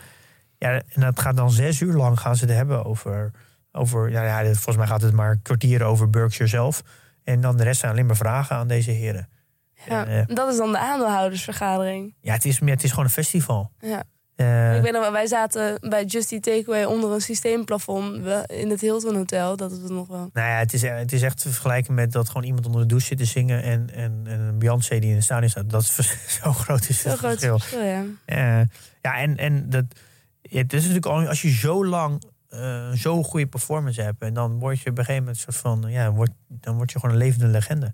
Ja, 0.59 0.71
en 0.73 1.01
dat 1.01 1.21
gaat 1.21 1.37
dan 1.37 1.51
zes 1.51 1.81
uur 1.81 1.95
lang 1.95 2.21
gaan 2.21 2.37
ze 2.37 2.45
het 2.45 2.55
hebben 2.55 2.85
over. 2.85 3.31
over 3.73 4.11
ja, 4.11 4.41
ja, 4.41 4.45
volgens 4.45 4.77
mij 4.77 4.87
gaat 4.87 5.03
het 5.03 5.13
maar 5.13 5.37
kwartieren 5.37 5.87
over 5.87 6.11
Berkshire 6.11 6.51
zelf. 6.51 6.83
En 7.25 7.41
dan 7.41 7.57
de 7.57 7.63
rest 7.63 7.81
zijn 7.81 7.93
alleen 7.93 8.07
maar 8.07 8.17
vragen 8.17 8.57
aan 8.57 8.69
deze 8.69 8.91
heren. 8.91 9.29
ja. 9.87 10.07
eh, 10.07 10.27
dat 10.27 10.53
is 10.53 10.57
dan 10.57 10.73
de 10.73 10.79
aandeelhoudersvergadering. 10.79 12.15
Ja, 12.21 12.33
het 12.33 12.45
is, 12.45 12.61
meer, 12.61 12.75
het 12.75 12.85
is 12.85 12.91
gewoon 12.91 13.05
een 13.05 13.11
festival. 13.11 13.71
Ja. 13.79 14.03
Eh, 14.37 14.77
Ik 14.77 14.83
wij 15.13 15.27
zaten 15.27 15.79
bij 15.81 16.05
Justy 16.05 16.41
Takeaway 16.41 16.85
onder 16.85 17.11
een 17.11 17.21
systeemplafond 17.21 18.27
in 18.47 18.71
het 18.71 18.81
Hilton 18.81 19.15
Hotel. 19.17 19.57
Dat 19.57 19.73
is 19.73 19.79
het 19.79 19.91
nog 19.91 20.09
wel. 20.09 20.31
nou 20.33 20.49
ja, 20.49 20.59
het 20.59 20.73
is, 20.73 20.83
het 20.83 21.13
is 21.13 21.23
echt 21.23 21.43
te 21.43 21.49
vergelijken 21.49 21.95
met 21.95 22.13
dat 22.13 22.27
gewoon 22.27 22.45
iemand 22.45 22.67
onder 22.67 22.81
de 22.81 22.87
douche 22.87 23.07
zit 23.07 23.19
te 23.19 23.25
zingen. 23.25 23.63
En, 23.63 23.91
en, 23.95 24.21
en 24.25 24.41
een 24.41 24.59
Beyoncé 24.59 24.99
die 24.99 25.09
in 25.11 25.15
het 25.15 25.25
stadion 25.25 25.51
staat. 25.51 25.71
Dat 25.71 25.83
is 25.83 26.17
zo 26.43 26.53
groot 26.53 26.89
is 26.89 27.01
Zo 27.01 27.09
het 27.09 27.19
groot 27.19 27.31
verschil. 27.31 27.59
verschil, 27.59 27.83
ja. 27.83 28.05
Eh, 28.25 28.67
ja, 29.03 29.17
en, 29.19 29.37
en 29.37 29.71
dat, 29.71 29.85
ja, 30.43 30.59
het 30.59 30.73
is 30.73 30.81
natuurlijk 30.81 31.07
al, 31.07 31.29
als 31.29 31.43
je 31.43 31.51
zo 31.51 31.87
lang 31.87 32.23
eh, 32.49 32.91
zo'n 32.93 33.25
goede 33.25 33.47
performance 33.47 34.03
hebt. 34.03 34.23
En 34.23 34.35
dan 34.35 34.59
word 34.59 34.81
je 34.81 34.91
op 34.91 34.99
een 34.99 35.05
gegeven 35.05 35.25
moment 35.25 35.41
soort 35.43 35.57
van, 35.57 35.85
ja, 35.89 36.13
dan 36.49 36.77
word 36.77 36.93
je 36.93 36.99
gewoon 36.99 37.15
een 37.15 37.23
levende 37.23 37.47
legende. 37.47 37.93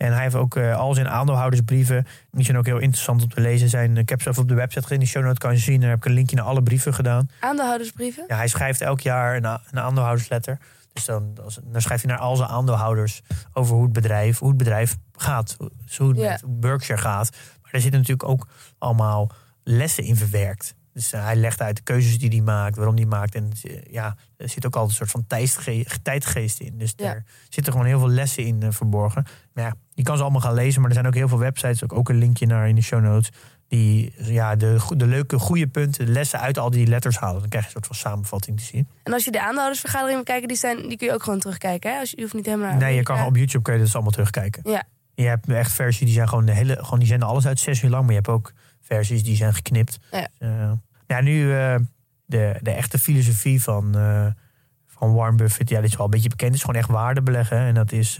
En 0.00 0.12
hij 0.12 0.22
heeft 0.22 0.34
ook 0.34 0.56
eh, 0.56 0.76
al 0.76 0.94
zijn 0.94 1.08
aandeelhoudersbrieven. 1.08 2.06
Die 2.30 2.44
zijn 2.44 2.56
ook 2.58 2.66
heel 2.66 2.78
interessant 2.78 3.22
om 3.22 3.28
te 3.28 3.40
lezen. 3.40 3.68
Zijn, 3.68 3.96
ik 3.96 4.08
heb 4.08 4.22
ze 4.22 4.28
even 4.28 4.42
op 4.42 4.48
de 4.48 4.54
website 4.54 4.82
gezet. 4.82 4.92
In 4.92 4.98
die 4.98 5.08
show 5.08 5.22
notes 5.22 5.38
kan 5.38 5.52
je 5.52 5.58
zien. 5.58 5.80
Daar 5.80 5.88
heb 5.88 5.98
ik 5.98 6.04
een 6.04 6.12
linkje 6.12 6.36
naar 6.36 6.44
alle 6.44 6.62
brieven 6.62 6.94
gedaan. 6.94 7.30
Aandeelhoudersbrieven? 7.40 8.24
Ja, 8.28 8.36
hij 8.36 8.48
schrijft 8.48 8.80
elk 8.80 9.00
jaar 9.00 9.36
een, 9.36 9.44
een 9.44 9.80
aandeelhoudersletter. 9.80 10.58
Dus 10.92 11.04
dan, 11.04 11.34
dan 11.64 11.82
schrijft 11.82 12.04
hij 12.04 12.12
naar 12.12 12.22
al 12.22 12.36
zijn 12.36 12.48
aandeelhouders 12.48 13.22
over 13.52 13.74
hoe 13.74 13.84
het 13.84 13.92
bedrijf, 13.92 14.38
hoe 14.38 14.48
het 14.48 14.58
bedrijf 14.58 14.96
gaat. 15.12 15.54
Hoe 15.58 15.70
hoe 15.96 16.08
het 16.08 16.42
met 16.42 16.60
Berkshire 16.60 17.00
gaat. 17.00 17.30
Maar 17.62 17.72
er 17.72 17.80
zitten 17.80 18.00
natuurlijk 18.00 18.28
ook 18.28 18.46
allemaal 18.78 19.30
lessen 19.64 20.04
in 20.04 20.16
verwerkt. 20.16 20.74
Dus 20.92 21.12
eh, 21.12 21.24
hij 21.24 21.36
legt 21.36 21.60
uit 21.60 21.76
de 21.76 21.82
keuzes 21.82 22.18
die 22.18 22.28
hij 22.28 22.40
maakt, 22.40 22.76
waarom 22.76 22.96
hij 22.96 23.04
maakt. 23.04 23.34
En 23.34 23.50
eh, 23.62 23.76
ja, 23.90 24.16
er 24.36 24.48
zit 24.48 24.66
ook 24.66 24.74
altijd 24.76 24.90
een 24.90 25.06
soort 25.06 25.10
van 25.10 25.24
tijdge- 25.26 25.84
tijdgeest 26.02 26.60
in. 26.60 26.78
Dus 26.78 26.92
Ja. 26.96 27.14
er 27.14 27.24
zitten 27.48 27.72
gewoon 27.72 27.86
heel 27.88 27.98
veel 27.98 28.08
lessen 28.08 28.44
in 28.44 28.62
eh, 28.62 28.68
verborgen. 28.70 29.24
Maar 29.52 29.64
ja, 29.64 29.74
je 29.94 30.02
kan 30.02 30.16
ze 30.16 30.22
allemaal 30.22 30.40
gaan 30.40 30.54
lezen. 30.54 30.80
Maar 30.80 30.88
er 30.90 30.94
zijn 30.96 31.06
ook 31.06 31.14
heel 31.14 31.28
veel 31.28 31.38
websites, 31.38 31.84
ook, 31.84 31.92
ook 31.92 32.08
een 32.08 32.18
linkje 32.18 32.46
naar 32.46 32.68
in 32.68 32.74
de 32.74 32.82
show 32.82 33.02
notes. 33.02 33.30
Die 33.68 34.12
ja, 34.16 34.56
de, 34.56 34.76
de 34.96 35.06
leuke, 35.06 35.38
goede 35.38 35.66
punten, 35.66 36.06
de 36.06 36.12
lessen 36.12 36.40
uit 36.40 36.58
al 36.58 36.70
die 36.70 36.86
letters 36.86 37.18
halen. 37.18 37.40
Dan 37.40 37.48
krijg 37.48 37.64
je 37.64 37.70
een 37.76 37.82
soort 37.82 37.98
van 37.98 38.10
samenvatting 38.10 38.56
te 38.58 38.64
zien. 38.64 38.88
En 39.02 39.12
als 39.12 39.24
je 39.24 39.30
de 39.30 39.40
aandeelhoudersvergadering 39.40 40.14
wil 40.14 40.24
kijken, 40.24 40.48
die, 40.48 40.56
zijn, 40.56 40.88
die 40.88 40.96
kun 40.96 41.06
je 41.06 41.12
ook 41.12 41.22
gewoon 41.22 41.38
terugkijken. 41.38 41.92
Hè? 41.92 41.98
Als 41.98 42.10
je, 42.10 42.16
je 42.16 42.22
hoeft 42.22 42.34
niet 42.34 42.46
helemaal 42.46 42.68
naar 42.68 42.78
Nee, 42.78 42.94
je 42.96 43.02
kan 43.02 43.24
op 43.24 43.36
YouTube 43.36 43.62
kun 43.62 43.74
je 43.74 43.80
dat 43.84 43.92
allemaal 43.94 44.12
terugkijken. 44.12 44.70
Ja. 44.70 44.82
Je 45.14 45.26
hebt 45.26 45.48
echt 45.48 45.72
versies 45.72 46.04
die 46.04 46.14
zijn 46.14 46.28
gewoon 46.28 46.44
de 46.44 46.52
hele, 46.52 46.78
gewoon 46.80 46.98
die 46.98 47.08
zenden 47.08 47.28
alles 47.28 47.46
uit 47.46 47.58
zes 47.60 47.82
uur 47.82 47.90
lang. 47.90 48.02
Maar 48.02 48.10
je 48.10 48.16
hebt 48.16 48.28
ook 48.28 48.52
versies 48.94 49.22
die 49.24 49.36
zijn 49.36 49.54
geknipt. 49.54 49.98
Ja. 50.10 50.20
Dus, 50.20 50.28
eh, 50.38 50.72
ja, 51.06 51.20
nu 51.20 51.56
eh, 51.56 51.74
de, 52.26 52.58
de 52.62 52.70
echte 52.70 52.98
filosofie 52.98 53.62
van, 53.62 53.96
eh, 53.98 54.26
van 54.86 55.14
Warren 55.14 55.36
Buffett, 55.36 55.68
ja, 55.70 55.80
dit 55.80 55.90
is 55.90 55.96
wel 55.96 56.04
een 56.04 56.10
beetje 56.10 56.28
bekend. 56.28 56.54
Is 56.54 56.60
gewoon 56.60 56.76
echt 56.80 56.88
waarde 56.88 57.22
beleggen. 57.22 57.58
En 57.58 57.74
dat 57.74 57.92
is 57.92 58.16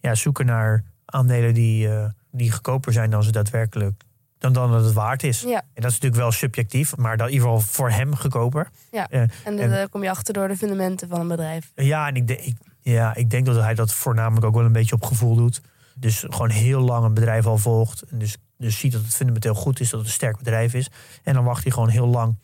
ja, 0.00 0.14
zoeken 0.14 0.46
naar 0.46 0.82
aandelen 1.04 1.54
die, 1.54 1.88
die 2.30 2.52
goedkoper 2.52 2.92
zijn 2.92 3.10
dan 3.10 3.22
ze 3.22 3.32
daadwerkelijk 3.32 4.02
dan, 4.38 4.52
dan 4.52 4.70
dat 4.70 4.84
het 4.84 4.92
waard 4.92 5.22
is. 5.22 5.40
Ja, 5.40 5.58
En 5.58 5.82
dat 5.82 5.90
is 5.90 5.92
natuurlijk 5.92 6.22
wel 6.22 6.32
subjectief, 6.32 6.96
maar 6.96 7.16
dan 7.16 7.26
in 7.26 7.32
ieder 7.32 7.48
geval 7.48 7.62
voor 7.62 7.90
hem 7.90 8.16
goedkoper. 8.16 8.68
ja. 8.90 9.08
En 9.08 9.56
daar 9.56 9.88
kom 9.88 10.02
je 10.02 10.10
achter 10.10 10.34
door 10.34 10.48
de 10.48 10.56
fundamenten 10.56 11.08
van 11.08 11.20
een 11.20 11.28
bedrijf. 11.28 11.72
Ja, 11.74 12.08
en 12.08 12.14
ik, 12.14 12.26
denk- 12.26 12.40
ik, 12.40 12.56
ja, 12.80 13.14
ik 13.14 13.30
denk 13.30 13.46
dat 13.46 13.56
hij 13.56 13.74
dat 13.74 13.92
voornamelijk 13.92 14.46
ook 14.46 14.54
wel 14.54 14.64
een 14.64 14.72
beetje 14.72 14.94
op 14.94 15.04
gevoel 15.04 15.36
doet. 15.36 15.60
Dus 15.94 16.24
gewoon 16.28 16.50
heel 16.50 16.80
lang 16.80 17.04
een 17.04 17.14
bedrijf 17.14 17.46
al 17.46 17.58
volgt. 17.58 18.02
En 18.02 18.18
dus, 18.18 18.36
dus 18.58 18.78
ziet 18.78 18.92
dat 18.92 19.02
het 19.02 19.14
fundamenteel 19.14 19.54
goed 19.54 19.80
is, 19.80 19.90
dat 19.90 19.98
het 19.98 20.08
een 20.08 20.14
sterk 20.14 20.38
bedrijf 20.38 20.74
is. 20.74 20.90
En 21.22 21.34
dan 21.34 21.44
wacht 21.44 21.62
hij 21.62 21.72
gewoon 21.72 21.88
heel 21.88 22.06
lang 22.06 22.36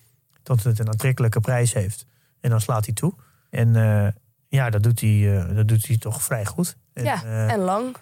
tot 0.42 0.64
het 0.64 0.78
een 0.78 0.88
aantrekkelijke 0.88 1.40
prijs 1.40 1.72
heeft. 1.72 2.06
En 2.40 2.50
dan 2.50 2.60
slaat 2.60 2.84
hij 2.84 2.94
toe. 2.94 3.14
En 3.50 3.76
eh, 3.76 4.12
ja, 4.48 4.70
dat 4.70 4.82
doet, 4.82 5.00
hij, 5.00 5.38
eh, 5.38 5.56
dat 5.56 5.68
doet 5.68 5.86
hij 5.86 5.98
toch 5.98 6.22
vrij 6.22 6.46
goed. 6.46 6.76
En, 6.92 7.04
Ja, 7.04 7.24
eh, 7.24 7.52
en 7.52 7.58
lang. 7.58 7.96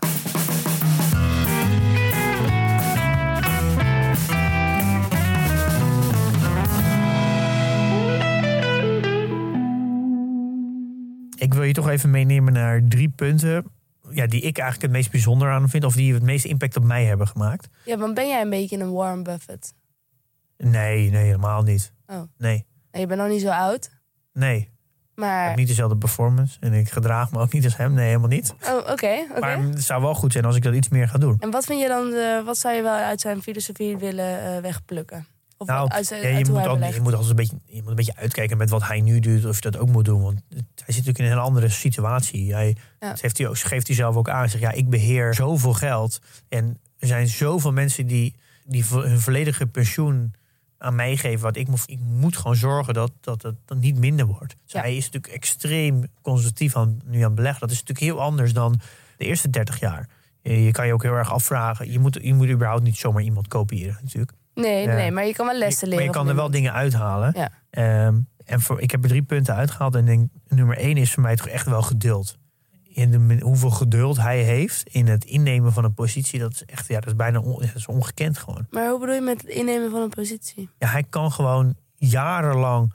Ik 11.37 11.55
wil 11.55 11.63
je 11.63 11.73
toch 11.73 11.89
even 11.89 12.11
meenemen 12.11 12.53
naar 12.53 12.83
drie 12.85 13.09
punten. 13.09 13.65
Ja, 14.11 14.27
die 14.27 14.41
ik 14.41 14.59
eigenlijk 14.59 14.83
het 14.83 14.91
meest 14.91 15.11
bijzonder 15.11 15.51
aan 15.51 15.69
vind. 15.69 15.85
Of 15.85 15.95
die 15.95 16.15
het 16.15 16.23
meeste 16.23 16.49
impact 16.49 16.77
op 16.77 16.85
mij 16.85 17.05
hebben 17.05 17.27
gemaakt. 17.27 17.69
Ja, 17.85 17.97
want 17.97 18.15
ben 18.15 18.29
jij 18.29 18.41
een 18.41 18.51
beetje 18.51 18.79
een 18.79 18.93
Warren 18.93 19.23
Buffett? 19.23 19.75
Nee, 20.57 21.11
nee, 21.11 21.25
helemaal 21.25 21.63
niet. 21.63 21.93
Oh. 22.07 22.23
Nee, 22.37 22.67
En 22.91 23.01
je 23.01 23.07
bent 23.07 23.21
nog 23.21 23.29
niet 23.29 23.41
zo 23.41 23.51
oud, 23.51 23.91
nee. 24.33 24.59
Ik 24.59 25.25
maar... 25.25 25.49
heb 25.49 25.57
niet 25.57 25.69
dezelfde 25.69 25.97
performance. 25.97 26.57
En 26.61 26.73
ik 26.73 26.91
gedraag 26.91 27.31
me 27.31 27.39
ook 27.39 27.53
niet 27.53 27.65
als 27.65 27.77
hem. 27.77 27.93
Nee, 27.93 28.07
helemaal 28.07 28.29
niet. 28.29 28.55
Oh, 28.65 28.77
oké, 28.77 28.91
oké. 29.31 29.41
Maar 29.41 29.63
het 29.63 29.83
zou 29.83 30.03
wel 30.03 30.15
goed 30.15 30.33
zijn 30.33 30.45
als 30.45 30.57
ik 30.57 30.63
dat 30.63 30.75
iets 30.75 30.89
meer 30.89 31.09
ga 31.09 31.19
doen. 31.19 31.37
En 31.41 31.51
wat 31.51 31.65
vind 31.65 31.81
je 31.81 31.89
dan, 31.89 32.11
de, 32.11 32.43
wat 32.45 32.59
zou 32.59 32.75
je 32.75 32.83
wel 32.83 32.95
uit 32.95 33.21
zijn 33.21 33.43
filosofie 33.43 33.97
willen 33.97 34.55
eh, 34.55 34.63
wegplukken? 34.63 35.27
Of 35.61 35.67
Nou, 35.67 35.89
uit 35.89 36.09
je, 36.09 36.45
moet 36.49 36.67
ook, 36.67 36.85
je 36.85 37.01
moet 37.01 37.13
altijd 37.13 37.31
een 37.31 37.37
beetje, 37.37 37.59
je 37.65 37.81
moet 37.81 37.91
een 37.91 37.97
beetje 37.97 38.17
uitkijken 38.17 38.57
met 38.57 38.71
wat 38.71 38.87
hij 38.87 39.01
nu 39.01 39.21
doet. 39.21 39.45
Of 39.45 39.55
je 39.55 39.71
dat 39.71 39.77
ook 39.81 39.89
moet 39.89 40.05
doen. 40.05 40.23
Want 40.23 40.41
hij 40.51 40.61
zit 40.75 40.87
natuurlijk 40.87 41.19
in 41.19 41.25
een 41.25 41.31
hele 41.31 41.41
andere 41.43 41.69
situatie. 41.69 42.55
Hij, 42.55 42.77
Ja. 43.01 43.15
heeft 43.21 43.39
hij 43.39 43.49
ook, 43.49 43.59
geeft 43.59 43.87
hij 43.87 43.97
zelf 43.97 44.17
ook 44.17 44.29
aan. 44.29 44.39
Hij 44.39 44.49
zegt, 44.49 44.63
ja, 44.63 44.73
ik 44.73 44.89
beheer 44.91 45.35
zoveel 45.35 45.73
geld. 45.73 46.21
En 46.49 46.79
er 46.99 47.07
zijn 47.07 47.29
zoveel 47.29 47.73
mensen 47.73 48.07
die, 48.07 48.35
die 48.65 48.85
hun 48.91 49.21
volledige 49.21 49.67
pensioen 49.67 50.35
aan 50.79 50.95
mij 50.95 51.17
geven. 51.17 51.41
Wat 51.41 51.57
ik 51.57 51.69
moet, 51.69 51.83
ik 51.87 51.99
moet 52.01 52.37
gewoon 52.37 52.57
zorgen 52.57 52.95
dat, 52.95 53.13
dat 53.21 53.41
dat 53.43 53.79
niet 53.79 53.99
minder 53.99 54.27
wordt. 54.27 54.57
Dus 54.65 54.73
Ja. 54.73 54.81
hij 54.81 54.97
is 54.97 55.05
natuurlijk 55.05 55.33
extreem 55.35 56.05
conservatief 56.23 56.77
aan, 56.77 57.01
nu 57.05 57.23
aan 57.23 57.35
beleggen. 57.35 57.61
Dat 57.61 57.71
is 57.71 57.79
natuurlijk 57.83 58.07
heel 58.07 58.21
anders 58.25 58.53
dan 58.53 58.81
de 59.17 59.25
eerste 59.25 59.51
30 59.51 59.81
jaar. 59.81 60.09
Je 60.43 60.63
je 60.63 60.71
kan 60.71 60.87
je 60.87 60.93
ook 60.93 61.03
heel 61.03 61.13
erg 61.15 61.33
afvragen. 61.33 61.93
Je 61.93 61.99
moet, 61.99 62.19
je 62.23 62.35
moet 62.35 62.49
überhaupt 62.49 62.83
niet 62.83 62.97
zomaar 62.97 63.23
iemand 63.23 63.49
kopiëren 63.49 63.99
natuurlijk. 64.03 64.33
Nee, 64.61 64.87
nee, 64.87 65.11
maar 65.11 65.27
je 65.27 65.35
kan 65.35 65.47
wel 65.47 65.59
lessen 65.59 65.89
Maar 65.89 65.97
leren. 65.99 66.13
je 66.13 66.19
kan 66.19 66.29
er 66.29 66.35
wel 66.35 66.51
dingen 66.51 66.73
uithalen. 66.73 67.33
Ja. 67.37 67.51
Ehm, 67.71 68.19
en 68.45 68.61
voor, 68.61 68.81
ik 68.81 68.91
heb 68.91 69.03
er 69.03 69.09
drie 69.09 69.23
punten 69.23 69.55
uitgehaald. 69.55 69.95
En 69.95 70.05
denk, 70.05 70.31
nummer 70.49 70.77
één 70.77 70.97
is 70.97 71.13
voor 71.13 71.23
mij 71.23 71.37
toch 71.37 71.47
echt 71.49 71.67
wel 71.67 71.83
geduld. 71.83 72.37
In 72.89 73.11
de, 73.11 73.39
hoeveel 73.45 73.71
geduld 73.71 74.17
hij 74.17 74.43
heeft 74.43 74.89
in 74.89 75.07
het 75.09 75.25
innemen 75.25 75.73
van 75.73 75.85
een 75.85 75.95
positie, 75.95 76.39
dat 76.41 76.53
is 76.53 76.65
echt 76.65 76.89
ja, 76.89 76.95
dat 77.01 77.07
is 77.07 77.17
bijna 77.17 77.39
on- 77.41 77.61
dat 77.61 77.75
is 77.75 77.87
ongekend 77.87 78.39
gewoon. 78.39 78.67
Maar 78.71 78.89
hoe 78.91 78.99
bedoel 79.01 79.15
je 79.15 79.21
met 79.21 79.41
het 79.43 79.51
innemen 79.51 79.91
van 79.91 80.01
een 80.01 80.09
positie? 80.09 80.69
Ja, 80.79 80.89
hij 80.89 81.03
kan 81.11 81.33
gewoon 81.33 81.77
jarenlang 81.95 82.93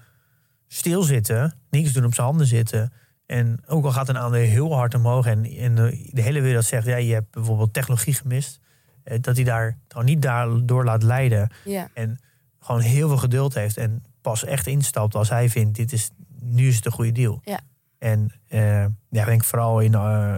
stilzitten, 0.68 1.56
niks 1.70 1.92
doen 1.94 2.06
op 2.06 2.14
zijn 2.14 2.28
handen 2.28 2.48
zitten. 2.48 2.94
En 3.26 3.60
ook 3.68 3.86
al 3.86 3.92
gaat 3.92 4.10
een 4.10 4.18
aandeel 4.18 4.42
heel 4.42 4.74
hard 4.76 4.94
omhoog 4.94 5.26
en, 5.26 5.46
en 5.46 5.76
de, 5.76 6.10
de 6.12 6.22
hele 6.22 6.42
wereld 6.42 6.66
zegt, 6.66 6.86
ja, 6.86 6.96
je 6.96 7.14
hebt 7.14 7.32
bijvoorbeeld 7.32 7.74
technologie 7.74 8.14
gemist. 8.14 8.60
Eh, 9.04 9.18
Dat 9.22 9.36
hij 9.36 9.46
daar 9.46 9.78
gewoon 9.88 10.06
niet 10.06 10.22
daardoor 10.22 10.84
laat 10.84 11.04
leiden. 11.04 11.52
Ja, 11.64 11.90
En 11.94 12.20
gewoon 12.60 12.82
heel 12.82 13.08
veel 13.08 13.18
geduld 13.18 13.54
heeft. 13.54 13.78
En 13.78 14.04
pas 14.22 14.46
echt 14.46 14.68
instapt 14.68 15.16
als 15.16 15.30
hij 15.30 15.50
vindt, 15.50 15.76
dit 15.76 15.92
is, 15.92 16.10
nu 16.40 16.68
is 16.68 16.76
het 16.76 16.86
een 16.86 16.92
goede 16.92 17.12
deal. 17.12 17.42
Ja. 17.44 17.60
En 18.04 18.32
eh, 18.48 18.86
ja, 19.10 19.22
ik 19.22 19.26
denk 19.26 19.44
vooral 19.44 19.80
in 19.80 19.94
eh, 19.94 20.36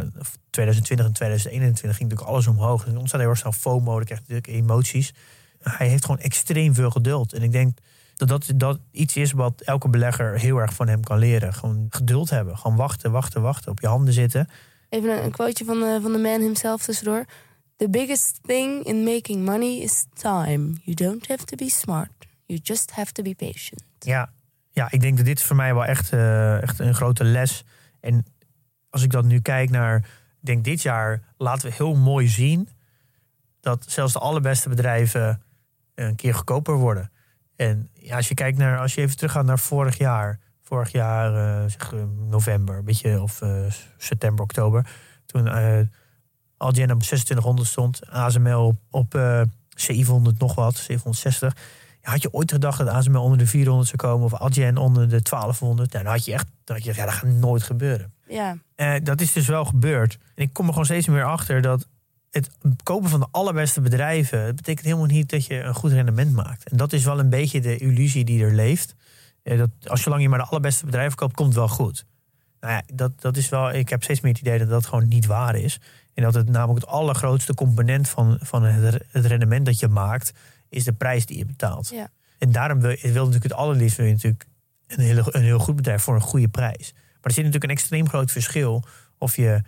2020 0.50 1.06
en 1.06 1.14
2021 1.14 1.98
ging 1.98 2.10
natuurlijk 2.10 2.36
alles 2.36 2.48
omhoog. 2.48 2.86
Er 2.86 2.98
ontstaat 2.98 3.20
heel 3.20 3.30
erg 3.30 3.40
snel 3.40 3.52
FOMO, 3.52 3.96
dan 3.96 4.06
krijg 4.06 4.22
je 4.26 4.34
natuurlijk 4.34 4.64
emoties. 4.64 5.14
Hij 5.60 5.88
heeft 5.88 6.06
gewoon 6.06 6.20
extreem 6.20 6.74
veel 6.74 6.92
geduld. 6.92 7.34
En 7.34 7.42
ik 7.42 7.52
denk 7.52 7.78
dat 8.16 8.28
dat, 8.28 8.52
dat 8.56 8.80
iets 8.92 9.16
is 9.16 9.32
wat 9.32 9.62
elke 9.62 9.90
belegger 9.90 10.40
heel 10.40 10.58
erg 10.58 10.74
van 10.74 10.88
hem 10.88 11.04
kan 11.04 11.18
leren. 11.18 11.54
Gewoon 11.54 11.86
geduld 11.90 12.30
hebben. 12.30 12.58
Gewoon 12.58 12.78
wachten, 12.78 13.12
wachten, 13.12 13.42
wachten. 13.42 13.72
Op 13.72 13.80
je 13.80 13.88
handen 13.88 14.14
zitten. 14.14 14.50
even 14.90 15.10
een, 15.10 15.24
een 15.24 15.32
quoteje 15.32 15.66
van 15.66 15.80
de, 15.80 16.00
van 16.02 16.12
de 16.12 16.18
man 16.18 16.42
himself 16.42 16.84
tussendoor. 16.84 17.26
The 17.78 17.90
biggest 17.90 18.40
thing 18.44 18.84
in 18.86 19.04
making 19.04 19.44
money 19.44 19.82
is 19.82 20.06
time. 20.14 20.74
You 20.84 20.96
don't 20.96 21.28
have 21.28 21.46
to 21.46 21.56
be 21.56 21.70
smart. 21.70 22.10
You 22.46 22.60
just 22.64 22.92
have 22.92 23.12
to 23.12 23.24
be 23.24 23.36
patient. 23.36 23.84
Ja, 24.00 24.30
ja, 24.72 24.92
ik 24.92 25.02
denk 25.02 25.18
dat 25.18 25.26
dit 25.26 25.42
voor 25.42 25.56
mij 25.56 25.74
wel 25.74 25.86
echt, 25.86 26.14
eh, 26.14 26.62
echt 26.62 26.80
een 26.80 26.96
grote 26.96 27.24
les. 27.24 27.64
En 28.00 28.26
als 28.90 29.04
ik 29.04 29.12
dan 29.12 29.28
nu 29.28 29.40
kijk 29.40 29.70
naar, 29.70 29.98
ik 30.42 30.46
denk 30.46 30.64
dit 30.64 30.82
jaar 30.82 31.22
laten 31.38 31.70
we 31.70 31.76
heel 31.76 31.96
mooi 31.96 32.28
zien 32.28 32.70
dat 33.60 33.86
zelfs 33.88 34.14
de 34.14 34.20
allerbeste 34.20 34.70
bedrijven 34.70 35.42
een 35.96 36.16
keer 36.16 36.34
goedkoper 36.34 36.76
worden. 36.76 37.12
En 37.56 37.90
ja, 37.94 38.16
als 38.16 38.28
je 38.28 38.34
kijkt 38.34 38.58
naar, 38.58 38.80
als 38.80 38.96
je 38.96 39.02
even 39.02 39.16
teruggaat 39.16 39.46
naar 39.46 39.60
vorig 39.60 39.98
jaar, 39.98 40.40
vorig 40.62 40.92
jaar 40.92 41.36
eh, 41.36 41.70
zeg, 41.70 41.94
eh, 41.94 42.04
november, 42.18 42.84
beetje 42.84 43.22
of 43.22 43.42
september, 43.98 44.44
oktober, 44.44 44.88
toen 45.26 45.48
Algen 46.66 46.92
op 46.92 47.02
2600 47.02 47.68
stond, 47.68 48.10
ASML 48.10 48.66
op, 48.66 48.78
op 48.90 49.16
eh 49.16 49.42
700 49.76 50.40
nog 50.40 50.56
wat, 50.56 50.76
760. 50.76 51.56
Ja, 52.02 52.12
had 52.12 52.22
je 52.22 52.34
ooit 52.34 52.52
gedacht 52.52 52.78
dat 52.78 52.88
ASML 52.88 53.22
onder 53.22 53.38
de 53.38 53.48
400 53.48 53.88
zou 53.88 53.98
komen 53.98 54.26
of 54.26 54.34
Adyen 54.34 54.78
onder 54.78 55.10
de 55.10 55.22
1200? 55.22 55.92
Nou, 55.92 56.04
dan 56.04 56.14
had 56.14 56.26
je 56.26 56.34
echt, 56.34 56.48
dan 56.64 56.76
had 56.76 56.86
je 56.86 56.94
ja, 56.96 57.06
dat 57.06 57.14
gaat 57.14 57.30
nooit 57.30 57.64
gebeuren. 57.64 58.14
Ja, 58.28 58.58
Eh, 58.76 58.94
dat 59.04 59.22
is 59.22 59.34
dus 59.34 59.48
wel 59.48 59.66
gebeurd. 59.66 60.18
En 60.36 60.44
ik 60.44 60.54
kom 60.54 60.66
er 60.66 60.72
gewoon 60.72 60.86
steeds 60.86 61.08
meer 61.08 61.24
achter 61.24 61.62
dat 61.62 61.88
het 62.32 62.50
kopen 62.84 63.10
van 63.10 63.20
de 63.20 63.28
allerbeste 63.32 63.82
bedrijven, 63.82 64.40
het 64.40 64.56
betekent 64.56 64.86
helemaal 64.86 65.06
niet 65.06 65.30
dat 65.30 65.46
je 65.46 65.62
een 65.62 65.74
goed 65.74 65.92
rendement 65.92 66.34
maakt. 66.34 66.70
En 66.70 66.78
dat 66.78 66.94
is 66.94 67.04
wel 67.04 67.20
een 67.20 67.30
beetje 67.30 67.62
de 67.62 67.78
illusie 67.78 68.26
die 68.26 68.44
er 68.44 68.54
leeft. 68.54 68.96
Eh, 69.44 69.58
dat 69.58 69.70
als 69.88 70.02
zolang 70.02 70.22
je 70.22 70.30
maar 70.30 70.40
de 70.40 70.46
allerbeste 70.46 70.86
bedrijven 70.86 71.18
koopt, 71.18 71.36
komt 71.36 71.48
het 71.48 71.58
wel 71.58 71.68
goed. 71.68 72.06
Nou 72.60 72.74
ja, 72.74 72.84
dat, 72.94 73.22
dat 73.22 73.38
is 73.38 73.50
wel, 73.50 73.72
ik 73.72 73.90
heb 73.90 74.04
steeds 74.04 74.22
meer 74.22 74.32
het 74.32 74.42
idee 74.42 74.60
dat 74.60 74.70
dat 74.70 74.86
gewoon 74.86 75.08
niet 75.08 75.26
waar 75.26 75.56
is. 75.56 75.80
En 76.16 76.24
dat 76.24 76.34
het 76.34 76.50
namelijk 76.50 76.86
het 76.86 76.94
allergrootste 76.94 77.54
component 77.54 78.10
van, 78.10 78.38
van 78.42 78.64
het, 78.64 79.04
het 79.12 79.26
rendement 79.26 79.66
dat 79.66 79.80
je 79.80 79.88
maakt, 79.88 80.32
is 80.70 80.84
de 80.84 80.94
prijs 80.94 81.26
die 81.26 81.38
je 81.38 81.46
betaalt. 81.46 81.90
Ja. 81.90 82.08
En 82.38 82.52
daarom 82.52 82.80
wil, 82.80 82.90
je 82.90 83.12
wil 83.12 83.26
natuurlijk 83.26 83.44
het 83.44 83.54
allerliefst 83.54 83.98
wil 83.98 84.06
je 84.06 84.12
natuurlijk 84.12 84.46
een, 84.88 85.00
hele, 85.00 85.24
een 85.28 85.42
heel 85.42 85.60
goed 85.60 85.76
bedrijf 85.76 86.02
voor 86.04 86.16
een 86.16 86.22
goede 86.22 86.48
prijs. 86.48 86.92
Maar 86.94 87.04
er 87.22 87.32
zit 87.32 87.44
natuurlijk 87.44 87.64
een 87.64 87.78
extreem 87.78 88.10
groot 88.10 88.32
verschil 88.32 88.84
of 89.18 89.36
je 89.36 89.62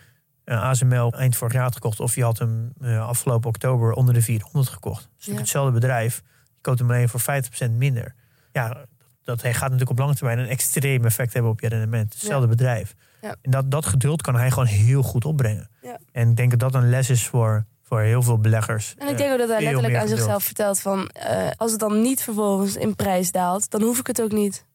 een 0.44 0.58
ASML 0.58 1.14
eind 1.14 1.36
vorig 1.36 1.54
jaar 1.54 1.64
had 1.64 1.74
gekocht 1.74 2.00
of 2.00 2.16
je 2.16 2.24
had 2.24 2.38
hem 2.40 2.74
eh, 2.82 3.08
afgelopen 3.08 3.50
oktober 3.50 3.92
onder 3.92 4.14
de 4.14 4.22
400 4.22 4.70
gekocht. 4.74 5.02
Het 5.02 5.10
is 5.10 5.14
natuurlijk 5.16 5.36
Ja. 5.36 5.42
hetzelfde 5.42 5.72
bedrijf. 5.72 6.22
Je 6.56 6.62
koopt 6.62 6.80
hem 6.80 6.90
alleen 6.90 7.10
voor 7.10 7.22
50% 7.70 7.72
minder. 7.72 8.14
Ja, 8.52 8.86
dat 9.24 9.42
gaat 9.42 9.62
natuurlijk 9.62 9.90
op 9.90 9.98
lange 9.98 10.16
termijn 10.16 10.40
een 10.40 10.48
extreem 10.48 11.06
effect 11.06 11.34
hebben 11.34 11.52
op 11.52 11.60
je 11.60 11.68
rendement. 11.68 12.14
Hetzelfde 12.14 12.48
bedrijf. 12.48 12.96
Ja. 13.22 13.36
En 13.42 13.52
dat, 13.52 13.72
dat 13.72 13.86
geduld 13.86 14.22
kan 14.22 14.36
hij 14.36 14.50
gewoon 14.50 14.68
heel 14.68 15.02
goed 15.04 15.26
opbrengen. 15.26 15.70
Ja. 15.82 16.00
En 16.12 16.30
ik 16.30 16.36
denk 16.36 16.50
dat 16.50 16.60
dat 16.60 16.74
een 16.82 16.90
les 16.90 17.10
is 17.10 17.26
voor, 17.28 17.66
voor 17.84 18.00
heel 18.02 18.22
veel 18.22 18.40
beleggers. 18.40 18.94
en 18.98 19.08
ik 19.08 19.12
Eh, 19.14 19.18
denk 19.18 19.32
ook 19.32 19.38
dat 19.38 19.48
hij 19.48 19.58
veel 19.58 19.66
letterlijk 19.66 19.96
aan 19.96 20.02
geduld. 20.02 20.20
zichzelf 20.20 20.44
vertelt 20.44 20.80
van... 20.80 21.08
eh, 21.10 21.48
als 21.58 21.72
het 21.72 21.80
dan 21.80 22.02
niet 22.02 22.22
vervolgens 22.24 22.76
in 22.76 22.96
prijs 22.96 23.32
daalt, 23.32 23.70
dan 23.70 23.82
hoef 23.82 24.00
ik 24.00 24.08
het 24.08 24.22
ook 24.22 24.32
niet. 24.32 24.66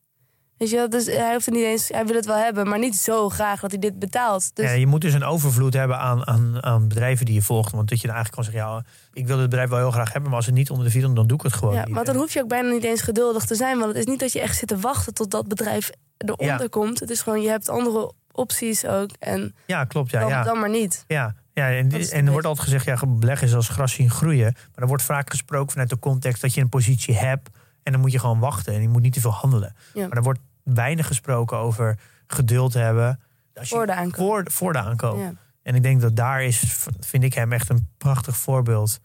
Weet 0.56 0.70
je 0.70 0.76
wel, 0.76 0.88
dus 0.88 1.06
hij 1.06 1.32
hoeft 1.32 1.46
het 1.46 1.54
niet 1.54 1.64
eens... 1.64 1.88
Hij 1.88 2.06
wil 2.06 2.14
het 2.16 2.26
wel 2.26 2.36
hebben, 2.36 2.68
maar 2.68 2.78
niet 2.78 2.96
zo 2.96 3.28
graag 3.28 3.60
dat 3.60 3.70
hij 3.70 3.80
dit 3.80 3.98
betaalt. 3.98 4.50
Dus 4.56 4.64
Ja, 4.66 4.72
je 4.72 4.86
moet 4.86 5.00
dus 5.00 5.12
een 5.14 5.24
overvloed 5.24 5.74
hebben 5.74 5.98
aan, 5.98 6.26
aan, 6.26 6.62
aan 6.62 6.88
bedrijven 6.88 7.26
die 7.26 7.34
je 7.34 7.42
volgt. 7.42 7.72
Want 7.72 7.88
dat 7.88 8.00
je 8.00 8.06
dan 8.06 8.16
eigenlijk 8.16 8.46
kan 8.46 8.54
zeggen, 8.54 8.72
ja, 8.74 8.84
ik 9.12 9.26
wil 9.26 9.38
het 9.38 9.48
bedrijf 9.48 9.68
wel 9.70 9.78
heel 9.78 9.90
graag 9.90 10.12
hebben, 10.12 10.28
maar 10.30 10.38
als 10.38 10.46
het 10.46 10.54
niet 10.54 10.70
onder 10.70 10.84
de 10.86 10.90
400, 10.92 11.20
dan 11.20 11.28
doe 11.36 11.46
ik 11.46 11.52
het 11.52 11.60
gewoon 11.60 11.74
Ja, 11.74 11.84
niet. 11.84 11.94
maar 11.94 12.04
dan 12.04 12.16
hoef 12.16 12.32
je 12.32 12.40
ook 12.42 12.48
bijna 12.48 12.70
niet 12.70 12.84
eens 12.84 13.00
geduldig 13.00 13.44
te 13.44 13.54
zijn. 13.54 13.76
Want 13.78 13.88
het 13.88 13.96
is 13.98 14.06
niet 14.06 14.20
dat 14.20 14.32
je 14.32 14.40
echt 14.40 14.56
zit 14.56 14.68
te 14.68 14.78
wachten 14.78 15.14
tot 15.14 15.30
dat 15.30 15.48
bedrijf 15.48 15.90
eronder 16.18 16.60
Ja. 16.60 16.66
komt. 16.70 17.00
Het 17.00 17.10
is 17.10 17.22
gewoon, 17.22 17.40
je 17.42 17.48
hebt 17.48 17.68
andere 17.68 18.12
opties 18.32 18.86
ook. 18.86 19.10
En 19.18 19.54
Ja, 19.66 19.84
klopt. 19.84 20.10
Ja, 20.10 20.20
dan, 20.20 20.28
ja. 20.28 20.42
dan 20.42 20.58
maar 20.60 20.70
niet. 20.70 21.04
Ja, 21.06 21.34
ja 21.52 21.70
en, 21.70 21.90
en 22.10 22.26
er 22.26 22.32
wordt 22.32 22.46
altijd 22.46 22.68
gezegd, 22.68 22.84
ja, 22.84 23.06
beleggen 23.06 23.46
is 23.46 23.54
als 23.54 23.68
gras 23.68 23.92
zien 23.92 24.10
groeien. 24.10 24.52
Maar 24.54 24.70
er 24.82 24.86
wordt 24.86 25.02
vaak 25.02 25.30
gesproken 25.30 25.70
vanuit 25.70 25.90
de 25.90 25.98
context 25.98 26.42
dat 26.42 26.54
je 26.54 26.60
een 26.60 26.68
positie 26.68 27.14
hebt. 27.16 27.48
En 27.82 27.92
dan 27.92 28.00
moet 28.00 28.12
je 28.12 28.18
gewoon 28.18 28.38
wachten 28.38 28.74
en 28.74 28.82
je 28.82 28.88
moet 28.88 29.02
niet 29.02 29.12
te 29.12 29.20
veel 29.20 29.30
handelen. 29.32 29.74
Ja. 29.94 30.06
Maar 30.06 30.16
er 30.16 30.22
wordt 30.22 30.40
weinig 30.62 31.06
gesproken 31.06 31.56
over 31.56 31.98
geduld 32.26 32.74
hebben. 32.74 33.20
Als 33.54 33.68
je- 33.68 33.74
Voor 33.74 33.86
de 33.86 33.94
aankoop. 33.94 34.26
Voor, 34.26 34.44
voor 34.50 34.72
de 34.72 34.78
aankoop. 34.78 35.18
Ja. 35.18 35.32
En 35.62 35.74
ik 35.74 35.82
denk 35.82 36.00
dat 36.00 36.16
daar 36.16 36.42
is, 36.44 36.62
vind 37.00 37.22
ik 37.24 37.34
hem 37.34 37.52
echt 37.52 37.68
een 37.68 37.88
prachtig 37.98 38.36
voorbeeld 38.36 39.00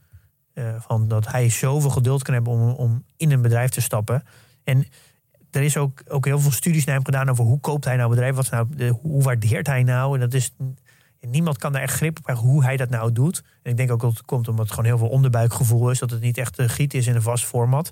eh, 0.54 0.76
van 0.80 1.08
dat 1.08 1.28
hij 1.32 1.50
zoveel 1.50 1.90
geduld 1.90 2.24
kan 2.24 2.34
hebben 2.34 2.54
om, 2.54 2.70
om 2.70 3.04
in 3.18 3.32
een 3.32 3.42
bedrijf 3.42 3.70
te 3.70 3.82
stappen. 3.82 4.24
En 4.64 4.86
er 5.52 5.62
is 5.62 5.78
ook, 5.78 6.02
ook 6.08 6.26
heel 6.26 6.40
veel 6.40 6.52
studies 6.52 6.86
naar 6.86 6.96
hem 6.96 7.06
gedaan 7.06 7.30
over 7.30 7.44
hoe 7.44 7.60
koopt 7.60 7.86
hij 7.86 7.96
nou 7.96 8.10
bedrijf, 8.10 8.36
wat 8.36 8.50
nou, 8.50 8.68
de, 8.76 8.88
hoe 9.02 9.24
waardeert 9.24 9.68
hij 9.68 9.84
nou. 9.84 10.14
En 10.14 10.20
dat 10.20 10.34
is, 10.34 10.56
niemand 11.20 11.58
kan 11.58 11.72
daar 11.72 11.82
echt 11.82 11.94
grip 11.94 12.18
op 12.18 12.24
krijgen 12.24 12.46
hoe 12.46 12.64
hij 12.64 12.78
dat 12.78 12.90
nou 12.90 13.12
doet. 13.12 13.44
En 13.64 13.72
ik 13.72 13.78
denk 13.78 13.92
ook 13.92 14.02
dat 14.02 14.12
het 14.12 14.26
komt 14.26 14.48
omdat 14.48 14.66
het 14.66 14.74
gewoon 14.74 14.90
heel 14.90 14.98
veel 14.98 15.10
onderbuikgevoel 15.10 15.90
is, 15.90 16.00
dat 16.00 16.12
het 16.12 16.22
niet 16.22 16.38
echt 16.38 16.62
giet 16.62 16.94
is 16.94 17.08
in 17.08 17.16
een 17.16 17.22
vast 17.22 17.46
format. 17.46 17.90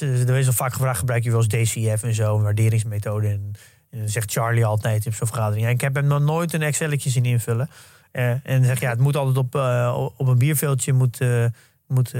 Er 0.00 0.36
is 0.36 0.46
al 0.46 0.52
vaak 0.52 0.72
gevraagd, 0.72 0.98
gebruik 0.98 1.24
je 1.24 1.30
wel 1.30 1.42
eens 1.42 1.70
DCF 1.70 2.02
en 2.02 2.14
zo, 2.14 2.36
een 2.36 2.42
waarderingsmethode. 2.42 3.28
En, 3.28 3.52
en 3.90 3.98
dan 3.98 4.08
zegt 4.08 4.32
Charlie 4.32 4.64
altijd 4.64 5.06
in 5.06 5.12
zo'n 5.12 5.26
vergadering, 5.26 5.66
ja, 5.66 5.72
ik 5.72 5.80
heb 5.80 5.94
hem 5.94 6.06
nog 6.06 6.20
nooit 6.20 6.52
een 6.52 6.62
Excelletje 6.62 7.10
zien 7.10 7.24
invullen. 7.24 7.70
Eh, 8.10 8.30
en 8.30 8.40
dan 8.44 8.64
zeg 8.64 8.78
je, 8.78 8.84
ja, 8.84 8.90
het 8.90 9.00
moet 9.00 9.16
altijd 9.16 9.36
op, 9.36 9.54
eh, 9.54 10.08
op 10.16 10.26
een 10.26 10.38
bierveeltje 10.38 10.92
moet, 10.92 11.20
eh, 11.20 11.44
moet, 11.86 12.12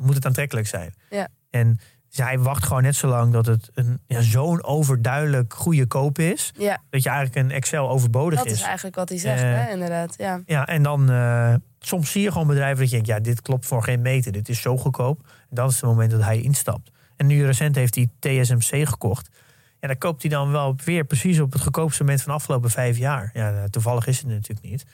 moet 0.00 0.14
het 0.14 0.26
aantrekkelijk 0.26 0.66
zijn. 0.66 0.94
Ja. 1.10 1.28
En 1.50 1.80
dus 2.12 2.24
hij 2.24 2.38
wacht 2.38 2.64
gewoon 2.64 2.82
net 2.82 2.96
zo 2.96 3.08
lang 3.08 3.32
dat 3.32 3.46
het 3.46 3.70
een, 3.74 4.00
ja, 4.06 4.20
zo'n 4.20 4.64
overduidelijk 4.64 5.54
goede 5.54 5.86
koop 5.86 6.18
is. 6.18 6.52
Ja, 6.56 6.82
Dat 6.90 7.02
je 7.02 7.08
eigenlijk 7.08 7.46
een 7.46 7.54
Excel 7.56 7.88
overbodig 7.90 8.38
dat 8.38 8.46
is. 8.46 8.52
is 8.52 8.62
eigenlijk 8.62 8.96
wat 8.96 9.08
hij 9.08 9.18
zegt, 9.18 9.42
Eh, 9.42 9.48
hè, 9.54 9.70
inderdaad. 9.72 10.14
Ja. 10.18 10.40
Ja, 10.46 10.66
en 10.66 10.82
dan 10.82 11.10
eh, 11.10 11.54
soms 11.78 12.10
zie 12.10 12.22
je 12.22 12.32
gewoon 12.32 12.46
bedrijven 12.46 12.78
dat 12.78 12.86
je 12.88 12.94
denkt, 12.94 13.08
ja, 13.08 13.20
dit 13.20 13.42
klopt 13.42 13.66
voor 13.66 13.82
geen 13.82 14.00
meter. 14.02 14.32
Dit 14.32 14.48
is 14.48 14.60
zo 14.60 14.76
goedkoop. 14.76 15.20
En 15.26 15.46
dat 15.50 15.70
is 15.70 15.76
het 15.76 15.84
moment 15.84 16.10
dat 16.10 16.22
hij 16.22 16.40
instapt. 16.40 16.90
En 17.16 17.26
nu 17.26 17.44
recent 17.44 17.74
heeft 17.74 17.94
hij 17.94 18.08
TSMC 18.18 18.88
gekocht. 18.88 19.28
Ja, 19.80 19.88
dan 19.88 19.98
koopt 19.98 20.22
hij 20.22 20.30
dan 20.30 20.50
wel 20.50 20.76
weer 20.84 21.04
precies 21.04 21.40
op 21.40 21.52
het 21.52 21.62
goedkoopste 21.62 22.02
moment 22.02 22.22
van 22.22 22.32
de 22.32 22.38
afgelopen 22.38 22.70
vijf 22.70 22.98
jaar. 22.98 23.30
Ja, 23.32 23.50
nou, 23.50 23.68
toevallig 23.68 24.06
is 24.06 24.18
het 24.18 24.26
natuurlijk 24.26 24.66
niet. 24.70 24.84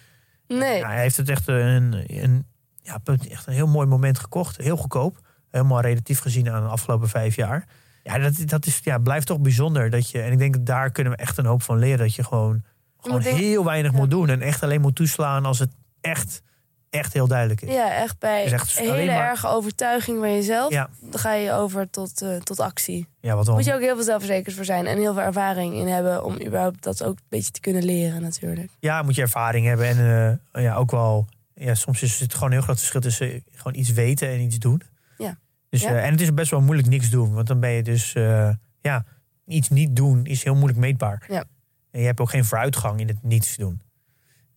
Nee, 0.49 0.79
Ja, 0.79 0.87
hij 0.89 1.01
heeft 1.01 1.17
het 1.17 1.29
echt 1.29 1.49
een, 1.49 2.05
een, 2.07 2.47
ja, 2.83 3.01
echt 3.31 3.47
een 3.47 3.53
heel 3.53 3.67
mooi 3.67 3.87
moment 3.87 4.19
gekocht. 4.19 4.57
Heel 4.57 4.77
goedkoop. 4.77 5.27
Helemaal 5.51 5.81
relatief 5.81 6.21
gezien 6.21 6.51
aan 6.51 6.63
de 6.63 6.69
afgelopen 6.69 7.09
vijf 7.09 7.37
jaar. 7.37 7.65
Ja, 8.03 8.19
dat, 8.19 8.33
dat 8.45 8.67
is, 8.67 8.81
ja, 8.83 8.99
blijft 8.99 9.27
toch 9.27 9.41
bijzonder. 9.41 9.91
Dat 9.91 10.11
je, 10.11 10.21
en 10.21 10.33
ik 10.33 10.39
denk 10.39 10.53
dat 10.55 10.67
daar 10.67 10.91
kunnen 10.91 11.13
we 11.13 11.19
echt 11.19 11.39
een 11.39 11.47
hoop 11.47 11.63
van 11.63 11.79
leren. 11.79 11.99
Dat 11.99 12.15
je 12.15 12.25
gewoon, 12.25 12.63
gewoon 13.01 13.21
heel 13.21 13.65
weinig 13.65 13.93
Ja. 13.93 13.99
moet 13.99 14.11
doen. 14.11 14.29
En 14.29 14.41
echt 14.41 14.63
alleen 14.63 14.81
moet 14.81 14.95
toeslaan 14.97 15.45
als 15.45 15.59
het 15.59 15.71
echt, 16.01 16.43
echt 16.91 17.13
heel 17.13 17.27
duidelijk 17.27 17.61
is. 17.63 17.75
ja, 17.75 17.95
echt 17.95 18.19
bij 18.19 18.45
echt 18.53 18.79
alleen 18.79 18.93
hele 18.95 19.13
maar- 19.13 19.29
erge 19.31 19.47
overtuiging 19.49 20.19
van 20.19 20.33
jezelf, 20.35 20.73
Ja, 20.73 20.89
dan 21.01 21.21
ga 21.21 21.33
je 21.35 21.53
over 21.53 21.91
tot, 21.91 22.23
eh, 22.23 22.37
tot 22.37 22.61
actie. 22.61 23.09
ja 23.21 23.35
wat 23.37 23.47
dan? 23.47 23.55
Moet 23.55 23.65
je 23.65 23.75
ook 23.75 23.81
heel 23.81 23.95
veel 23.95 24.05
zelfverzekerd 24.05 24.55
voor 24.57 24.65
zijn 24.65 24.87
en 24.87 24.99
heel 24.99 25.15
veel 25.15 25.23
ervaring 25.23 25.75
in 25.75 25.87
hebben 25.87 26.25
om 26.25 26.35
überhaupt 26.47 26.83
dat 26.83 27.03
ook 27.05 27.17
een 27.19 27.25
beetje 27.29 27.51
te 27.51 27.61
kunnen 27.61 27.85
leren 27.85 28.23
natuurlijk. 28.23 28.71
Ja, 28.81 29.03
moet 29.03 29.15
je 29.15 29.23
ervaring 29.23 29.67
hebben. 29.67 29.87
En 29.87 30.39
eh, 30.53 30.63
ja, 30.63 30.75
ook 30.75 30.91
wel. 30.91 31.27
Ja, 31.55 31.75
soms 31.75 32.03
is 32.03 32.21
het 32.21 32.33
gewoon 32.35 32.49
een 32.49 32.55
heel 32.55 32.63
groot 32.63 32.79
verschil 32.79 33.01
tussen 33.01 33.45
gewoon 33.55 33.75
iets 33.81 33.93
weten 33.93 34.29
en 34.29 34.41
iets 34.41 34.59
doen. 34.59 34.83
Ja. 35.19 35.39
Dus, 35.69 35.83
Ja. 35.83 35.89
eh, 35.89 36.05
en 36.05 36.11
het 36.11 36.21
is 36.21 36.35
best 36.35 36.51
wel 36.51 36.61
moeilijk 36.61 36.89
niks 36.89 37.11
doen. 37.11 37.33
Want 37.35 37.47
dan 37.47 37.61
ben 37.61 37.71
je 37.71 37.83
dus. 37.83 38.13
eh, 38.15 38.51
ja, 38.81 39.05
iets 39.47 39.69
niet 39.69 39.97
doen 39.97 40.27
is 40.27 40.45
heel 40.45 40.55
moeilijk 40.55 40.79
meetbaar. 40.79 41.25
Ja. 41.29 41.45
En 41.91 42.01
je 42.01 42.07
hebt 42.07 42.21
ook 42.21 42.31
geen 42.31 42.45
vooruitgang 42.45 43.01
in 43.01 43.09
het 43.09 43.23
niets 43.23 43.57
doen. 43.57 43.81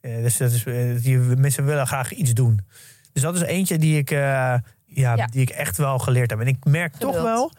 Eh, 0.01 0.15
dus 0.15 0.37
dat 0.37 0.51
is, 0.51 0.63
die, 1.03 1.17
mensen 1.17 1.65
willen 1.65 1.87
graag 1.87 2.11
iets 2.11 2.33
doen. 2.33 2.59
Dus 3.13 3.21
dat 3.21 3.35
is 3.35 3.41
eentje 3.41 3.77
die 3.77 3.97
ik, 3.97 4.09
ja, 4.09 4.63
Ja. 4.85 5.25
Die 5.27 5.41
ik 5.41 5.49
echt 5.49 5.77
wel 5.77 5.99
geleerd 5.99 6.29
heb. 6.29 6.39
En 6.39 6.47
ik 6.47 6.65
merk 6.65 6.95
toch 6.95 7.21
wel. 7.21 7.51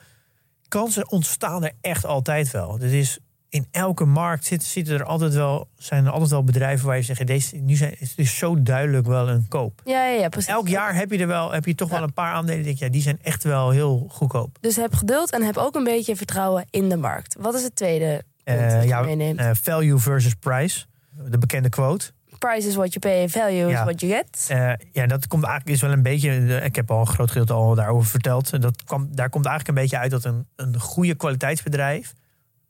Kansen 0.69 1.11
ontstaan 1.11 1.65
er 1.65 1.73
echt 1.81 2.05
altijd 2.05 2.51
wel. 2.51 2.73
Het 2.73 2.83
is 2.83 3.19
in 3.53 3.67
elke 3.71 4.05
markt 4.05 4.45
zitten, 4.45 4.69
zitten 4.69 4.95
er 4.95 5.05
altijd 5.05 5.35
wel, 5.35 5.69
zijn 5.77 6.05
er 6.05 6.11
altijd 6.11 6.31
wel 6.31 6.45
bedrijven 6.45 6.87
waar 6.87 6.97
je 6.97 7.03
zegt, 7.03 7.27
deze, 7.27 7.57
nu 7.57 7.75
zijn, 7.77 7.95
het 7.99 8.13
is 8.17 8.37
zo 8.39 8.63
duidelijk 8.63 9.07
wel 9.07 9.29
een 9.29 9.49
koop. 9.49 9.81
Ja, 9.85 10.05
ja, 10.07 10.21
ja 10.21 10.29
precies. 10.29 10.51
Elk 10.51 10.69
jaar 10.69 10.95
heb 10.95 11.11
je 11.11 11.19
er 11.19 11.27
wel, 11.27 11.53
heb 11.53 11.65
je 11.65 11.75
toch 11.75 11.89
Ja. 11.89 11.95
wel 11.95 12.03
een 12.05 12.13
paar 12.13 12.33
aandelen. 12.33 12.63
Denk 12.65 12.79
je, 12.79 12.85
ja, 12.85 12.91
die 12.91 13.03
zijn 13.03 13.19
echt 13.23 13.45
wel 13.45 13.71
heel 13.71 14.07
goedkoop. 14.11 14.57
Dus 14.61 14.77
heb 14.77 14.95
geduld 14.95 15.31
en 15.33 15.43
heb 15.43 15.57
ook 15.57 15.75
een 15.75 15.85
beetje 15.85 16.17
vertrouwen 16.17 16.65
in 16.71 16.89
de 16.89 16.97
markt. 16.97 17.37
Wat 17.41 17.55
is 17.55 17.63
het 17.63 17.77
tweede 17.77 18.23
punt 18.45 18.59
Eh, 18.59 18.71
dat 18.73 18.83
je 18.83 18.89
ja, 18.89 19.01
meeneemt? 19.03 19.39
eh, 19.39 19.51
value 19.63 19.99
versus 19.99 20.35
price, 20.35 20.85
de 21.11 21.39
bekende 21.39 21.69
quote. 21.69 22.11
Price 22.39 22.69
is 22.69 22.75
what 22.75 22.93
you 22.95 22.99
pay, 23.15 23.29
value 23.29 23.67
is 23.67 23.73
Ja. 23.73 23.85
what 23.85 24.01
you 24.01 24.13
get. 24.13 24.47
Eh, 24.49 24.73
ja, 24.93 25.07
dat 25.07 25.27
komt 25.27 25.45
eigenlijk 25.45 25.75
is 25.77 25.83
wel 25.83 25.93
een 25.93 26.03
beetje. 26.03 26.61
Ik 26.65 26.77
heb 26.77 26.91
al 26.91 27.01
een 27.01 27.07
groot 27.07 27.29
gedeelte 27.31 27.53
al 27.53 27.75
daarover 27.75 28.11
verteld. 28.11 28.63
Dat 28.63 28.85
kwam, 28.85 29.09
daar 29.11 29.29
komt 29.31 29.47
eigenlijk 29.47 29.77
een 29.79 29.83
beetje 29.83 29.99
uit 29.99 30.11
dat 30.11 30.25
een, 30.25 30.47
een 30.57 30.79
goede 30.81 31.15
kwaliteitsbedrijf. 31.15 32.13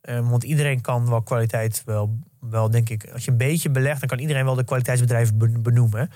Eh, 0.03 0.29
want 0.29 0.43
iedereen 0.43 0.81
kan 0.81 1.09
wel 1.09 1.21
kwaliteit 1.21 1.81
wel, 1.85 2.19
wel, 2.39 2.69
denk 2.69 2.89
ik. 2.89 3.09
Als 3.13 3.25
je 3.25 3.31
een 3.31 3.37
beetje 3.37 3.69
belegt, 3.69 3.99
dan 3.99 4.09
kan 4.09 4.19
iedereen 4.19 4.45
wel 4.45 4.55
de 4.55 4.63
kwaliteitsbedrijven 4.63 5.37
ben- 5.37 5.61
benoemen. 5.61 6.09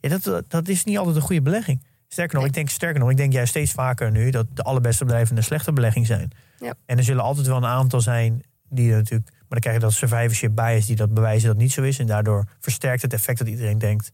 Ja, 0.00 0.18
dat, 0.18 0.44
dat 0.50 0.68
is 0.68 0.84
niet 0.84 0.98
altijd 0.98 1.16
een 1.16 1.22
goede 1.22 1.42
belegging. 1.42 1.84
Sterker 2.08 2.34
nog, 2.34 2.42
Nee. 2.42 2.50
ik 2.50 2.56
denk 2.56 2.68
sterker 2.68 3.00
nog, 3.00 3.10
ik 3.10 3.16
denk 3.16 3.32
juist 3.32 3.50
steeds 3.50 3.72
vaker 3.72 4.10
nu 4.10 4.30
dat 4.30 4.46
de 4.54 4.62
allerbeste 4.62 5.04
bedrijven 5.04 5.36
een 5.36 5.42
slechte 5.42 5.72
belegging 5.72 6.06
zijn. 6.06 6.30
Ja. 6.58 6.74
En 6.86 6.96
er 6.98 7.04
zullen 7.04 7.22
altijd 7.22 7.46
wel 7.46 7.56
een 7.56 7.64
aantal 7.66 8.00
zijn 8.00 8.42
die 8.68 8.90
er 8.90 8.96
natuurlijk. 8.96 9.30
Maar 9.30 9.44
dan 9.48 9.58
krijg 9.60 9.76
je 9.76 9.82
dat 9.82 9.92
survivorship 9.92 10.54
bias 10.54 10.86
die 10.86 10.96
dat 10.96 11.14
bewijzen 11.14 11.48
dat 11.48 11.56
niet 11.56 11.72
zo 11.72 11.82
is. 11.82 11.98
En 11.98 12.06
daardoor 12.06 12.48
versterkt 12.60 13.02
het 13.02 13.12
effect 13.12 13.38
dat 13.38 13.48
iedereen 13.48 13.78
denkt 13.78 14.10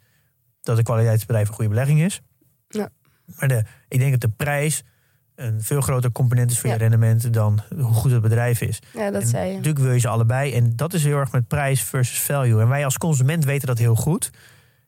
dat 0.63 0.79
een 0.79 0.85
kwaliteitsbedrijf 0.85 1.49
een 1.49 1.55
goede 1.55 1.71
belegging 1.71 2.01
is. 2.01 2.21
Ja. 2.69 2.89
Maar 3.27 3.49
de, 3.49 3.65
ik 3.89 3.99
denk 3.99 4.11
dat 4.11 4.21
de 4.21 4.37
prijs 4.37 4.83
een 5.43 5.63
veel 5.63 5.81
groter 5.81 6.13
component 6.13 6.51
is 6.51 6.59
voor 6.59 6.69
Ja. 6.71 6.75
je 6.75 6.81
rendement 6.81 7.33
dan 7.33 7.61
hoe 7.77 7.93
goed 7.95 8.11
het 8.11 8.23
bedrijf 8.23 8.61
is. 8.61 8.79
Ja, 8.93 9.11
dat 9.11 9.23
En 9.23 9.29
zei 9.29 9.49
je. 9.49 9.57
Natuurlijk 9.57 9.85
wil 9.85 9.93
je 9.93 9.99
ze 10.01 10.09
allebei. 10.09 10.53
En 10.55 10.77
dat 10.77 10.95
is 10.95 11.05
heel 11.05 11.17
erg 11.19 11.33
met 11.33 11.49
prijs 11.49 11.83
versus 11.83 12.21
value. 12.21 12.61
En 12.61 12.69
wij 12.69 12.85
als 12.85 12.99
consument 12.99 13.45
weten 13.45 13.67
dat 13.67 13.79
heel 13.79 13.95
goed. 13.95 14.31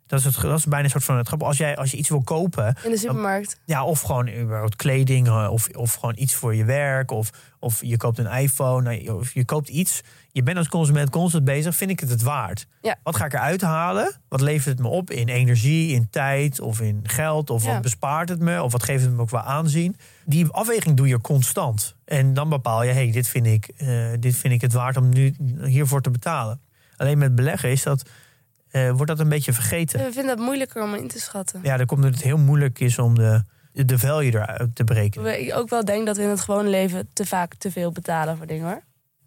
Dat 0.07 0.19
is, 0.19 0.25
het, 0.25 0.41
dat 0.41 0.59
is 0.59 0.65
bijna 0.67 0.85
een 0.85 0.91
soort 0.91 1.05
van 1.05 1.17
het. 1.17 1.43
Als, 1.43 1.57
jij, 1.57 1.77
als 1.77 1.91
je 1.91 1.97
iets 1.97 2.09
wil 2.09 2.23
kopen, 2.23 2.77
In 2.85 2.91
de 2.91 2.97
supermarkt. 2.97 3.61
ja, 3.65 3.85
of 3.85 4.01
gewoon 4.01 4.29
überhaupt 4.29 4.77
kleding, 4.77 5.27
eh, 5.27 5.49
of, 5.51 5.69
of 5.69 5.95
gewoon 5.95 6.15
iets 6.19 6.35
voor 6.35 6.55
je 6.55 6.65
werk, 6.65 7.11
of, 7.11 7.31
of 7.59 7.83
je 7.85 7.97
koopt 7.97 8.19
een 8.19 8.27
iPhone, 8.33 8.83
nou, 8.97 9.19
of 9.19 9.35
je 9.35 9.45
koopt 9.45 9.69
iets. 9.69 10.01
Je 10.33 10.43
bent 10.43 10.57
als 10.59 10.69
consument 10.69 11.11
constant 11.11 11.45
bezig, 11.45 11.75
vind 11.77 11.91
ik 11.91 12.01
het 12.01 12.11
het 12.11 12.23
waard? 12.23 12.67
Ja. 12.83 12.97
Wat 13.03 13.17
ga 13.17 13.25
ik 13.25 13.33
eruit 13.33 13.61
halen? 13.61 14.13
Wat 14.29 14.41
levert 14.41 14.65
het 14.79 14.79
me 14.81 14.89
op 14.89 15.11
in 15.11 15.29
energie, 15.29 15.93
in 15.95 16.09
tijd 16.11 16.61
of 16.61 16.81
in 16.81 17.01
geld? 17.03 17.51
Of 17.51 17.65
Ja. 17.65 17.73
wat 17.73 17.83
bespaart 17.83 18.29
het 18.29 18.41
me? 18.41 18.63
Of 18.63 18.73
wat 18.73 18.83
geeft 18.83 19.05
het 19.05 19.13
me 19.13 19.21
ook 19.21 19.29
qua 19.29 19.43
aanzien? 19.45 19.97
Die 20.25 20.47
afweging 20.49 20.97
doe 20.97 21.09
je 21.09 21.21
constant. 21.21 21.97
En 22.05 22.35
dan 22.35 22.49
bepaal 22.49 22.83
je, 22.83 22.93
hey, 22.93 23.11
dit, 23.11 23.29
vind 23.29 23.47
ik, 23.47 23.69
eh, 23.77 24.13
dit 24.21 24.37
vind 24.37 24.55
ik 24.55 24.61
het 24.61 24.73
waard 24.73 24.97
om 24.97 25.09
nu 25.09 25.35
hiervoor 25.65 26.03
te 26.03 26.11
betalen. 26.11 26.61
Alleen 26.97 27.19
met 27.19 27.35
beleggen 27.35 27.71
is 27.71 27.83
dat, 27.83 28.03
eh, 28.71 28.91
wordt 28.91 29.07
dat 29.07 29.21
een 29.21 29.29
beetje 29.29 29.53
vergeten. 29.53 29.99
We 29.99 30.13
vinden 30.13 30.31
het 30.31 30.45
moeilijker 30.45 30.83
om 30.83 30.95
in 30.95 31.09
te 31.09 31.21
schatten. 31.21 31.61
Ja, 31.63 31.77
dan 31.77 31.87
komt 31.87 32.05
het 32.05 32.23
heel 32.23 32.39
moeilijk 32.39 32.81
is 32.81 32.99
om 32.99 33.15
de, 33.15 33.43
de 33.73 33.99
value 33.99 34.33
eruit 34.33 34.75
te. 34.75 35.11
Hoewel 35.15 35.41
Ik 35.41 35.55
ook 35.55 35.69
wel 35.69 35.85
denk 35.85 36.07
dat 36.07 36.17
we 36.17 36.23
in 36.23 36.29
het 36.29 36.41
gewone 36.41 36.69
leven 36.69 37.09
te 37.13 37.27
vaak 37.27 37.55
te 37.55 37.71
veel 37.71 37.93
betalen 37.93 38.37
voor 38.37 38.47
dingen 38.47 38.67
hoor. 38.67 38.83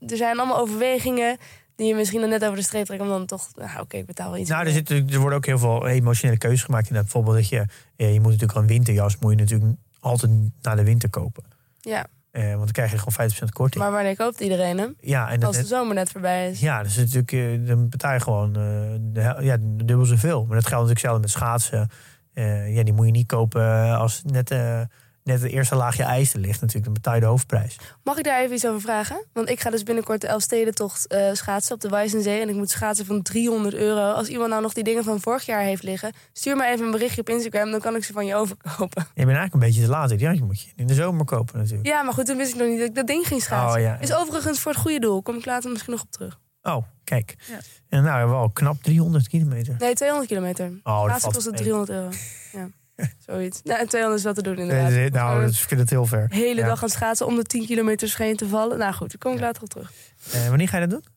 Er 0.10 0.18
zijn 0.18 0.38
allemaal 0.38 0.60
overwegingen 0.60 1.38
die 1.76 1.88
je 1.88 1.96
misschien 1.96 2.22
dan 2.22 2.30
net 2.30 2.44
over 2.44 2.56
de 2.56 2.64
streep 2.64 2.86
trekt 2.86 3.02
om 3.02 3.08
dan 3.08 3.26
toch, 3.26 3.50
nou 3.56 3.80
oké, 3.80 3.98
ik 3.98 4.06
betaal 4.06 4.32
wel 4.32 4.40
iets. 4.40 4.50
Nou, 4.50 4.66
er, 4.66 4.72
zit, 4.72 4.90
er 4.90 5.20
worden 5.20 5.38
ook 5.38 5.46
heel 5.46 5.60
veel 5.60 5.88
emotionele 5.88 6.38
keuzes 6.38 6.64
gemaakt. 6.64 6.88
Inderdaad, 6.88 7.14
bijvoorbeeld 7.14 7.50
dat 7.50 7.50
je, 7.50 7.66
je 8.14 8.20
moet 8.20 8.32
natuurlijk 8.32 8.60
een 8.60 8.68
winterjas 8.68 9.18
moet 9.18 9.32
je 9.32 9.38
natuurlijk 9.38 9.78
altijd 10.00 10.32
naar 10.62 10.76
de 10.76 10.84
winter 10.84 11.10
kopen. 11.10 11.44
Ja, 11.80 12.06
Eh, 12.32 12.44
want 12.50 12.58
dan 12.64 12.72
krijg 12.72 12.92
je 12.92 12.98
gewoon 12.98 13.14
50% 13.14 13.52
korting. 13.54 13.84
maar 13.84 13.92
wanneer 13.94 14.16
koopt 14.16 14.40
iedereen 14.40 14.78
hem? 14.78 14.96
ja, 15.00 15.30
en 15.30 15.44
Als 15.44 15.58
de 15.58 15.66
zomer 15.66 15.96
net 15.96 16.12
voorbij 16.12 16.50
is. 16.50 16.60
ja, 16.60 16.84
dus 16.84 16.96
natuurlijk, 16.98 17.32
eh, 17.32 17.68
dan 17.68 17.90
betaal 17.90 18.14
je 18.14 18.20
gewoon 18.20 18.48
eh, 18.56 18.62
de, 19.00 19.36
ja, 19.40 19.58
dubbel 19.62 20.06
zoveel. 20.06 20.46
Maar 20.46 20.56
dat 20.56 20.68
geldt 20.68 20.88
natuurlijk 20.88 21.00
zelf 21.00 21.20
met 21.20 21.30
schaatsen. 21.30 21.90
Eh, 22.34 22.76
ja, 22.76 22.84
die 22.84 22.94
moet 22.94 23.06
je 23.06 23.12
niet 23.12 23.28
kopen 23.28 23.98
als 23.98 24.22
net, 24.26 24.52
eh, 24.52 24.82
net 25.28 25.42
het 25.42 25.52
eerste 25.52 25.76
laagje 25.76 26.04
ijs 26.04 26.34
er 26.34 26.40
ligt 26.40 26.62
natuurlijk. 26.62 26.86
Dan 26.86 26.94
betaal 26.94 27.14
je 27.14 27.20
de 27.20 27.26
hoofdprijs. 27.26 27.78
Mag 28.04 28.18
ik 28.18 28.24
daar 28.24 28.42
even 28.42 28.56
iets 28.56 28.68
over 28.68 28.82
vragen? 28.82 29.26
Want 29.34 29.50
ik 29.50 29.60
ga 29.60 29.70
dus 29.70 29.84
binnenkort 29.84 30.22
de 30.22 30.28
Elfstedentocht 30.28 31.08
eh 31.08 31.30
schaatsen 31.34 31.76
op 31.76 31.82
de 31.82 31.90
Wijzenzee. 31.90 32.42
En 32.42 32.50
ik 32.50 32.56
moet 32.56 32.70
schaatsen 32.70 33.06
van 33.06 33.22
300 33.22 33.76
euro. 33.76 34.12
Als 34.12 34.28
iemand 34.28 34.50
nou 34.50 34.62
nog 34.62 34.74
die 34.74 34.84
dingen 34.84 35.04
van 35.04 35.22
vorig 35.22 35.46
jaar 35.46 35.62
heeft 35.62 35.84
liggen... 35.84 36.14
stuur 36.34 36.56
me 36.56 36.66
even 36.66 36.86
een 36.86 36.92
berichtje 36.92 37.22
op 37.22 37.30
Instagram, 37.30 37.72
dan 37.72 37.80
kan 37.80 37.96
ik 37.96 38.04
ze 38.04 38.14
van 38.14 38.26
je 38.26 38.36
overkopen. 38.36 39.08
Je 39.14 39.26
bent 39.26 39.38
eigenlijk 39.38 39.54
een 39.54 39.60
beetje 39.60 39.82
te 39.82 39.90
laat. 39.90 40.20
Ja, 40.20 40.32
je 40.32 40.44
moet 40.44 40.62
je 40.62 40.72
in 40.76 40.88
de 40.88 40.94
zomer 40.94 41.26
kopen 41.26 41.60
natuurlijk. 41.60 41.88
Ja, 41.88 42.04
maar 42.04 42.14
goed, 42.14 42.26
toen 42.26 42.38
wist 42.38 42.54
ik 42.54 42.60
nog 42.60 42.68
niet 42.68 42.80
dat 42.80 42.88
ik 42.88 42.96
dat 42.96 43.08
ding 43.08 43.28
ging 43.28 43.42
schaatsen. 43.42 43.80
Oh, 43.80 43.86
ja. 43.86 44.00
Is 44.00 44.14
overigens 44.14 44.60
voor 44.60 44.72
het 44.72 44.82
goede 44.82 45.00
doel. 45.00 45.22
Kom 45.22 45.38
ik 45.38 45.46
later 45.46 45.72
misschien 45.72 45.94
nog 45.94 46.02
op 46.02 46.12
terug. 46.12 46.40
Oh, 46.62 46.84
kijk. 47.04 47.36
Ja. 47.50 47.58
En 47.90 48.04
nou, 48.04 48.30
wel 48.30 48.50
knap 48.50 48.84
300 48.84 49.28
kilometer. 49.28 49.76
Nee, 49.78 49.94
200 49.94 50.30
kilometer. 50.30 50.80
Oh, 50.84 51.08
dat 51.08 51.20
valt 51.20 51.34
kost 51.34 51.46
het 51.46 51.54
mee. 51.54 51.64
300 51.64 51.90
euro. 51.90 52.10
Ja, 52.52 52.70
zoiets. 53.28 53.62
Nou, 53.64 53.80
en 53.80 53.88
200 53.88 54.20
is 54.20 54.24
wel 54.26 54.34
te 54.34 54.42
doen 54.42 54.58
inderdaad. 54.58 55.12
Nou, 55.12 55.42
dat 55.46 55.56
vind 55.58 55.80
het 55.80 55.90
heel 55.90 56.06
ver. 56.06 56.30
de 56.30 56.36
hele 56.36 56.62
ja. 56.62 56.68
dag 56.68 56.84
aan 56.84 56.90
schaatsen 56.90 57.26
om 57.26 57.36
de 57.36 57.44
10 57.44 57.66
kilometer 57.66 58.08
scheen 58.10 58.36
te 58.36 58.48
vallen. 58.48 58.78
Nou 58.78 58.94
goed, 58.94 59.10
daar 59.10 59.18
kom 59.18 59.32
ik 59.34 59.40
Ja. 59.40 59.46
later 59.46 59.62
op 59.64 59.70
terug. 59.70 59.92
Eh, 60.32 60.48
wanneer 60.48 60.68
ga 60.68 60.78
je 60.78 60.88
dat 60.88 61.04
doen? 61.04 61.14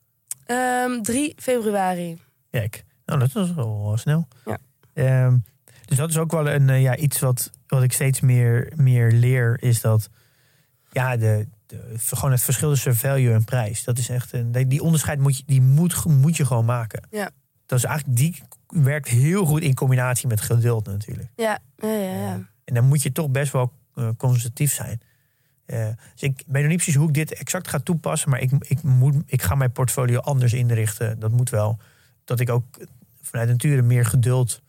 Ehm 0.46 1.02
3 1.02 1.34
februari. 1.36 2.18
Kijk, 2.50 2.84
nou, 3.04 3.18
dat 3.18 3.36
is 3.36 3.54
wel 3.54 3.92
snel. 3.98 4.28
Ja. 4.44 4.58
Ehm, 4.94 5.36
dus 5.84 5.96
dat 5.96 6.08
is 6.10 6.18
ook 6.18 6.30
wel 6.30 6.48
een, 6.48 6.68
eh, 6.70 6.82
ja, 6.82 6.96
iets 6.96 7.18
wat, 7.18 7.50
wat 7.66 7.82
ik 7.82 7.92
steeds 7.92 8.20
meer, 8.20 8.72
meer 8.76 9.12
leer, 9.12 9.56
is 9.62 9.80
dat 9.80 10.08
ja, 10.92 11.16
de, 11.16 11.46
de, 11.66 11.94
gewoon 11.96 12.30
het 12.32 12.42
verschil 12.42 12.70
tussen 12.70 12.96
value 12.96 13.32
en 13.32 13.44
prijs. 13.44 13.84
Dat 13.84 13.98
is 13.98 14.08
echt 14.08 14.32
een, 14.32 14.52
die- 14.52 14.66
die 14.66 14.82
onderscheid 14.82 15.18
moet 15.18 15.36
je, 15.36 15.42
die 15.46 15.60
moet, 15.62 16.04
moet 16.04 16.36
je 16.36 16.46
gewoon 16.46 16.64
maken. 16.64 17.06
Ja. 17.10 17.30
Dat 17.66 17.78
is 17.78 17.84
eigenlijk, 17.84 18.16
die 18.18 18.42
werkt 18.70 19.08
heel 19.08 19.44
goed 19.44 19.62
in 19.62 19.74
combinatie 19.74 20.28
met 20.28 20.40
geduld 20.40 20.86
natuurlijk. 20.86 21.28
Ja, 21.36 21.58
ja, 21.76 21.88
ja. 21.88 22.12
ja. 22.12 22.48
En 22.64 22.74
dan 22.74 22.84
moet 22.84 23.02
je 23.02 23.12
toch 23.12 23.30
best 23.30 23.52
wel 23.52 23.72
eh, 23.94 24.08
conservatief 24.16 24.72
zijn. 24.72 25.00
Eh, 25.70 25.86
dus 26.12 26.22
ik 26.22 26.42
weet 26.46 26.62
nog 26.62 26.70
niet 26.70 26.82
precies 26.82 26.94
hoe 26.94 27.08
ik 27.08 27.14
dit 27.14 27.34
exact 27.34 27.68
ga 27.68 27.78
toepassen. 27.78 28.30
Maar 28.30 28.40
ik, 28.40 28.50
ik, 28.60 28.82
moet, 28.82 29.14
ik 29.26 29.42
ga 29.42 29.54
mijn 29.54 29.72
portfolio 29.72 30.18
anders 30.18 30.52
inrichten. 30.52 31.18
Dat 31.18 31.30
moet 31.30 31.50
wel. 31.50 31.78
Dat 32.24 32.40
ik 32.40 32.50
ook 32.50 32.64
vanuit 33.22 33.48
nature 33.48 33.82
meer 33.82 34.04
geduld 34.04 34.62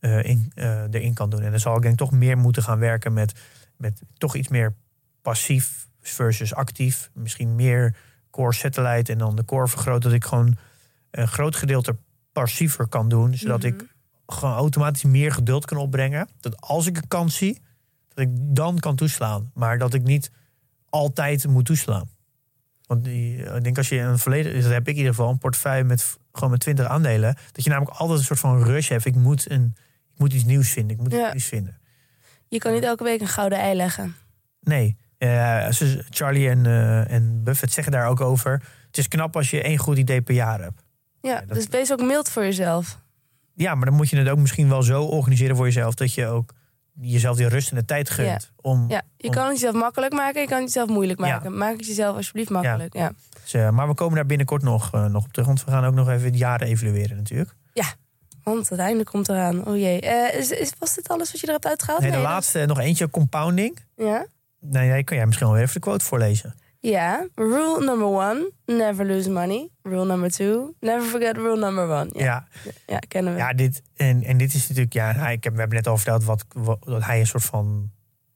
eh, 0.00 0.24
in, 0.24 0.52
eh, 0.54 0.82
erin 0.90 1.14
kan 1.14 1.30
doen. 1.30 1.42
En 1.42 1.50
dan 1.50 1.60
zal 1.60 1.76
ik 1.76 1.82
denk 1.82 1.92
ik 1.92 1.98
toch 1.98 2.10
meer 2.10 2.38
moeten 2.38 2.62
gaan 2.62 2.78
werken 2.78 3.12
met, 3.12 3.40
met 3.76 4.02
toch 4.18 4.34
iets 4.34 4.48
meer 4.48 4.74
passief 5.22 5.88
versus 6.00 6.54
actief. 6.54 7.10
Misschien 7.12 7.54
meer 7.54 7.96
core 8.30 8.52
satellite 8.52 9.12
en 9.12 9.18
dan 9.18 9.36
de 9.36 9.44
core 9.44 9.68
vergroot. 9.68 10.02
Dat 10.02 10.12
ik 10.12 10.24
gewoon 10.24 10.56
een 11.10 11.28
groot 11.28 11.56
gedeelte 11.56 11.96
passiever 12.40 12.88
kan 12.88 13.08
doen. 13.08 13.34
Zodat 13.34 13.58
Mhm. 13.62 13.66
ik 13.68 13.84
gewoon 14.26 14.54
automatisch 14.54 15.04
meer 15.04 15.32
geduld 15.32 15.64
kan 15.64 15.78
opbrengen. 15.78 16.28
Dat 16.40 16.60
als 16.60 16.86
ik 16.86 16.96
een 16.96 17.08
kans 17.08 17.36
zie, 17.36 17.60
dat 18.14 18.24
ik 18.24 18.30
dan 18.32 18.78
kan 18.78 18.96
toeslaan. 18.96 19.50
Maar 19.54 19.78
dat 19.78 19.94
ik 19.94 20.02
niet 20.02 20.30
altijd 20.88 21.46
moet 21.48 21.64
toeslaan. 21.64 22.08
Want 22.86 23.04
die, 23.04 23.36
ik 23.36 23.64
denk 23.64 23.76
als 23.76 23.88
je 23.88 23.98
een 23.98 24.18
volledig, 24.18 24.62
dat 24.62 24.72
heb 24.72 24.80
ik 24.82 24.92
in 24.92 24.96
ieder 24.96 25.14
geval, 25.14 25.30
een 25.30 25.38
portefeuille 25.38 25.84
met 25.84 26.16
gewoon 26.32 26.50
met 26.50 26.60
20 26.60 26.86
aandelen. 26.86 27.36
Dat 27.52 27.64
je 27.64 27.70
namelijk 27.70 27.96
altijd 27.96 28.18
een 28.18 28.24
soort 28.24 28.38
van 28.38 28.62
rush 28.62 28.88
hebt. 28.88 29.04
Ik 29.04 29.14
moet, 29.14 29.50
een, 29.50 29.74
ik 30.14 30.18
moet 30.18 30.32
iets 30.32 30.44
nieuws 30.44 30.70
vinden. 30.70 30.96
Ik 30.96 31.02
moet 31.02 31.12
Ja. 31.12 31.18
iets 31.22 31.32
nieuws 31.32 31.44
vinden. 31.46 31.78
Je 32.48 32.58
kan 32.58 32.72
niet 32.72 32.82
elke 32.82 33.04
week 33.04 33.20
een 33.20 33.28
gouden 33.28 33.58
ei 33.58 33.74
leggen. 33.76 34.14
Nee. 34.60 34.96
Eh, 35.18 35.66
Charlie 36.10 36.48
en, 36.48 36.66
eh, 36.66 37.10
en 37.10 37.42
Buffett 37.44 37.72
zeggen 37.72 37.92
daar 37.92 38.06
ook 38.08 38.20
over. 38.20 38.62
Het 38.86 38.98
is 38.98 39.08
knap 39.08 39.36
als 39.36 39.50
je 39.50 39.62
één 39.62 39.78
goed 39.78 39.98
idee 39.98 40.22
per 40.22 40.34
jaar 40.34 40.60
hebt. 40.60 40.82
Ja, 41.26 41.40
dat- 41.46 41.56
dus 41.56 41.66
wees 41.66 41.92
ook 41.92 42.02
mild 42.02 42.28
voor 42.30 42.42
jezelf. 42.42 42.98
Ja, 43.54 43.74
maar 43.74 43.86
dan 43.86 43.94
moet 43.94 44.08
je 44.08 44.16
het 44.16 44.28
ook 44.28 44.38
misschien 44.38 44.68
wel 44.68 44.82
zo 44.82 45.02
organiseren 45.04 45.56
voor 45.56 45.64
jezelf 45.64 45.94
dat 45.94 46.12
je 46.14 46.26
ook 46.26 46.52
jezelf 47.00 47.36
die 47.36 47.48
rust 47.48 47.70
en 47.70 47.76
de 47.76 47.84
tijd 47.84 48.10
gunt. 48.10 48.52
Om, 48.60 48.84
Ja, 48.88 49.02
je 49.16 49.28
om- 49.28 49.34
kan 49.34 49.44
het 49.44 49.52
jezelf 49.54 49.74
makkelijk 49.74 50.12
maken, 50.12 50.40
je 50.40 50.46
kan 50.46 50.56
het 50.58 50.66
jezelf 50.66 50.88
moeilijk 50.88 51.20
Ja. 51.20 51.26
maken. 51.26 51.56
Maak 51.58 51.76
het 51.76 51.86
jezelf 51.86 52.16
alsjeblieft 52.16 52.50
makkelijk. 52.50 52.94
Ja. 52.94 53.12
Dus, 53.42 53.54
eh, 53.54 53.70
maar 53.70 53.88
we 53.88 53.94
komen 53.94 54.14
daar 54.14 54.26
binnenkort 54.26 54.62
nog, 54.62 54.92
eh, 54.92 55.04
nog 55.04 55.24
op 55.24 55.32
terug. 55.32 55.46
Want 55.46 55.64
we 55.64 55.70
gaan 55.70 55.84
ook 55.84 55.94
nog 55.94 56.08
even 56.08 56.26
het 56.26 56.38
jaar 56.38 56.62
evalueren 56.62 57.16
natuurlijk. 57.16 57.54
Want 58.42 58.68
het 58.68 58.78
einde 58.78 59.04
komt 59.04 59.28
eraan. 59.28 59.66
Oh 59.66 59.76
jee. 59.76 60.00
Eh, 60.00 60.38
is, 60.38 60.50
is, 60.50 60.72
was 60.78 60.94
dit 60.94 61.08
alles 61.08 61.32
wat 61.32 61.40
je 61.40 61.46
er 61.46 61.52
hebt 61.52 61.66
uitgehaald? 61.66 62.00
Nee, 62.00 62.10
de 62.10 62.16
dat- 62.16 62.26
laatste 62.26 62.64
nog 62.66 62.78
eentje, 62.78 63.10
compounding. 63.10 63.78
Ja? 63.96 64.26
Nee, 64.60 64.88
nee, 64.88 65.04
kan 65.04 65.16
jij 65.16 65.26
misschien 65.26 65.46
wel 65.48 65.56
even 65.56 65.74
de 65.74 65.80
quote 65.80 66.04
voorlezen. 66.04 66.54
Ja. 66.90 67.28
Rule 67.34 67.84
number 67.84 68.06
one, 68.06 68.50
never 68.66 69.06
lose 69.06 69.30
money. 69.30 69.70
Rule 69.82 70.04
number 70.04 70.30
two, 70.30 70.74
never 70.80 71.08
forget 71.08 71.36
rule 71.36 71.58
number 71.58 71.90
one. 71.90 72.10
Ja, 72.12 72.48
Ja, 72.64 72.72
ja. 72.86 72.98
kennen 72.98 73.32
we. 73.32 73.38
ja 73.38 73.52
dit, 73.52 73.82
en, 73.96 74.22
en 74.22 74.36
dit 74.36 74.54
is 74.54 74.68
natuurlijk, 74.68 74.92
ja, 74.92 75.28
ik 75.28 75.44
heb, 75.44 75.52
we 75.52 75.58
hebben 75.58 75.76
net 75.76 75.86
al 75.86 75.96
verteld 75.96 76.24
wat, 76.24 76.44
wat, 76.52 76.84
dat 76.84 77.04
hij 77.04 77.20
een 77.20 77.26
soort 77.26 77.44
van 77.44 77.90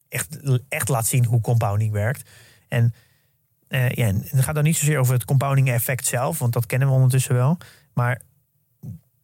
echt, 0.08 0.38
echt 0.68 0.88
laat 0.88 1.06
zien 1.06 1.24
hoe 1.24 1.40
compounding 1.40 1.92
werkt. 1.92 2.30
En, 2.68 2.94
eh, 3.68 3.90
ja, 3.90 4.06
en 4.06 4.22
het 4.26 4.44
gaat 4.44 4.54
dan 4.54 4.64
niet 4.64 4.76
zozeer 4.76 4.98
over 4.98 5.14
het 5.14 5.24
compounding 5.24 5.68
effect 5.70 6.06
zelf, 6.06 6.38
want 6.38 6.52
dat 6.52 6.66
kennen 6.66 6.88
we 6.88 6.94
ondertussen 6.94 7.34
wel. 7.34 7.58
Maar 7.94 8.20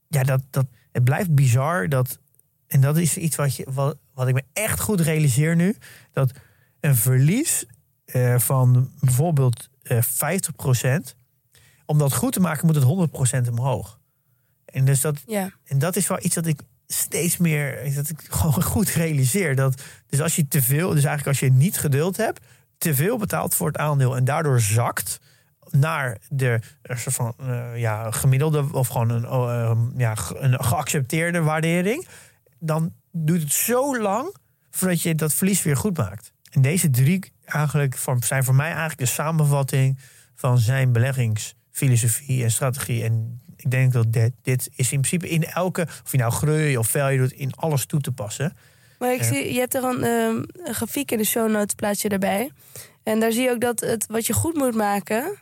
ja, 0.09 0.23
dat, 0.23 0.43
dat, 0.51 0.67
het 0.93 1.05
blijft 1.05 1.35
bizar 1.35 1.89
dat, 1.89 2.19
en 2.67 2.81
dat 2.81 2.97
is 2.97 3.17
iets 3.17 3.37
wat, 3.37 3.57
je, 3.57 3.67
wat, 3.71 3.97
wat 4.15 4.29
ik 4.29 4.35
me 4.35 4.43
echt 4.53 4.81
goed 4.81 5.01
realiseer 5.01 5.57
nu, 5.57 5.77
dat 6.13 6.33
een 6.81 6.97
verlies 6.97 7.67
eh, 8.07 8.39
van 8.39 8.91
bijvoorbeeld 9.01 9.69
eh 9.83 10.03
50%, 10.03 11.15
om 11.85 11.99
dat 11.99 12.15
goed 12.15 12.33
te 12.33 12.41
maken 12.41 12.67
moet 12.67 12.75
het 12.75 12.85
100% 12.85 13.49
omhoog. 13.49 13.99
En 14.65 14.85
dus 14.85 15.01
dat, 15.01 15.23
Ja. 15.27 15.51
en 15.65 15.79
dat 15.79 15.97
is 15.97 16.07
wel 16.07 16.19
iets 16.23 16.35
dat 16.35 16.47
ik 16.47 16.61
steeds 16.87 17.37
meer, 17.37 17.95
dat 17.95 18.09
ik 18.09 18.21
gewoon 18.29 18.63
goed 18.75 18.89
realiseer. 18.89 19.55
Dat, 19.57 19.83
dus 20.09 20.21
als 20.21 20.37
je 20.37 20.49
te 20.49 20.63
veel, 20.63 20.89
dus 20.89 21.05
eigenlijk 21.05 21.27
als 21.27 21.41
je 21.41 21.53
niet 21.57 21.79
geduld 21.79 22.17
hebt, 22.17 22.45
te 22.79 22.95
veel 22.95 23.19
betaalt 23.19 23.55
voor 23.55 23.67
het 23.67 23.77
aandeel 23.77 24.17
en 24.17 24.25
daardoor 24.25 24.61
zakt 24.61 25.21
naar 25.71 26.19
de 26.29 26.61
soort 26.85 27.15
van 27.15 27.35
eh, 27.39 27.77
ja, 27.77 28.11
gemiddelde 28.11 28.73
of 28.73 28.89
gewoon 28.89 29.11
een, 29.11 29.29
oh, 29.31 29.55
eh, 29.55 29.79
ja, 29.97 30.15
een 30.35 30.65
geaccepteerde 30.65 31.41
waardering, 31.41 32.07
dan 32.59 32.93
duurt 33.13 33.43
het 33.43 33.53
zo 33.53 34.01
lang 34.01 34.35
voordat 34.71 35.03
je 35.03 35.15
dat 35.15 35.35
verlies 35.35 35.63
weer 35.63 35.77
goed 35.77 35.97
maakt. 35.97 36.33
En 36.51 36.63
deze 36.63 36.91
drie 36.91 37.33
eigenlijk 37.45 37.97
voor- 37.97 38.17
zijn 38.25 38.45
voor 38.45 38.55
mij 38.55 38.67
eigenlijk 38.69 38.99
de 38.99 39.07
samenvatting 39.07 39.99
van 40.35 40.59
zijn 40.59 40.93
beleggingsfilosofie 40.93 42.43
en 42.43 42.51
strategie. 42.51 43.05
En 43.05 43.41
ik 43.57 43.71
denk 43.71 43.93
dat 43.93 44.13
dit, 44.13 44.33
dit 44.43 44.69
is 44.77 44.93
in 44.93 45.01
principe 45.01 45.29
in 45.29 45.45
elke, 45.45 45.87
of 46.05 46.13
je 46.13 46.19
nou 46.19 46.33
groei 46.33 46.77
of 46.79 46.89
value 46.89 47.19
doet, 47.19 47.33
in 47.33 47.55
alles 47.55 47.87
toe 47.87 48.01
te 48.01 48.13
passen. 48.13 48.57
Maar 48.99 49.13
ik 49.15 49.23
zie, 49.23 49.53
je 49.53 49.59
hebt 49.59 49.75
er 49.75 49.85
een, 49.85 50.03
ehm, 50.05 50.67
een 50.69 50.75
grafiek 50.75 51.11
in 51.11 51.19
de 51.19 51.25
show 51.25 51.51
notes, 51.51 51.75
plaats 51.75 52.03
je 52.03 52.09
erbij. 52.09 52.51
En 53.03 53.21
daar 53.21 53.33
zie 53.33 53.43
je 53.43 53.51
ook 53.51 53.61
dat 53.61 53.81
het 53.81 54.07
wat 54.09 54.27
je 54.27 54.33
goed 54.33 54.55
moet 54.57 54.75
maken, 54.75 55.39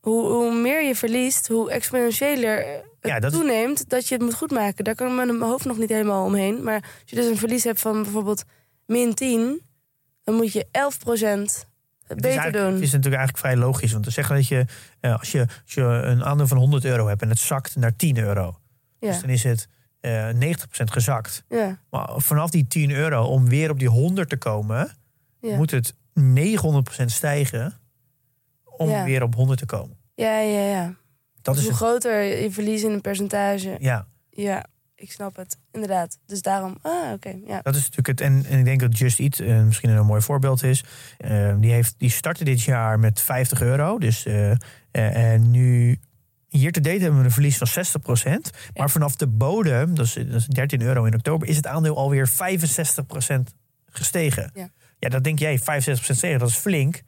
hoe, 0.00 0.26
hoe 0.26 0.54
meer 0.54 0.82
je 0.84 0.94
verliest, 0.94 1.48
hoe 1.48 1.70
exponentiëler 1.70 2.56
het 2.66 2.84
Ja, 3.00 3.18
dat 3.20 3.32
is- 3.32 3.38
toeneemt 3.38 3.88
dat 3.88 4.08
je 4.08 4.14
het 4.14 4.22
moet 4.24 4.34
goed 4.34 4.50
maken. 4.50 4.84
Daar 4.84 4.94
kan 4.94 5.14
mijn 5.14 5.40
hoofd 5.40 5.64
nog 5.64 5.78
niet 5.78 5.88
helemaal 5.88 6.24
omheen. 6.24 6.62
Maar 6.62 6.74
als 6.82 7.02
je 7.04 7.16
dus 7.16 7.26
een 7.26 7.36
verlies 7.36 7.64
hebt 7.64 7.80
van 7.80 8.02
bijvoorbeeld 8.02 8.44
min 8.86 9.14
10, 9.14 9.60
dan 10.28 10.36
moet 10.36 10.52
je 10.52 10.66
11% 10.72 11.66
Het 12.06 12.16
is 12.16 12.22
beter 12.22 12.24
eigenlijk- 12.24 12.52
doen. 12.64 12.72
Het 12.74 12.82
is 12.82 12.92
natuurlijk 12.92 13.14
eigenlijk 13.22 13.38
vrij 13.38 13.56
logisch. 13.56 13.92
Want 13.92 14.04
te 14.04 14.10
zeggen 14.10 14.36
dat 14.36 14.46
je, 14.46 14.64
eh, 15.00 15.18
als 15.18 15.32
je, 15.32 15.40
als 15.64 15.74
je 15.74 15.82
een 15.82 16.24
aandeel 16.24 16.46
van 16.46 16.56
100 16.56 16.84
euro 16.84 17.06
hebt 17.08 17.22
en 17.22 17.28
het 17.28 17.38
zakt 17.38 17.76
naar 17.76 17.96
10 17.96 18.18
euro. 18.18 18.58
Ja. 18.98 19.08
Dus 19.10 19.20
dan 19.20 19.30
is 19.30 19.42
het 19.42 19.68
eh 20.00 20.28
90% 20.28 20.90
gezakt. 20.90 21.44
Ja, 21.48 21.78
Maar 21.90 22.08
vanaf 22.16 22.50
die 22.50 22.66
10 22.66 22.90
euro, 22.90 23.24
om 23.24 23.48
weer 23.48 23.70
op 23.70 23.78
die 23.78 23.88
100 23.88 24.28
te 24.28 24.36
komen, 24.36 24.90
ja. 25.40 25.56
moet 25.56 25.70
het 25.70 25.94
900% 26.20 27.10
stijgen 27.10 27.78
om 28.64 29.04
weer 29.04 29.22
op 29.22 29.34
100 29.34 29.58
te 29.58 29.66
komen. 29.66 29.96
ja, 30.14 30.38
ja, 30.40 30.60
ja. 30.60 30.94
Dat 31.42 31.54
Dus 31.54 31.64
is 31.66 31.70
hoe 31.78 31.78
het. 31.78 31.88
groter 32.02 32.22
je 32.22 32.50
verlies 32.52 32.82
in 32.82 32.90
een 32.90 33.00
percentage. 33.00 33.76
Ja, 33.78 34.06
Ja, 34.30 34.64
ik 34.98 35.12
snap 35.12 35.36
het. 35.36 35.58
Inderdaad. 35.72 36.18
Dus 36.26 36.42
daarom. 36.42 36.78
Ah, 36.82 37.12
oké. 37.12 37.38
Ja. 37.46 37.60
dat 37.62 37.74
is 37.74 37.80
natuurlijk 37.80 38.06
het. 38.06 38.20
En, 38.20 38.44
en 38.48 38.58
ik 38.58 38.64
denk 38.64 38.80
dat 38.80 38.98
Just 38.98 39.18
Eat 39.18 39.38
eh, 39.38 39.62
misschien 39.62 39.90
een 39.90 40.06
mooi 40.06 40.22
voorbeeld 40.22 40.62
is. 40.62 40.84
Eh, 41.18 41.54
die, 41.58 41.72
heeft, 41.72 41.94
die 41.98 42.10
startte 42.10 42.44
dit 42.44 42.62
jaar 42.62 42.98
met 42.98 43.20
50 43.20 43.60
euro. 43.60 43.98
Dus 43.98 44.26
eh, 44.26 44.52
en 44.90 45.50
nu. 45.50 45.98
Hier 46.48 46.72
te 46.72 46.80
date 46.80 47.00
hebben 47.00 47.18
we 47.18 47.24
een 47.24 47.30
verlies 47.30 47.58
van 47.58 47.68
60%. 47.68 48.50
Maar 48.74 48.90
vanaf 48.90 49.16
de 49.16 49.26
bodem, 49.26 49.94
dat 49.94 50.06
is, 50.06 50.12
dat 50.12 50.34
is 50.34 50.46
13 50.46 50.82
euro 50.82 51.04
in 51.04 51.14
oktober, 51.14 51.48
is 51.48 51.56
het 51.56 51.66
aandeel 51.66 51.96
alweer 51.96 52.28
65% 52.28 52.32
gestegen. 53.86 54.50
Ja. 54.54 54.70
ja, 54.98 55.08
dat 55.08 55.24
denk 55.24 55.38
jij, 55.38 55.60
65% 55.60 55.62
gestegen, 55.64 56.38
dat 56.38 56.48
is 56.48 56.56
flink. 56.56 57.02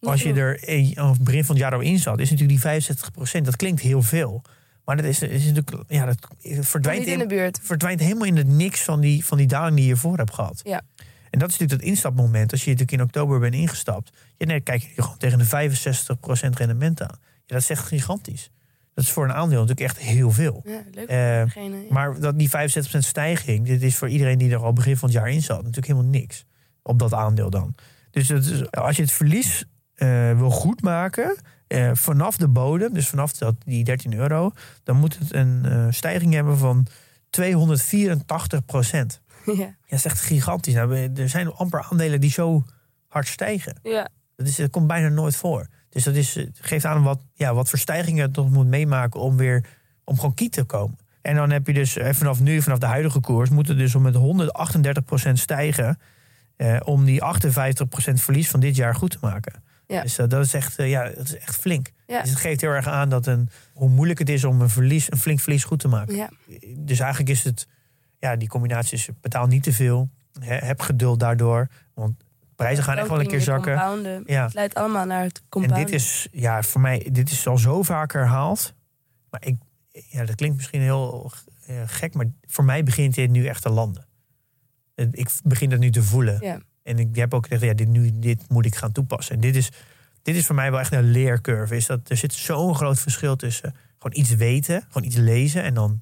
Als 0.00 0.22
je 0.22 0.32
er 0.32 0.60
aan 0.98 1.10
het 1.10 1.24
begin 1.24 1.44
van 1.44 1.54
het 1.54 1.64
jaar 1.64 1.74
al 1.74 1.80
in 1.80 1.98
zat, 1.98 2.18
is 2.18 2.30
natuurlijk 2.30 2.62
die 2.62 2.96
65%. 3.40 3.42
Dat 3.42 3.56
klinkt 3.56 3.80
heel 3.80 4.02
veel. 4.02 4.42
Maar 4.84 4.96
dat 4.96 5.04
is, 5.04 5.22
is 5.22 5.44
natuurlijk, 5.44 5.90
ja, 5.90 6.04
dat 6.04 6.16
verdwijnt 6.60 7.06
in 7.06 7.18
de 7.18 7.26
buurt. 7.26 7.60
verdwijnt 7.62 8.00
helemaal 8.00 8.26
in 8.26 8.36
het 8.36 8.48
niks 8.48 8.82
van 8.82 9.00
die, 9.00 9.24
van 9.24 9.38
die 9.38 9.46
daling 9.46 9.76
die 9.76 9.86
je 9.86 9.96
voor 9.96 10.16
hebt 10.16 10.34
gehad. 10.34 10.60
Ja. 10.64 10.82
En 11.30 11.38
dat 11.38 11.48
is 11.48 11.58
natuurlijk 11.58 11.80
dat 11.80 11.88
instapmoment. 11.88 12.52
Als 12.52 12.64
je 12.64 12.70
natuurlijk 12.70 12.98
in 12.98 13.06
oktober 13.06 13.38
bent 13.38 13.54
ingestapt. 13.54 14.10
Ja, 14.36 14.46
nee, 14.46 14.60
kijk 14.60 14.82
je 14.82 15.02
gewoon 15.02 15.18
tegen 15.18 15.38
de 15.38 15.44
65% 15.44 16.56
rendement 16.56 17.02
aan. 17.02 17.18
Ja, 17.20 17.28
dat 17.46 17.60
is 17.60 17.70
echt 17.70 17.86
gigantisch. 17.86 18.50
Dat 18.94 19.04
is 19.04 19.10
voor 19.10 19.24
een 19.24 19.32
aandeel 19.32 19.60
natuurlijk 19.60 19.88
echt 19.88 19.98
heel 19.98 20.30
veel. 20.30 20.62
Ja, 20.64 20.82
leuk. 20.90 21.08
Degene, 21.08 21.76
ja. 21.76 21.82
Maar 21.88 22.20
dat 22.20 22.38
die 22.38 22.48
65% 22.48 22.50
stijging, 22.98 23.66
dit 23.66 23.82
is 23.82 23.96
voor 23.96 24.08
iedereen 24.08 24.38
die 24.38 24.50
er 24.50 24.62
al 24.62 24.72
begin 24.72 24.96
van 24.96 25.08
het 25.08 25.18
jaar 25.18 25.30
in 25.30 25.42
zat, 25.42 25.56
natuurlijk 25.56 25.86
helemaal 25.86 26.10
niks. 26.10 26.44
Op 26.82 26.98
dat 26.98 27.14
aandeel 27.14 27.50
dan. 27.50 27.74
Dus 28.10 28.26
dat 28.26 28.44
is, 28.44 28.70
als 28.70 28.96
je 28.96 29.02
het 29.02 29.12
verlies 29.12 29.64
eh, 29.94 30.38
wil 30.38 30.50
goedmaken, 30.50 31.36
eh, 31.72 31.90
vanaf 31.94 32.36
de 32.36 32.48
bodem, 32.48 32.94
dus 32.94 33.08
vanaf 33.08 33.32
dat, 33.32 33.54
die 33.64 33.84
13 33.84 34.14
euro, 34.14 34.52
dan 34.82 34.96
moet 34.96 35.18
het 35.18 35.34
een 35.34 35.64
eh, 35.64 35.86
stijging 35.90 36.34
hebben 36.34 36.58
van 36.58 36.86
284 37.30 38.64
procent. 38.64 39.20
ja. 39.46 39.52
Ja, 39.52 39.74
dat 39.88 39.98
is 39.98 40.04
echt 40.04 40.20
gigantisch. 40.20 40.74
Nou, 40.74 41.12
er 41.14 41.28
zijn 41.28 41.52
amper 41.52 41.86
aandelen 41.90 42.20
die 42.20 42.30
zo 42.30 42.64
hard 43.08 43.26
stijgen. 43.26 43.80
ja. 43.82 44.08
Dat, 44.36 44.46
is, 44.46 44.56
dat 44.56 44.70
komt 44.70 44.86
bijna 44.86 45.08
nooit 45.08 45.36
voor. 45.36 45.66
Dus 45.88 46.04
dat 46.04 46.14
is, 46.14 46.34
het 46.34 46.58
geeft 46.60 46.84
aan 46.84 47.02
wat, 47.02 47.20
ja, 47.34 47.54
wat 47.54 47.68
voor 47.68 47.78
stijgingen 47.78 48.26
het 48.26 48.36
nog 48.36 48.50
moet 48.50 48.66
meemaken 48.66 49.20
om 49.20 49.36
weer 49.36 49.64
om 50.04 50.16
gewoon 50.16 50.34
kiet 50.34 50.52
te 50.52 50.64
komen. 50.64 50.98
En 51.22 51.34
dan 51.34 51.50
heb 51.50 51.66
je 51.66 51.72
dus 51.72 51.96
eh, 51.96 52.12
vanaf 52.12 52.40
nu, 52.40 52.62
vanaf 52.62 52.78
de 52.78 52.86
huidige 52.86 53.20
koers, 53.20 53.50
moet 53.50 53.68
het 53.68 53.78
dus 53.78 53.94
om 53.94 54.02
met 54.02 54.14
138% 55.28 55.32
stijgen. 55.32 55.98
Eh, 56.56 56.80
om 56.84 57.04
die 57.04 57.20
58% 57.20 57.24
verlies 58.14 58.50
van 58.50 58.60
dit 58.60 58.76
jaar 58.76 58.94
goed 58.94 59.10
te 59.10 59.18
maken. 59.20 59.62
Ja. 59.86 60.02
Dus 60.02 60.18
eh, 60.18 60.28
dat, 60.28 60.44
is 60.44 60.54
echt, 60.54 60.78
eh, 60.78 60.90
ja, 60.90 61.08
dat 61.08 61.24
is 61.24 61.36
echt 61.38 61.56
flink. 61.56 61.90
Ja. 62.06 62.20
Dus 62.20 62.30
het 62.30 62.38
geeft 62.38 62.60
heel 62.60 62.70
erg 62.70 62.86
aan 62.86 63.08
dat 63.08 63.26
een, 63.26 63.48
hoe 63.72 63.88
moeilijk 63.88 64.18
het 64.18 64.28
is 64.28 64.44
om 64.44 64.60
een, 64.60 64.68
verlies, 64.68 65.10
een 65.12 65.18
flink 65.18 65.40
verlies 65.40 65.64
goed 65.64 65.78
te 65.80 65.88
maken. 65.88 66.14
ja. 66.16 66.30
Dus 66.76 66.98
eigenlijk 67.00 67.30
is 67.30 67.44
het, 67.44 67.66
ja, 68.18 68.36
die 68.36 68.48
combinatie 68.48 68.98
is 68.98 69.08
betaal 69.20 69.46
niet 69.46 69.62
te 69.62 69.72
veel. 69.72 70.08
He- 70.40 70.66
heb 70.66 70.80
geduld 70.80 71.20
daardoor. 71.20 71.68
Want 71.94 72.24
prijzen 72.56 72.84
gaan 72.84 72.98
echt 72.98 73.08
wel 73.08 73.20
een 73.20 73.26
keer 73.26 73.40
zakken. 73.40 73.72
Compounden. 73.76 74.22
Ja. 74.26 74.44
Het 74.44 74.54
leidt 74.54 74.74
allemaal 74.74 75.06
naar 75.06 75.22
het 75.22 75.38
En 75.38 75.44
compounden. 75.48 75.86
dit 75.86 75.94
is, 75.94 76.28
ja, 76.32 76.62
voor 76.62 76.80
mij, 76.80 77.08
dit 77.12 77.30
is 77.30 77.46
al 77.46 77.58
zo 77.58 77.82
vaak 77.82 78.12
herhaald. 78.12 78.74
Maar 79.30 79.44
ik, 79.46 79.56
ja, 79.90 80.24
dat 80.24 80.34
klinkt 80.34 80.56
misschien 80.56 80.80
heel 80.80 81.32
eh, 81.66 81.82
gek, 81.86 82.14
maar 82.14 82.26
voor 82.46 82.64
mij 82.64 82.82
begint 82.82 83.14
dit 83.14 83.30
nu 83.30 83.46
echt 83.46 83.62
te 83.62 83.70
landen. 83.70 84.06
Ik 85.10 85.30
begin 85.44 85.70
dat 85.70 85.78
nu 85.78 85.90
te 85.90 86.02
voelen. 86.02 86.38
Ja. 86.40 86.58
En 86.82 86.98
ik 86.98 87.16
heb 87.16 87.34
ook 87.34 87.46
gezegd, 87.46 87.62
ja, 87.62 87.74
dit, 87.74 87.88
nu, 87.88 88.10
dit 88.14 88.48
moet 88.48 88.66
ik 88.66 88.74
gaan 88.74 88.92
toepassen. 88.92 89.34
En 89.34 89.40
dit 89.40 89.56
is, 89.56 89.70
dit 90.22 90.36
is 90.36 90.46
voor 90.46 90.54
mij 90.54 90.70
wel 90.70 90.80
echt 90.80 90.92
een 90.92 91.10
leercurve. 91.10 91.76
Is 91.76 91.86
dat, 91.86 92.00
er 92.10 92.16
zit 92.16 92.32
zo'n 92.32 92.74
groot 92.74 92.98
verschil 92.98 93.36
tussen 93.36 93.74
gewoon 93.98 94.18
iets 94.20 94.34
weten, 94.34 94.84
gewoon 94.88 95.06
iets 95.08 95.16
lezen 95.16 95.62
en 95.62 95.74
dan 95.74 96.00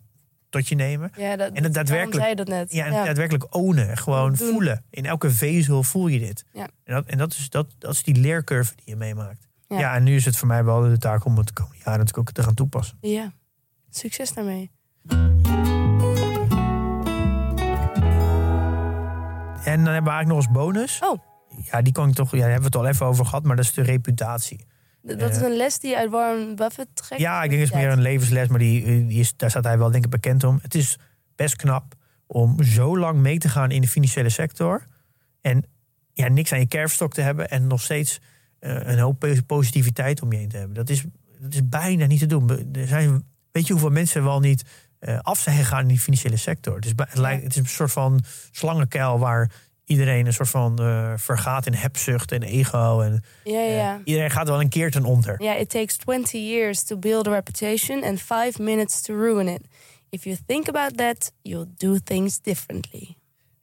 tot 0.48 0.68
je 0.68 0.74
nemen. 0.74 1.10
Ja, 1.16 1.36
dat, 1.36 1.52
En 1.52 1.64
het 1.64 1.74
daadwerkelijk- 1.74 2.16
zei 2.18 2.28
je 2.28 2.36
dat 2.36 2.48
net. 2.48 2.72
Ja, 2.72 2.84
en 2.86 2.92
daadwerkelijk 2.92 3.54
ownen. 3.54 3.96
Gewoon 3.96 4.32
Doen. 4.34 4.48
voelen. 4.50 4.84
In 4.90 5.06
elke 5.06 5.30
vezel 5.30 5.82
voel 5.82 6.06
je 6.06 6.18
dit. 6.18 6.44
Ja. 6.52 6.68
En, 6.84 6.94
dat, 6.94 7.06
en 7.06 7.18
dat, 7.18 7.32
is, 7.32 7.48
dat, 7.50 7.74
dat 7.78 7.92
is 7.92 8.02
die 8.02 8.14
leercurve 8.14 8.72
die 8.76 8.84
je 8.86 8.96
meemaakt. 8.96 9.48
Ja. 9.68 9.78
Ja. 9.78 9.94
en 9.94 10.02
nu 10.02 10.14
is 10.14 10.24
het 10.24 10.36
voor 10.36 10.48
mij 10.48 10.64
wel 10.64 10.80
de 10.80 10.98
taak 10.98 11.24
om 11.24 11.36
het 11.36 11.46
de 11.46 11.52
komende 11.52 11.78
jaren 11.78 11.98
natuurlijk 11.98 12.28
ook 12.28 12.34
te 12.34 12.42
gaan 12.42 12.54
toepassen. 12.54 12.98
Ja. 13.00 13.32
Succes 13.90 14.32
daarmee. 14.32 14.70
En 19.70 19.84
dan 19.84 19.92
hebben 19.94 20.12
we 20.12 20.18
eigenlijk 20.18 20.28
nog 20.28 20.36
als 20.36 20.64
bonus. 20.64 20.98
Oh. 21.02 21.18
Ja, 21.70 21.82
die 21.82 21.92
kan 21.92 22.08
ik 22.08 22.14
toch. 22.14 22.30
Ja, 22.32 22.38
daar 22.38 22.50
hebben 22.50 22.70
we 22.70 22.76
het 22.78 22.86
al 22.86 22.92
even 22.92 23.06
over 23.06 23.24
gehad, 23.24 23.44
maar 23.44 23.56
dat 23.56 23.64
is 23.64 23.72
de 23.74 23.82
reputatie. 23.82 24.64
Dat 25.02 25.30
is 25.30 25.36
Eh. 25.36 25.42
een 25.42 25.56
les 25.56 25.78
die 25.78 25.90
je 25.90 25.96
uit 25.96 26.10
Warren 26.10 26.56
Buffett 26.56 26.88
trekt? 26.96 27.20
Ja, 27.22 27.42
ik 27.42 27.50
denk 27.50 27.62
het 27.62 27.74
meer 27.74 27.88
een 27.90 28.00
levensles, 28.00 28.48
maar 28.48 28.58
die, 28.58 28.84
eh, 28.84 28.88
die 29.08 29.20
is, 29.20 29.36
daar 29.36 29.50
staat 29.50 29.64
hij 29.64 29.78
wel 29.78 29.90
denk 29.90 30.04
ik 30.04 30.10
bekend 30.10 30.44
om. 30.44 30.58
Het 30.62 30.74
is 30.74 30.98
best 31.36 31.56
knap 31.56 31.94
om 32.26 32.62
zo 32.62 32.98
lang 32.98 33.18
mee 33.18 33.38
te 33.38 33.48
gaan 33.48 33.70
in 33.70 33.80
de 33.80 33.88
financiële 33.88 34.28
sector. 34.28 34.84
En 35.40 35.64
ja, 36.12 36.28
niks 36.28 36.52
aan 36.52 36.58
je 36.58 36.66
kerfstok 36.68 37.12
te 37.14 37.20
hebben 37.20 37.50
en 37.50 37.66
nog 37.66 37.80
steeds 37.80 38.20
eh, 38.58 38.74
een 38.82 38.98
hoop 38.98 39.18
po- 39.18 39.34
positiviteit 39.46 40.22
om 40.22 40.32
je 40.32 40.38
heen 40.38 40.48
te 40.48 40.56
hebben. 40.56 40.74
Dat 40.74 40.88
is, 40.88 41.04
dat 41.40 41.54
is 41.54 41.68
bijna 41.68 42.06
niet 42.06 42.18
te 42.18 42.26
doen. 42.26 42.50
Er 42.72 42.86
zijn, 42.86 43.24
weet 43.52 43.66
je 43.66 43.72
hoeveel 43.72 43.90
mensen 43.90 44.24
wel 44.24 44.40
niet 44.40 44.64
af 45.20 45.38
zijn 45.38 45.56
gegaan 45.56 45.80
in 45.82 45.88
die 45.88 45.98
financiële 46.00 46.36
sector? 46.36 46.74
Het 46.74 46.84
is, 46.84 46.92
het, 46.96 47.14
lijkt, 47.18 47.42
het 47.42 47.52
is 47.52 47.56
een 47.58 47.66
soort 47.66 47.92
van 47.92 48.20
slangenkuil 48.50 49.18
waar 49.18 49.50
iedereen 49.84 50.26
een 50.26 50.32
soort 50.32 50.48
van 50.48 50.78
eh, 50.78 51.12
vergaat 51.16 51.66
in 51.66 51.74
hebzucht 51.74 52.32
en 52.32 52.42
ego. 52.42 53.00
En, 53.00 53.22
Ja, 53.44 53.52
eh, 53.60 53.76
ja. 53.76 54.00
iedereen 54.04 54.30
gaat 54.30 54.48
wel 54.48 54.60
een 54.60 54.68
keer 54.68 54.90
ten 54.90 55.04
onder. 55.04 55.42
Ja, 55.42 55.54
it 55.56 55.70
takes 55.70 55.96
20 55.96 56.32
years 56.32 56.82
to 56.84 56.96
build 56.96 57.26
a 57.26 57.30
reputation 57.30 58.04
and 58.04 58.20
5 58.22 58.58
minutes 58.58 59.00
to 59.00 59.14
ruin 59.14 59.48
it. 59.48 59.60
If 60.08 60.24
you 60.24 60.36
think 60.46 60.68
about 60.68 60.96
that, 60.96 61.32
you'll 61.42 61.68
do 61.76 61.96
things 62.04 62.40
differently. 62.40 63.16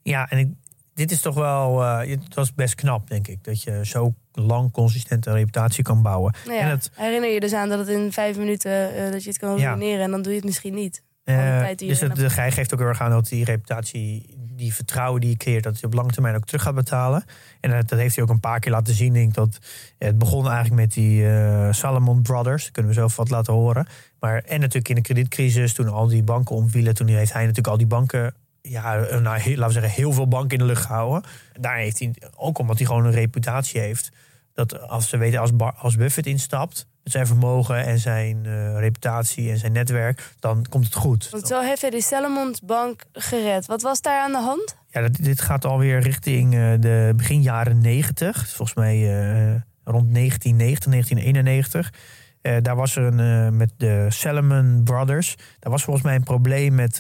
Ja, 0.04 0.30
en 0.30 0.38
ik, 0.38 0.48
dit 0.94 1.12
is 1.12 1.22
toch 1.22 1.36
wel, 1.36 1.84
eh, 1.84 2.10
het 2.10 2.34
was 2.36 2.54
best 2.54 2.76
knap, 2.76 3.08
denk 3.10 3.28
ik. 3.28 3.44
Dat 3.44 3.62
je 3.64 3.86
zo 3.86 4.14
lang 4.32 4.72
consistent 4.72 5.26
een 5.26 5.34
reputatie 5.34 5.84
kan 5.84 6.02
bouwen. 6.02 6.34
Nou 6.46 6.56
ja, 6.58 6.62
En 6.64 6.70
het, 6.70 6.92
herinner 6.94 7.30
je 7.30 7.40
dus 7.40 7.54
aan 7.54 7.70
dat 7.70 7.80
het 7.80 7.88
in 7.88 8.12
vijf 8.12 8.38
minuten 8.38 8.96
eh, 8.96 9.12
dat 9.12 9.24
je 9.24 9.30
het 9.30 9.38
kan 9.40 9.58
Ja. 9.58 9.70
ruïneren 9.70 10.04
en 10.04 10.12
dan 10.12 10.22
doe 10.22 10.32
je 10.32 10.38
het 10.38 10.48
misschien 10.48 10.74
niet. 10.74 11.04
Eh, 11.28 11.76
dus 11.76 12.00
het, 12.00 12.16
de 12.16 12.30
gij 12.30 12.52
geeft 12.52 12.74
ook 12.74 12.80
heel 12.80 12.88
erg 12.88 13.02
aan 13.02 13.12
dat 13.12 13.28
die 13.28 13.44
reputatie, 13.44 14.36
die 14.56 14.74
vertrouwen 14.74 15.22
die 15.22 15.30
je 15.30 15.38
creëert, 15.38 15.64
dat 15.64 15.80
je 15.80 15.86
op 15.86 15.94
lange 15.94 16.12
termijn 16.12 16.36
ook 16.36 16.46
terug 16.46 16.62
gaat 16.62 16.76
betalen. 16.76 17.24
En 17.62 17.72
dat, 17.72 17.90
dat 17.90 18.00
heeft 18.00 18.16
hij 18.16 18.24
ook 18.24 18.30
een 18.30 18.40
paar 18.40 18.60
keer 18.60 18.72
laten 18.72 18.94
zien. 18.94 19.08
Ik 19.08 19.14
denk 19.14 19.34
dat 19.34 19.60
het 19.98 20.18
begon 20.18 20.46
eigenlijk 20.50 20.82
met 20.82 20.94
die 20.94 21.30
eh, 21.30 21.72
Salomon 21.72 22.22
Brothers. 22.22 22.64
Daar 22.64 22.72
kunnen 22.72 22.94
we 22.94 23.00
zo 23.00 23.10
wat 23.16 23.30
laten 23.30 23.54
horen. 23.54 23.88
Maar, 24.20 24.42
en 24.42 24.60
natuurlijk 24.60 24.90
in 24.90 24.96
de 24.96 25.02
kredietcrisis, 25.02 25.74
toen 25.74 25.88
al 25.88 26.08
die 26.08 26.24
banken 26.24 26.56
omvielen, 26.56 26.96
toen 26.96 27.08
heeft 27.08 27.34
hij 27.34 27.42
natuurlijk 27.42 27.68
al 27.68 27.78
die 27.78 27.88
banken 27.88 28.34
ja, 28.62 28.98
eh, 28.98 29.20
nou, 29.20 29.40
heel- 29.40 29.58
laten 29.58 29.76
we 29.76 29.82
zeggen, 29.82 30.02
heel 30.02 30.14
veel 30.14 30.28
banken 30.28 30.58
in 30.58 30.58
de 30.58 30.66
lucht 30.66 30.86
gehouden. 30.86 31.30
Daar 31.60 31.78
heeft 31.78 32.00
hij, 32.00 32.16
ook 32.36 32.58
omdat 32.58 32.78
hij 32.78 32.86
gewoon 32.86 33.06
een 33.06 33.12
reputatie 33.12 33.80
heeft, 33.80 34.12
dat 34.54 34.82
als 34.82 35.10
ze 35.10 35.18
weten, 35.18 35.40
als, 35.40 35.52
als 35.78 35.96
Buffett 35.96 36.28
instapt, 36.28 36.88
met 37.08 37.16
zijn 37.16 37.28
vermogen 37.28 37.86
en 37.86 38.00
zijn 38.00 38.46
eh, 38.46 38.80
reputatie 38.80 39.50
en 39.50 39.58
zijn 39.58 39.72
netwerk, 39.72 40.34
dan 40.40 40.66
komt 40.70 40.86
het 40.86 40.96
goed. 40.96 41.30
Zo 41.44 41.62
heeft 41.62 41.82
hij 41.82 41.90
de 41.90 42.02
Salomons 42.02 42.62
Bank 42.62 43.04
gered. 43.14 43.66
Wat 43.66 43.82
was 43.82 44.02
daar 44.02 44.22
aan 44.22 44.32
de 44.32 44.42
hand? 44.42 44.76
Ja, 44.90 45.02
dat, 45.02 45.16
dit 45.16 45.42
gaat 45.42 45.66
alweer 45.66 46.00
richting 46.00 46.54
eh, 46.54 46.74
de 46.80 47.14
begin 47.16 47.42
jaren 47.42 47.82
90. 47.82 48.50
Volgens 48.50 48.78
mij 48.78 48.96
eh, 48.96 49.62
rond 49.84 50.14
1990, 50.14 50.92
1991. 50.92 51.94
Eh, 52.42 52.56
daar 52.62 52.76
was 52.76 52.96
er 52.96 53.04
een, 53.04 53.58
met 53.58 53.72
de 53.78 54.06
Salomon 54.10 54.82
Brothers. 54.84 55.36
Daar 55.60 55.72
was 55.72 55.84
volgens 55.84 56.06
mij 56.06 56.16
een 56.16 56.24
probleem 56.24 56.76
met 56.76 56.98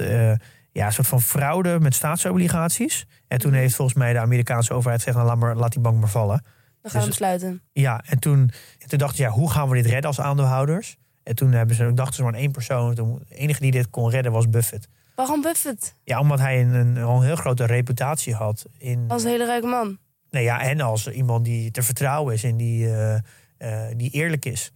ja, 0.71 0.85
een 0.85 0.91
soort 0.91 1.07
van 1.07 1.21
fraude 1.21 1.79
met 1.79 1.95
staatsobligaties. 1.95 3.05
En 3.27 3.37
toen 3.37 3.53
heeft 3.53 3.75
volgens 3.75 3.97
mij 3.97 4.13
de 4.13 4.19
Amerikaanse 4.19 4.73
overheid 4.73 5.03
gezegd: 5.03 5.17
nou, 5.17 5.29
laat, 5.29 5.39
maar, 5.39 5.55
laat 5.55 5.71
die 5.71 5.81
bank 5.81 5.99
maar 5.99 6.09
vallen. 6.09 6.43
We 6.87 6.93
gaan 6.93 7.07
Dus- 7.07 7.17
hem 7.17 7.27
sluiten. 7.27 7.61
Ja, 7.73 8.03
en 8.05 8.19
toen, 8.19 8.39
en 8.79 8.89
toen 8.89 8.99
dachten 8.99 9.17
ze, 9.17 9.23
ja, 9.23 9.29
hoe 9.29 9.51
gaan 9.51 9.69
we 9.69 9.75
dit 9.75 9.85
redden 9.85 10.05
als 10.05 10.19
aandeelhouders? 10.19 10.97
En 11.23 11.35
toen 11.35 11.51
hebben 11.51 11.75
ze, 11.75 11.93
dachten 11.93 12.15
ze 12.15 12.23
maar 12.23 12.33
aan 12.33 12.39
één 12.39 12.51
persoon. 12.51 12.95
De 12.95 13.17
enige 13.29 13.59
die 13.59 13.71
dit 13.71 13.89
kon 13.89 14.09
redden 14.09 14.31
was 14.31 14.49
Buffett. 14.49 14.87
Waarom 15.15 15.41
Buffett? 15.41 15.95
Ja, 16.03 16.19
omdat 16.19 16.39
hij 16.39 16.61
een, 16.61 16.73
een, 16.73 17.21
heel 17.21 17.35
grote 17.35 17.65
reputatie 17.65 18.33
had. 18.33 18.65
In, 18.77 19.05
Als 19.07 19.23
een 19.23 19.29
hele 19.29 19.45
rijke 19.45 19.67
man. 19.67 19.97
Nee, 20.29 20.43
ja, 20.43 20.61
en 20.61 20.81
als 20.81 21.07
iemand 21.09 21.45
die 21.45 21.71
te 21.71 21.81
vertrouwen 21.81 22.33
is 22.33 22.43
en 22.43 22.57
die, 22.57 22.87
eh, 22.87 23.15
eh, 23.57 23.97
die 23.97 24.11
eerlijk 24.11 24.45
is. 24.45 24.71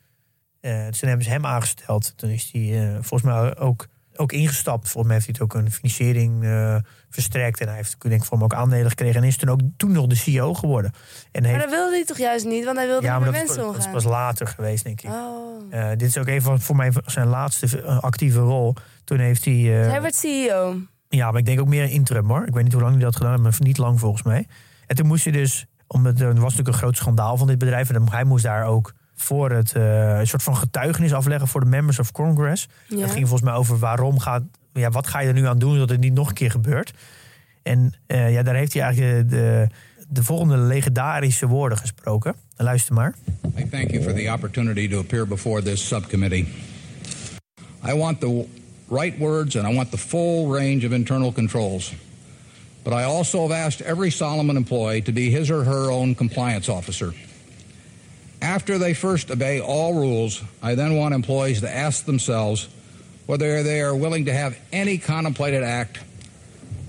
Dus 0.62 1.00
toen 1.00 1.10
hebben 1.10 1.26
ze 1.26 1.32
hem 1.32 1.46
aangesteld. 1.46 2.14
Toen 2.18 2.30
is 2.30 2.50
hij 2.52 2.92
volgens 3.02 3.22
mij 3.22 3.58
ook, 3.58 3.88
ook 4.16 4.32
ingestapt. 4.32 4.90
Volgens 4.90 5.04
mij 5.14 5.14
heeft 5.14 5.26
hij 5.26 5.36
het 5.40 5.42
ook 5.58 5.62
een 5.64 5.72
financiering 5.72 6.44
eh, 6.44 6.76
verstrekt. 7.10 7.60
En 7.60 7.68
hij 7.68 7.76
heeft 7.76 7.96
denk 8.02 8.14
ik 8.14 8.24
voor 8.24 8.38
hem 8.38 8.44
ook 8.46 8.54
aandelen 8.54 8.90
gekregen. 8.90 9.22
En 9.22 9.28
is 9.28 9.38
toen 9.38 9.50
ook 9.50 9.60
toen 9.78 9.92
nog 9.92 10.08
de 10.08 10.16
CEO 10.16 10.54
geworden. 10.54 10.92
En 11.32 11.42
Maar 11.42 11.52
heeft, 11.52 11.64
dat 11.64 11.74
wilde 11.74 11.92
hij 11.96 12.06
toch 12.06 12.18
juist 12.18 12.46
niet? 12.46 12.66
Want 12.66 12.78
hij 12.78 12.88
wilde 12.88 13.06
ja, 13.06 13.12
maar 13.20 13.22
met 13.22 13.32
mensen 13.32 13.58
dat 13.58 13.70
is 13.72 13.76
omgaan. 13.76 13.92
pas 13.92 14.04
later 14.04 14.48
geweest, 14.48 14.84
denk 14.84 15.02
ik. 15.02 15.10
Oh. 15.10 15.40
Eh, 15.70 15.90
dit 15.90 16.02
is 16.08 16.18
ook 16.18 16.28
even 16.28 16.42
van- 16.42 16.60
voor 16.62 16.76
mij 16.76 16.92
zijn 17.06 17.28
laatste 17.28 17.82
eh, 17.82 18.00
actieve 18.00 18.40
rol. 18.40 18.76
Toen 19.04 19.20
heeft 19.20 19.46
hij. 19.46 19.54
Hij 19.54 20.02
werd 20.02 20.16
CEO. 20.16 20.76
ja, 21.10 21.32
maar 21.32 21.40
ik 21.40 21.46
denk 21.46 21.60
ook 21.60 21.68
meer 21.68 21.90
interim 21.90 22.28
hoor. 22.28 22.48
Ik 22.48 22.54
weet 22.54 22.64
niet 22.64 22.74
hoe 22.74 22.82
lang 22.82 22.94
hij 22.96 23.04
dat 23.04 23.16
gedaan 23.16 23.32
heeft, 23.32 23.60
maar 23.60 23.68
niet 23.68 23.78
lang 23.78 24.00
volgens 24.00 24.24
mij. 24.24 24.48
En 24.88 24.96
toen 24.96 25.08
moest 25.08 25.24
hij 25.24 25.34
dus, 25.34 25.66
omdat 25.88 26.20
er 26.20 26.28
was 26.28 26.36
natuurlijk 26.42 26.68
een 26.68 26.74
groot 26.74 26.98
schandaal 26.98 27.38
van 27.38 27.48
dit 27.48 27.58
bedrijf. 27.58 27.88
En 27.90 27.94
dan- 27.94 28.10
hij 28.12 28.24
moest 28.24 28.44
daar 28.44 28.66
ook 28.66 28.94
voor 29.24 29.52
het 29.52 29.72
eh, 29.72 30.20
een 30.20 30.28
soort 30.28 30.44
van 30.44 30.56
getuigenis 30.56 31.14
afleggen 31.14 31.48
voor 31.48 31.62
de 31.62 31.70
members 31.70 32.00
of 32.00 32.12
Congress. 32.12 32.68
Ja. 32.88 33.00
Dat 33.00 33.12
ging 33.12 33.28
volgens 33.28 33.50
mij 33.50 33.60
over 33.60 33.80
waarom 33.80 34.20
gaat, 34.20 34.44
ja, 34.74 34.90
wat 34.90 35.08
ga 35.08 35.20
je 35.20 35.28
er 35.28 35.34
nu 35.34 35.46
aan 35.46 35.60
doen 35.60 35.74
zodat 35.74 35.90
het 35.90 36.00
niet 36.00 36.14
nog 36.14 36.28
een 36.28 36.34
keer 36.34 36.52
gebeurt. 36.52 36.94
En 37.64 37.94
eh, 38.06 38.34
ja, 38.34 38.44
daar 38.44 38.56
heeft 38.56 38.74
hij 38.74 38.82
eigenlijk 38.82 39.30
de, 39.30 39.68
de 40.10 40.24
volgende 40.24 40.58
legendarische 40.58 41.48
woorden 41.48 41.78
gesproken. 41.78 42.36
Luister 42.56 42.94
maar. 42.94 43.16
I 43.58 43.70
thank 43.70 43.92
you 43.92 44.04
for 44.04 44.14
the 44.14 44.32
opportunity 44.34 44.88
to 44.88 45.00
appear 45.00 45.28
before 45.28 45.62
this 45.62 45.88
subcommittee. 45.88 46.48
I 47.88 47.94
want 47.94 48.20
the 48.20 48.46
right 48.90 49.18
words 49.18 49.58
and 49.58 49.68
I 49.68 49.76
want 49.76 49.92
the 49.92 49.98
full 49.98 50.52
range 50.54 50.86
of 50.86 50.92
internal 50.92 51.34
controls. 51.34 51.94
But 52.84 52.94
I 52.94 53.04
also 53.04 53.48
have 53.48 53.66
asked 53.66 53.88
every 53.88 54.12
Solomon 54.12 54.58
employee 54.58 55.02
to 55.02 55.12
be 55.12 55.30
his 55.30 55.50
or 55.50 55.64
her 55.64 55.92
own 55.92 56.16
compliance 56.16 56.72
officer. 56.72 57.14
After 58.42 58.78
they 58.78 58.94
first 58.94 59.30
obey 59.30 59.62
all 59.62 59.94
rules, 59.94 60.42
I 60.64 60.76
then 60.76 60.96
want 60.98 61.14
employees 61.14 61.62
to 61.62 61.70
ask 61.70 62.06
themselves 62.06 62.68
whether 63.28 63.62
they 63.64 63.82
are 63.82 63.96
willing 63.96 64.26
to 64.26 64.34
have 64.34 64.58
any 64.72 64.98
contemplated 64.98 65.64
act 65.64 66.00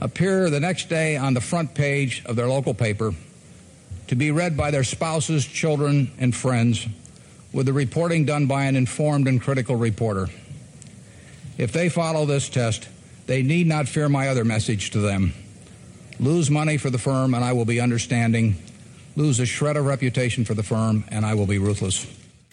appear 0.01 0.51
the 0.51 0.61
next 0.61 0.89
day 0.89 1.17
on 1.17 1.35
the 1.35 1.41
front 1.41 1.75
page 1.75 2.23
of 2.25 2.37
their 2.37 2.49
local 2.49 2.75
paper 2.75 3.15
to 4.09 4.17
be 4.17 4.31
read 4.31 4.57
by 4.57 4.71
their 4.71 4.83
spouses, 4.83 5.47
children, 5.47 6.11
and 6.19 6.35
friends, 6.35 6.87
with 7.53 7.67
the 7.67 7.73
reporting 7.73 8.25
done 8.25 8.47
by 8.47 8.65
an 8.65 8.75
informed 8.75 9.29
and 9.29 9.41
critical 9.41 9.77
reporter. 9.77 10.29
If 11.57 11.73
they 11.73 11.89
follow 11.89 12.27
this 12.27 12.49
test, 12.49 12.89
they 13.27 13.43
need 13.43 13.67
not 13.67 13.89
fear 13.89 14.09
my 14.09 14.29
other 14.29 14.45
message 14.45 14.91
to 14.91 14.99
them. 14.99 15.35
Lose 16.19 16.51
money 16.51 16.77
for 16.79 16.91
the 16.91 16.99
firm, 16.99 17.35
and 17.35 17.45
I 17.45 17.53
will 17.53 17.65
be 17.65 17.81
understanding. 17.81 18.57
Lose 19.13 19.43
a 19.43 19.45
shred 19.45 19.77
of 19.77 19.87
reputation 19.87 20.47
for 20.47 20.55
the 20.55 20.65
firm, 20.65 21.05
and 21.09 21.25
I 21.25 21.35
will 21.35 21.47
be 21.47 21.59
ruthless. 21.67 22.07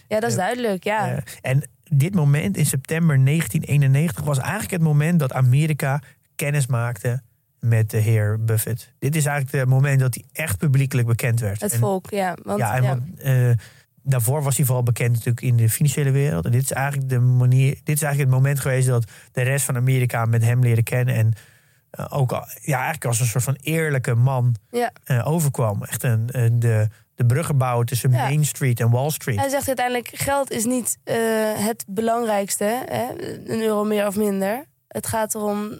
Ja, 0.07 0.19
dat 0.19 0.29
is 0.29 0.35
duidelijk, 0.35 0.83
ja. 0.83 1.23
En 1.41 1.63
dit 1.89 2.15
moment 2.15 2.57
in 2.57 2.65
september 2.65 3.25
1991 3.25 4.23
was 4.23 4.37
eigenlijk 4.37 4.71
het 4.71 4.81
moment 4.81 5.19
dat 5.19 5.33
Amerika 5.33 6.01
kennis 6.35 6.67
maakte 6.67 7.21
met 7.59 7.89
de 7.89 7.97
heer 7.97 8.43
Buffett. 8.43 8.93
Dit 8.99 9.15
is 9.15 9.25
eigenlijk 9.25 9.57
het 9.57 9.69
moment 9.69 9.99
dat 9.99 10.13
hij 10.15 10.23
echt 10.43 10.57
publiekelijk 10.57 11.07
bekend 11.07 11.39
werd. 11.39 11.61
het 11.61 11.73
En- 11.73 11.79
volk, 11.79 12.09
ja. 12.09 12.37
Want, 12.43 12.59
ja, 12.59 12.75
en 12.75 12.83
ja. 12.83 12.89
want, 12.89 13.19
eh, 13.19 13.51
daarvoor 14.03 14.43
was 14.43 14.57
hij 14.57 14.65
vooral 14.65 14.83
bekend 14.83 15.11
natuurlijk 15.11 15.41
in 15.41 15.55
de 15.55 15.69
financiële 15.69 16.11
wereld. 16.11 16.45
En 16.45 16.51
dit 16.51 16.61
is 16.61 16.71
eigenlijk 16.71 17.09
de 17.09 17.19
manier. 17.19 17.69
Dit 17.83 17.95
is 17.95 18.01
eigenlijk 18.01 18.31
het 18.31 18.41
moment 18.41 18.59
geweest 18.59 18.87
dat 18.87 19.11
de 19.31 19.41
rest 19.41 19.65
van 19.65 19.75
Amerika 19.75 20.25
met 20.25 20.43
hem 20.43 20.61
leren 20.61 20.83
kennen. 20.83 21.15
En 21.15 21.33
eh, 21.91 22.05
ook 22.09 22.31
al- 22.31 22.45
ja, 22.61 22.75
eigenlijk 22.75 23.05
als 23.05 23.19
een 23.19 23.25
soort 23.25 23.43
van 23.43 23.57
eerlijke 23.61 24.15
man 24.15 24.55
ja. 24.71 24.91
eh, 25.03 25.27
overkwam. 25.27 25.83
Echt 25.83 26.03
een, 26.03 26.27
een- 26.31 26.59
de, 26.59 26.87
de 27.15 27.25
bruggen 27.25 27.57
bouwen 27.57 27.85
tussen 27.85 28.11
Ja. 28.11 28.17
Main 28.23 28.45
Street 28.45 28.79
en 28.79 28.89
Wall 28.89 29.09
Street. 29.09 29.39
Hij 29.39 29.49
zegt 29.49 29.67
uiteindelijk, 29.67 30.09
geld 30.13 30.51
is 30.51 30.65
niet 30.65 30.97
eh, 31.03 31.15
het 31.55 31.85
belangrijkste. 31.87 32.83
Hè? 32.85 33.05
Een 33.53 33.61
euro 33.61 33.83
meer 33.83 34.07
of 34.07 34.15
minder. 34.15 34.65
Het 34.87 35.07
gaat 35.07 35.35
erom 35.35 35.79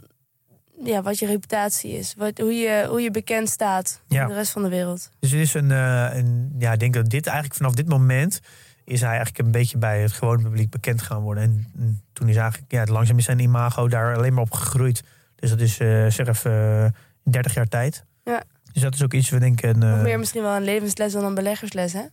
ja, 0.84 1.01
wat 1.01 1.20
je 1.20 1.26
reputatie 1.26 1.91
is. 1.91 2.14
Wat, 2.18 2.38
hoe, 2.38 2.53
je, 2.53 2.86
hoe 2.89 3.01
je 3.01 3.12
bekend 3.12 3.49
staat 3.49 4.01
Ja. 4.07 4.22
in 4.22 4.28
de 4.28 4.34
rest 4.34 4.51
van 4.51 4.62
de 4.64 4.70
wereld. 4.70 5.10
Dus 5.20 5.32
het 5.32 5.39
is 5.39 5.53
een, 5.53 5.70
een. 5.70 6.55
Ja, 6.60 6.72
ik 6.74 6.80
denk 6.80 6.93
dat 6.93 7.10
dit 7.10 7.26
eigenlijk 7.26 7.55
vanaf 7.57 7.74
dit 7.74 7.88
moment. 7.88 8.39
is 8.84 8.99
hij 8.99 9.10
eigenlijk 9.10 9.39
een 9.39 9.51
beetje 9.51 9.78
bij 9.78 10.01
het 10.01 10.12
gewone 10.12 10.43
publiek 10.43 10.70
bekend 10.70 11.01
gaan 11.01 11.22
worden. 11.22 11.43
En 11.43 11.72
mm, 11.76 12.01
toen 12.14 12.30
is 12.30 12.36
eigenlijk. 12.36 12.72
Ja, 12.72 12.86
langzaam 12.86 13.18
is 13.18 13.26
zijn 13.26 13.39
imago 13.39 13.88
daar 13.88 14.16
alleen 14.16 14.34
maar 14.34 14.43
op 14.43 14.51
gegroeid. 14.51 15.03
Dus 15.40 15.50
dat 15.50 15.60
is, 15.60 15.80
eh 15.80 16.06
zeg 16.08 16.28
even, 16.28 16.52
eh, 16.84 17.32
30 17.32 17.54
jaar 17.54 17.68
tijd. 17.68 18.06
Ja. 18.24 18.44
Dus 18.74 18.82
dat 18.82 18.94
is 18.94 19.04
ook 19.04 19.14
iets, 19.14 19.30
we 19.30 19.40
denken... 19.40 19.76
Of 19.76 19.84
eh 19.84 20.02
meer 20.02 20.20
misschien 20.20 20.42
wel 20.42 20.56
een 20.56 20.64
levensles 20.64 21.14
dan 21.14 21.24
een 21.24 21.34
beleggersles, 21.36 21.94
hè? 21.94 22.04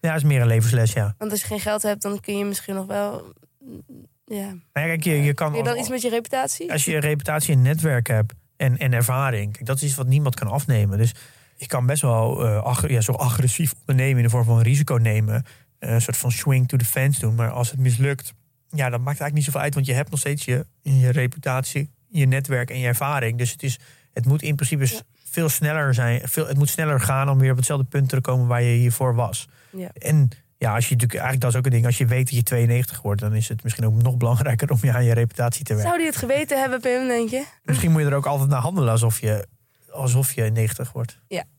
ja, 0.00 0.14
is 0.14 0.22
meer 0.24 0.40
een 0.40 0.46
levensles, 0.46 0.92
ja. 0.92 1.14
Want 1.18 1.30
als 1.30 1.40
je 1.40 1.46
geen 1.46 1.60
geld 1.60 1.82
hebt, 1.82 2.02
dan 2.02 2.20
kun 2.20 2.38
je 2.38 2.44
misschien 2.44 2.74
nog 2.74 2.86
wel... 2.86 3.34
mm, 3.60 3.82
Ja. 4.24 4.46
Maar 4.72 4.82
ja, 4.82 4.88
kijk, 4.88 5.04
je, 5.04 5.22
je 5.22 5.34
kan... 5.34 5.48
Kun 5.50 5.58
je 5.58 5.64
dan 5.68 5.78
iets 5.78 5.88
met 5.88 6.02
je 6.02 6.08
reputatie? 6.08 6.72
Als 6.72 6.84
je 6.84 6.94
een 6.94 7.00
reputatie 7.00 7.54
en 7.54 7.62
netwerk 7.62 8.06
hebt 8.06 8.32
en, 8.56 8.76
en 8.78 8.92
ervaring, 8.92 9.52
kijk, 9.52 9.66
dat 9.66 9.76
is 9.76 9.82
iets 9.82 9.94
wat 9.94 10.06
niemand 10.06 10.34
kan 10.34 10.48
afnemen. 10.48 10.98
Dus 10.98 11.14
je 11.56 11.66
kan 11.66 11.86
best 11.86 12.02
wel 12.02 12.46
ag- 12.46 12.88
ja, 12.88 13.00
zo 13.00 13.12
agressief 13.12 13.72
ondernemen 13.80 14.16
in 14.16 14.22
de 14.22 14.30
vorm 14.30 14.44
van 14.44 14.60
risico 14.60 14.94
nemen. 14.94 15.44
eh, 15.78 15.90
een 15.92 16.00
soort 16.00 16.16
van 16.16 16.30
swing 16.32 16.68
to 16.68 16.76
the 16.76 16.84
fence 16.84 17.20
doen. 17.20 17.34
Maar 17.34 17.50
als 17.50 17.70
het 17.70 17.80
mislukt, 17.80 18.32
ja, 18.68 18.84
dat 18.90 18.98
maakt 19.00 19.06
eigenlijk 19.20 19.34
niet 19.34 19.44
zoveel 19.44 19.60
uit. 19.60 19.74
Want 19.74 19.86
je 19.86 19.92
hebt 19.92 20.10
nog 20.10 20.18
steeds 20.20 20.44
je, 20.44 20.66
je 20.82 21.10
reputatie, 21.12 21.90
je 22.08 22.26
netwerk 22.26 22.70
en 22.70 22.78
je 22.78 22.86
ervaring. 22.86 23.38
Dus 23.38 23.50
het, 23.50 23.62
is, 23.62 23.78
het 24.12 24.26
moet 24.26 24.42
in 24.42 24.54
principe 24.54 25.02
veel 25.24 25.48
sneller 25.48 25.94
zijn. 25.94 26.28
Veel, 26.28 26.46
het 26.46 26.56
moet 26.56 26.68
sneller 26.68 27.00
gaan 27.00 27.28
om 27.28 27.38
weer 27.38 27.50
op 27.50 27.56
hetzelfde 27.56 27.86
punt 27.86 28.08
te 28.08 28.20
komen 28.20 28.46
waar 28.46 28.62
je 28.62 28.76
hiervoor 28.76 29.14
was. 29.14 29.48
Ja. 29.70 29.90
En 29.92 30.28
ja, 30.58 30.74
als 30.74 30.88
je 30.88 30.94
natuurlijk, 30.94 31.20
eigenlijk 31.20 31.40
dat 31.40 31.50
is 31.50 31.58
ook 31.58 31.64
een 31.64 31.70
ding. 31.70 31.86
Als 31.86 31.98
je 31.98 32.06
weet 32.06 32.26
dat 32.26 32.34
je 32.34 32.42
92 32.42 33.02
wordt, 33.02 33.20
dan 33.20 33.34
is 33.34 33.48
het 33.48 33.62
misschien 33.62 33.86
ook 33.86 34.02
nog 34.02 34.16
belangrijker 34.16 34.70
om 34.70 34.78
je 34.82 34.92
aan 34.92 35.04
je 35.04 35.14
reputatie 35.14 35.64
te 35.64 35.74
werken. 35.74 35.88
Zou 35.88 35.98
die 35.98 36.10
het 36.10 36.16
geweten 36.16 36.60
hebben, 36.60 36.80
Pim, 36.80 37.06
denk 37.06 37.30
je? 37.30 37.44
Misschien 37.62 37.90
moet 37.90 38.00
je 38.00 38.06
er 38.06 38.14
ook 38.14 38.26
altijd 38.26 38.48
naar 38.48 38.60
handelen 38.60 38.90
alsof 38.90 39.20
je, 39.20 39.46
alsof 39.90 40.32
je 40.32 40.42
90 40.42 40.92
wordt. 40.92 41.18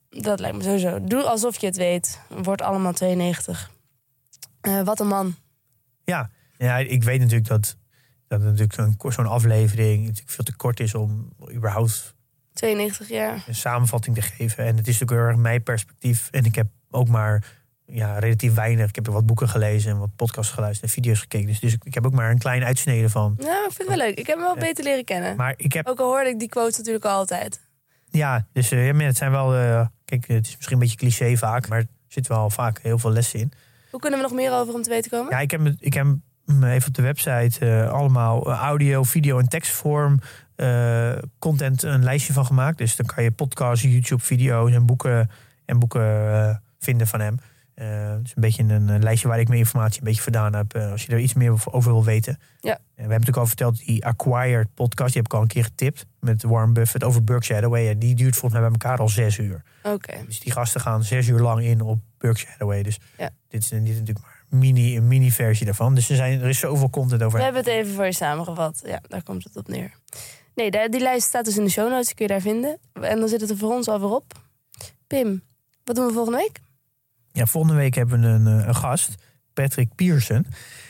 Dat 0.10 0.40
lijkt 0.40 0.58
me 0.58 0.64
sowieso. 0.64 1.04
Doe 1.04 1.24
alsof 1.24 1.58
je 1.58 1.66
het 1.66 1.78
weet. 1.78 2.20
Wordt 2.44 2.62
allemaal 2.62 2.94
92. 2.94 3.72
Eh, 4.62 4.82
wat 4.82 5.00
een 5.00 5.08
man. 5.08 5.36
Ja, 6.04 6.30
ja 6.58 6.78
ik 6.78 7.04
weet 7.04 7.20
natuurlijk 7.20 7.48
dat, 7.48 7.78
dat 8.28 8.42
het 8.42 8.50
natuurlijk 8.58 9.14
zo'n, 9.14 9.28
aflevering 9.28 10.00
natuurlijk 10.02 10.30
veel 10.32 10.46
te 10.46 10.56
kort 10.56 10.80
is 10.80 10.96
om 10.96 11.30
überhaupt 11.54 12.16
92 12.54 13.10
jaar. 13.10 13.44
een 13.48 13.56
samenvatting 13.56 14.16
te 14.16 14.22
geven. 14.22 14.66
En 14.66 14.78
het 14.78 14.88
is 14.88 15.00
natuurlijk 15.00 15.12
heel 15.12 15.30
erg 15.30 15.36
mijn 15.36 15.64
perspectief. 15.64 16.28
En 16.32 16.46
ik 16.46 16.56
heb 16.56 16.68
ook 16.92 17.08
maar 17.08 17.56
ja, 17.86 18.20
relatief 18.20 18.54
weinig. 18.54 18.90
Ik 18.90 18.96
heb 18.96 19.08
er 19.08 19.14
wat 19.14 19.26
boeken 19.26 19.50
gelezen 19.50 19.92
en 19.92 19.98
wat 20.00 20.16
podcasts 20.16 20.54
geluisterd 20.54 20.86
en 20.90 20.96
video's 20.96 21.20
gekeken. 21.20 21.48
Dus, 21.48 21.60
dus 21.60 21.74
ik, 21.74 21.84
ik 21.84 21.94
heb 21.94 22.06
ook 22.06 22.14
maar 22.14 22.32
een 22.32 22.38
kleine 22.38 22.66
uitsnede 22.66 23.10
van. 23.10 23.36
Nou, 23.38 23.66
ik 23.68 23.72
vind 23.74 23.78
het 23.90 23.98
wel 23.98 24.08
leuk. 24.08 24.18
Ik 24.18 24.28
heb 24.28 24.36
hem 24.36 24.46
wel 24.46 24.56
Ja. 24.56 24.62
beter 24.62 24.84
leren 24.84 25.04
kennen. 25.04 25.36
Maar 25.36 25.54
ik 25.58 25.74
heb, 25.74 25.88
Ook 25.88 26.00
al 26.00 26.06
hoorde 26.06 26.30
ik 26.30 26.40
die 26.40 26.50
quotes 26.50 26.78
natuurlijk 26.78 27.06
al 27.06 27.12
altijd. 27.18 27.62
ja, 28.10 28.48
dus 28.54 28.72
eh, 28.72 28.88
ja, 28.88 28.94
het 28.98 29.18
zijn 29.18 29.32
wel, 29.32 29.56
eh, 29.56 29.86
kijk, 30.06 30.28
het 30.28 30.46
is 30.48 30.56
misschien 30.56 30.74
een 30.76 30.82
beetje 30.84 30.98
cliché 30.98 31.36
vaak, 31.38 31.68
maar 31.68 31.80
er 31.80 31.88
zit 32.08 32.28
wel 32.28 32.50
vaak 32.50 32.80
heel 32.82 33.00
veel 33.00 33.12
lessen 33.12 33.40
in. 33.40 33.52
Hoe 33.92 34.00
kunnen 34.00 34.20
we 34.20 34.26
nog 34.26 34.36
meer 34.36 34.52
over 34.54 34.74
hem 34.74 34.84
te 34.84 34.90
weten 34.90 35.12
komen? 35.12 35.32
Ja, 35.32 35.40
ik 35.40 35.52
heb, 35.52 35.74
ik 35.80 35.94
heb 35.94 36.06
even 36.48 36.88
op 36.88 36.94
de 36.94 37.02
website 37.02 37.60
eh, 37.60 37.92
allemaal 37.92 38.52
eh, 38.52 38.60
audio, 38.60 39.04
video 39.04 39.40
en 39.40 39.48
tekstvorm 39.48 40.20
eh, 40.56 41.12
content 41.40 41.84
een 41.84 42.04
lijstje 42.04 42.34
van 42.34 42.46
gemaakt. 42.46 42.78
Dus 42.78 42.96
dan 42.96 43.06
kan 43.06 43.24
je 43.24 43.32
podcasts, 43.32 43.84
YouTube, 43.84 44.24
video's 44.24 44.72
en 44.72 44.86
boeken, 44.86 45.30
en 45.66 45.80
boeken 45.80 46.62
vinden 46.80 47.08
van 47.08 47.20
hem. 47.20 47.38
Het 47.74 48.26
is 48.26 48.32
een 48.36 48.42
beetje 48.42 48.64
een, 48.64 49.04
lijstje 49.04 49.28
waar 49.28 49.40
ik 49.40 49.48
mijn 49.48 49.60
informatie 49.60 50.00
een 50.00 50.06
beetje 50.08 50.22
vandaan 50.22 50.54
heb. 50.54 50.76
als 50.76 51.04
je 51.06 51.12
er 51.12 51.20
iets 51.20 51.34
meer 51.34 51.52
over 51.72 51.92
wil 51.92 52.04
weten. 52.04 52.40
Ja. 52.60 52.72
En 52.72 52.80
we 52.86 52.92
hebben 52.94 53.10
natuurlijk 53.10 53.38
al 53.38 53.46
verteld, 53.46 53.86
die 53.86 54.06
Acquired 54.06 54.74
podcast, 54.74 55.14
die 55.14 55.22
heb 55.22 55.32
ik 55.32 55.38
al 55.38 55.42
een 55.42 55.48
keer 55.48 55.64
getipt. 55.64 56.06
Met 56.20 56.44
Warren 56.44 56.74
Buffett 56.74 57.04
over 57.04 57.24
Berkshire 57.24 57.62
Hathaway. 57.62 57.98
Die 57.98 58.16
duurt 58.16 58.36
volgens 58.36 58.62
mij 58.62 58.62
bij 58.62 58.80
elkaar 58.80 59.00
al 59.00 59.10
zes 59.10 59.38
uur. 59.38 59.62
Oké. 59.84 60.18
Dus 60.26 60.40
die 60.40 60.52
gasten 60.52 60.82
gaan 60.82 61.04
zes 61.04 61.28
uur 61.28 61.40
lang 61.40 61.62
in 61.62 61.82
op 61.82 62.00
Berkshire 62.18 62.52
Hathaway. 62.52 62.84
Dus 62.84 63.00
Ja. 63.18 63.30
dit, 63.48 63.62
is, 63.62 63.70
dit 63.70 63.88
is 63.88 64.00
natuurlijk 64.00 64.26
maar 64.26 64.37
mini, 64.50 64.98
een 64.98 65.08
mini 65.08 65.32
versie 65.32 65.66
daarvan. 65.66 65.96
Dus 65.96 66.10
er, 66.10 66.16
zijn, 66.16 66.42
er 66.42 66.50
is 66.50 66.60
zoveel 66.60 66.90
content 66.90 67.24
over. 67.24 67.38
We 67.38 67.44
hebben 67.44 67.64
het 67.64 67.72
even 67.72 67.94
voor 67.94 68.06
je 68.06 68.14
samengevat. 68.14 68.82
Ja, 68.86 69.02
daar 69.08 69.24
komt 69.24 69.44
het 69.44 69.56
op 69.56 69.68
neer. 69.68 69.92
Nee, 70.56 70.72
daar- 70.72 70.90
die 70.90 71.02
lijst 71.02 71.28
staat 71.28 71.46
dus 71.46 71.58
in 71.58 71.64
de 71.64 71.70
show 71.70 71.90
notes. 71.90 72.06
Die 72.06 72.16
kun 72.16 72.26
je 72.26 72.32
daar 72.32 72.42
vinden. 72.42 72.78
En 72.94 73.20
dan 73.20 73.28
zit 73.30 73.42
het 73.42 73.50
er 73.50 73.58
voor 73.58 73.74
ons 73.74 73.88
alweer 73.88 74.10
op. 74.10 74.34
Pim, 75.08 75.42
wat 75.84 75.96
doen 75.96 76.08
we 76.08 76.14
volgende 76.14 76.38
week? 76.38 76.60
Ja, 77.32 77.46
volgende 77.46 77.78
week 77.78 77.96
hebben 77.96 78.22
we 78.22 78.28
een, 78.28 78.60
eh, 78.62 78.68
een 78.68 78.76
gast, 78.76 79.16
Patrick 79.54 79.96
Pearson. 79.96 80.46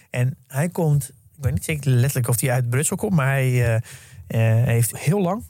En 0.09 0.37
hij 0.47 0.69
komt, 0.69 1.09
ik 1.09 1.43
weet 1.43 1.53
niet 1.53 1.63
zeker 1.63 1.91
letterlijk 1.91 2.27
of 2.27 2.39
hij 2.41 2.51
uit 2.51 2.69
Brussel 2.69 2.95
komt, 2.97 3.13
maar 3.13 3.27
hij 3.31 3.65
eh, 3.65 3.75
eh, 4.27 4.65
heeft 4.65 4.97
heel 4.97 5.21
lang, 5.21 5.43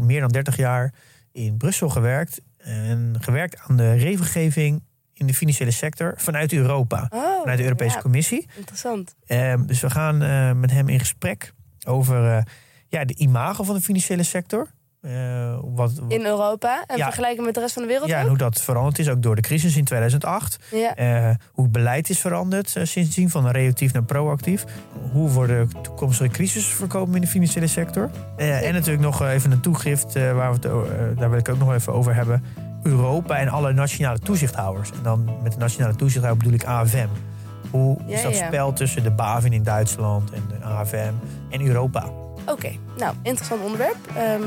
meer 0.00 0.20
dan 0.20 0.28
30 0.28 0.56
jaar, 0.56 0.94
in 1.32 1.56
Brussel 1.56 1.88
gewerkt. 1.88 2.40
En 2.58 3.16
gewerkt 3.20 3.58
aan 3.58 3.76
de 3.76 3.92
regelgeving 3.92 4.82
in 5.18 5.26
de 5.26 5.34
financiële 5.34 5.70
sector 5.70 6.14
vanuit 6.16 6.52
Europa, 6.52 7.06
Oh, 7.14 7.38
vanuit 7.40 7.58
de 7.58 7.64
Europese 7.64 7.94
ja, 7.96 8.00
Commissie. 8.02 8.46
interessant. 8.56 9.14
Ehm, 9.26 9.66
dus 9.66 9.80
we 9.80 9.90
gaan 9.90 10.22
eh, 10.22 10.52
met 10.52 10.70
hem 10.70 10.88
in 10.88 10.98
gesprek 10.98 11.52
over 11.86 12.36
eh, 12.36 12.42
ja, 12.88 13.04
de 13.04 13.14
imago 13.14 13.62
van 13.64 13.74
de 13.74 13.80
financiële 13.80 14.22
sector. 14.22 14.66
Eh, 15.00 15.58
wat, 15.62 15.92
wat- 15.94 16.12
In 16.12 16.24
Europa 16.24 16.84
en 16.86 16.96
Ja. 16.96 17.04
vergelijken 17.04 17.44
met 17.44 17.54
de 17.54 17.60
rest 17.60 17.72
van 17.72 17.82
de 17.82 17.88
wereld 17.88 18.08
ja, 18.08 18.16
en 18.16 18.22
ook? 18.22 18.28
hoe 18.28 18.38
dat 18.38 18.60
veranderd 18.62 18.98
is, 18.98 19.08
ook 19.08 19.22
door 19.22 19.34
de 19.34 19.40
crisis 19.42 19.76
in 19.76 19.84
2008. 19.84 20.58
Ja. 20.70 21.36
Hoe 21.52 21.64
het 21.64 21.72
beleid 21.72 22.08
is 22.10 22.18
veranderd 22.18 22.76
sindsdien, 22.82 23.30
van 23.30 23.48
reactief 23.48 23.92
naar 23.92 24.02
proactief. 24.04 24.64
Hoe 25.12 25.28
worden 25.30 25.70
toekomstige 25.82 26.30
crisis 26.30 26.66
voorkomen 26.66 27.14
in 27.14 27.20
de 27.20 27.26
financiële 27.26 27.66
sector. 27.66 28.10
En 28.36 28.72
natuurlijk 28.74 29.00
nog 29.02 29.22
even 29.22 29.50
een 29.52 29.60
toegift, 29.60 30.12
waar 30.14 30.60
we 30.60 30.68
het, 30.68 31.18
daar 31.18 31.30
wil 31.30 31.38
ik 31.38 31.48
ook 31.48 31.58
nog 31.58 31.74
even 31.74 31.92
over 31.92 32.14
hebben. 32.14 32.44
Europa 32.82 33.36
en 33.36 33.48
alle 33.48 33.72
nationale 33.72 34.18
toezichthouders. 34.18 34.90
En 34.90 35.02
dan 35.02 35.28
met 35.42 35.52
de 35.52 35.58
nationale 35.58 35.96
toezichthouder 35.96 36.44
bedoel 36.44 36.58
ik 36.60 36.66
AFM. 36.66 37.06
Hoe 37.70 37.98
is 38.06 38.16
Ja, 38.22 38.28
dat 38.28 38.38
ja. 38.38 38.46
spel 38.46 38.72
tussen 38.72 39.02
de 39.02 39.10
BaFin 39.10 39.52
in 39.52 39.62
Duitsland 39.62 40.30
en 40.30 40.42
de 40.48 40.64
AFM 40.64 41.12
en 41.50 41.66
Europa? 41.66 42.04
Oké, 42.46 42.70
nou, 42.98 43.14
interessant 43.22 43.62
onderwerp. 43.62 43.96
Ehm, 44.16 44.40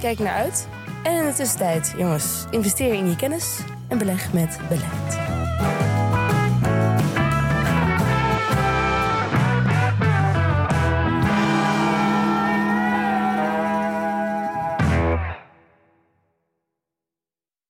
kijk 0.00 0.18
naar 0.18 0.34
uit. 0.34 0.68
En 1.02 1.12
in 1.12 1.24
de 1.26 1.32
tussentijd, 1.34 1.94
jongens, 1.96 2.44
investeer 2.50 2.94
in 2.94 3.08
je 3.08 3.16
kennis 3.16 3.58
en 3.88 3.98
beleg 3.98 4.32
met 4.32 4.58
beleid. 4.68 5.87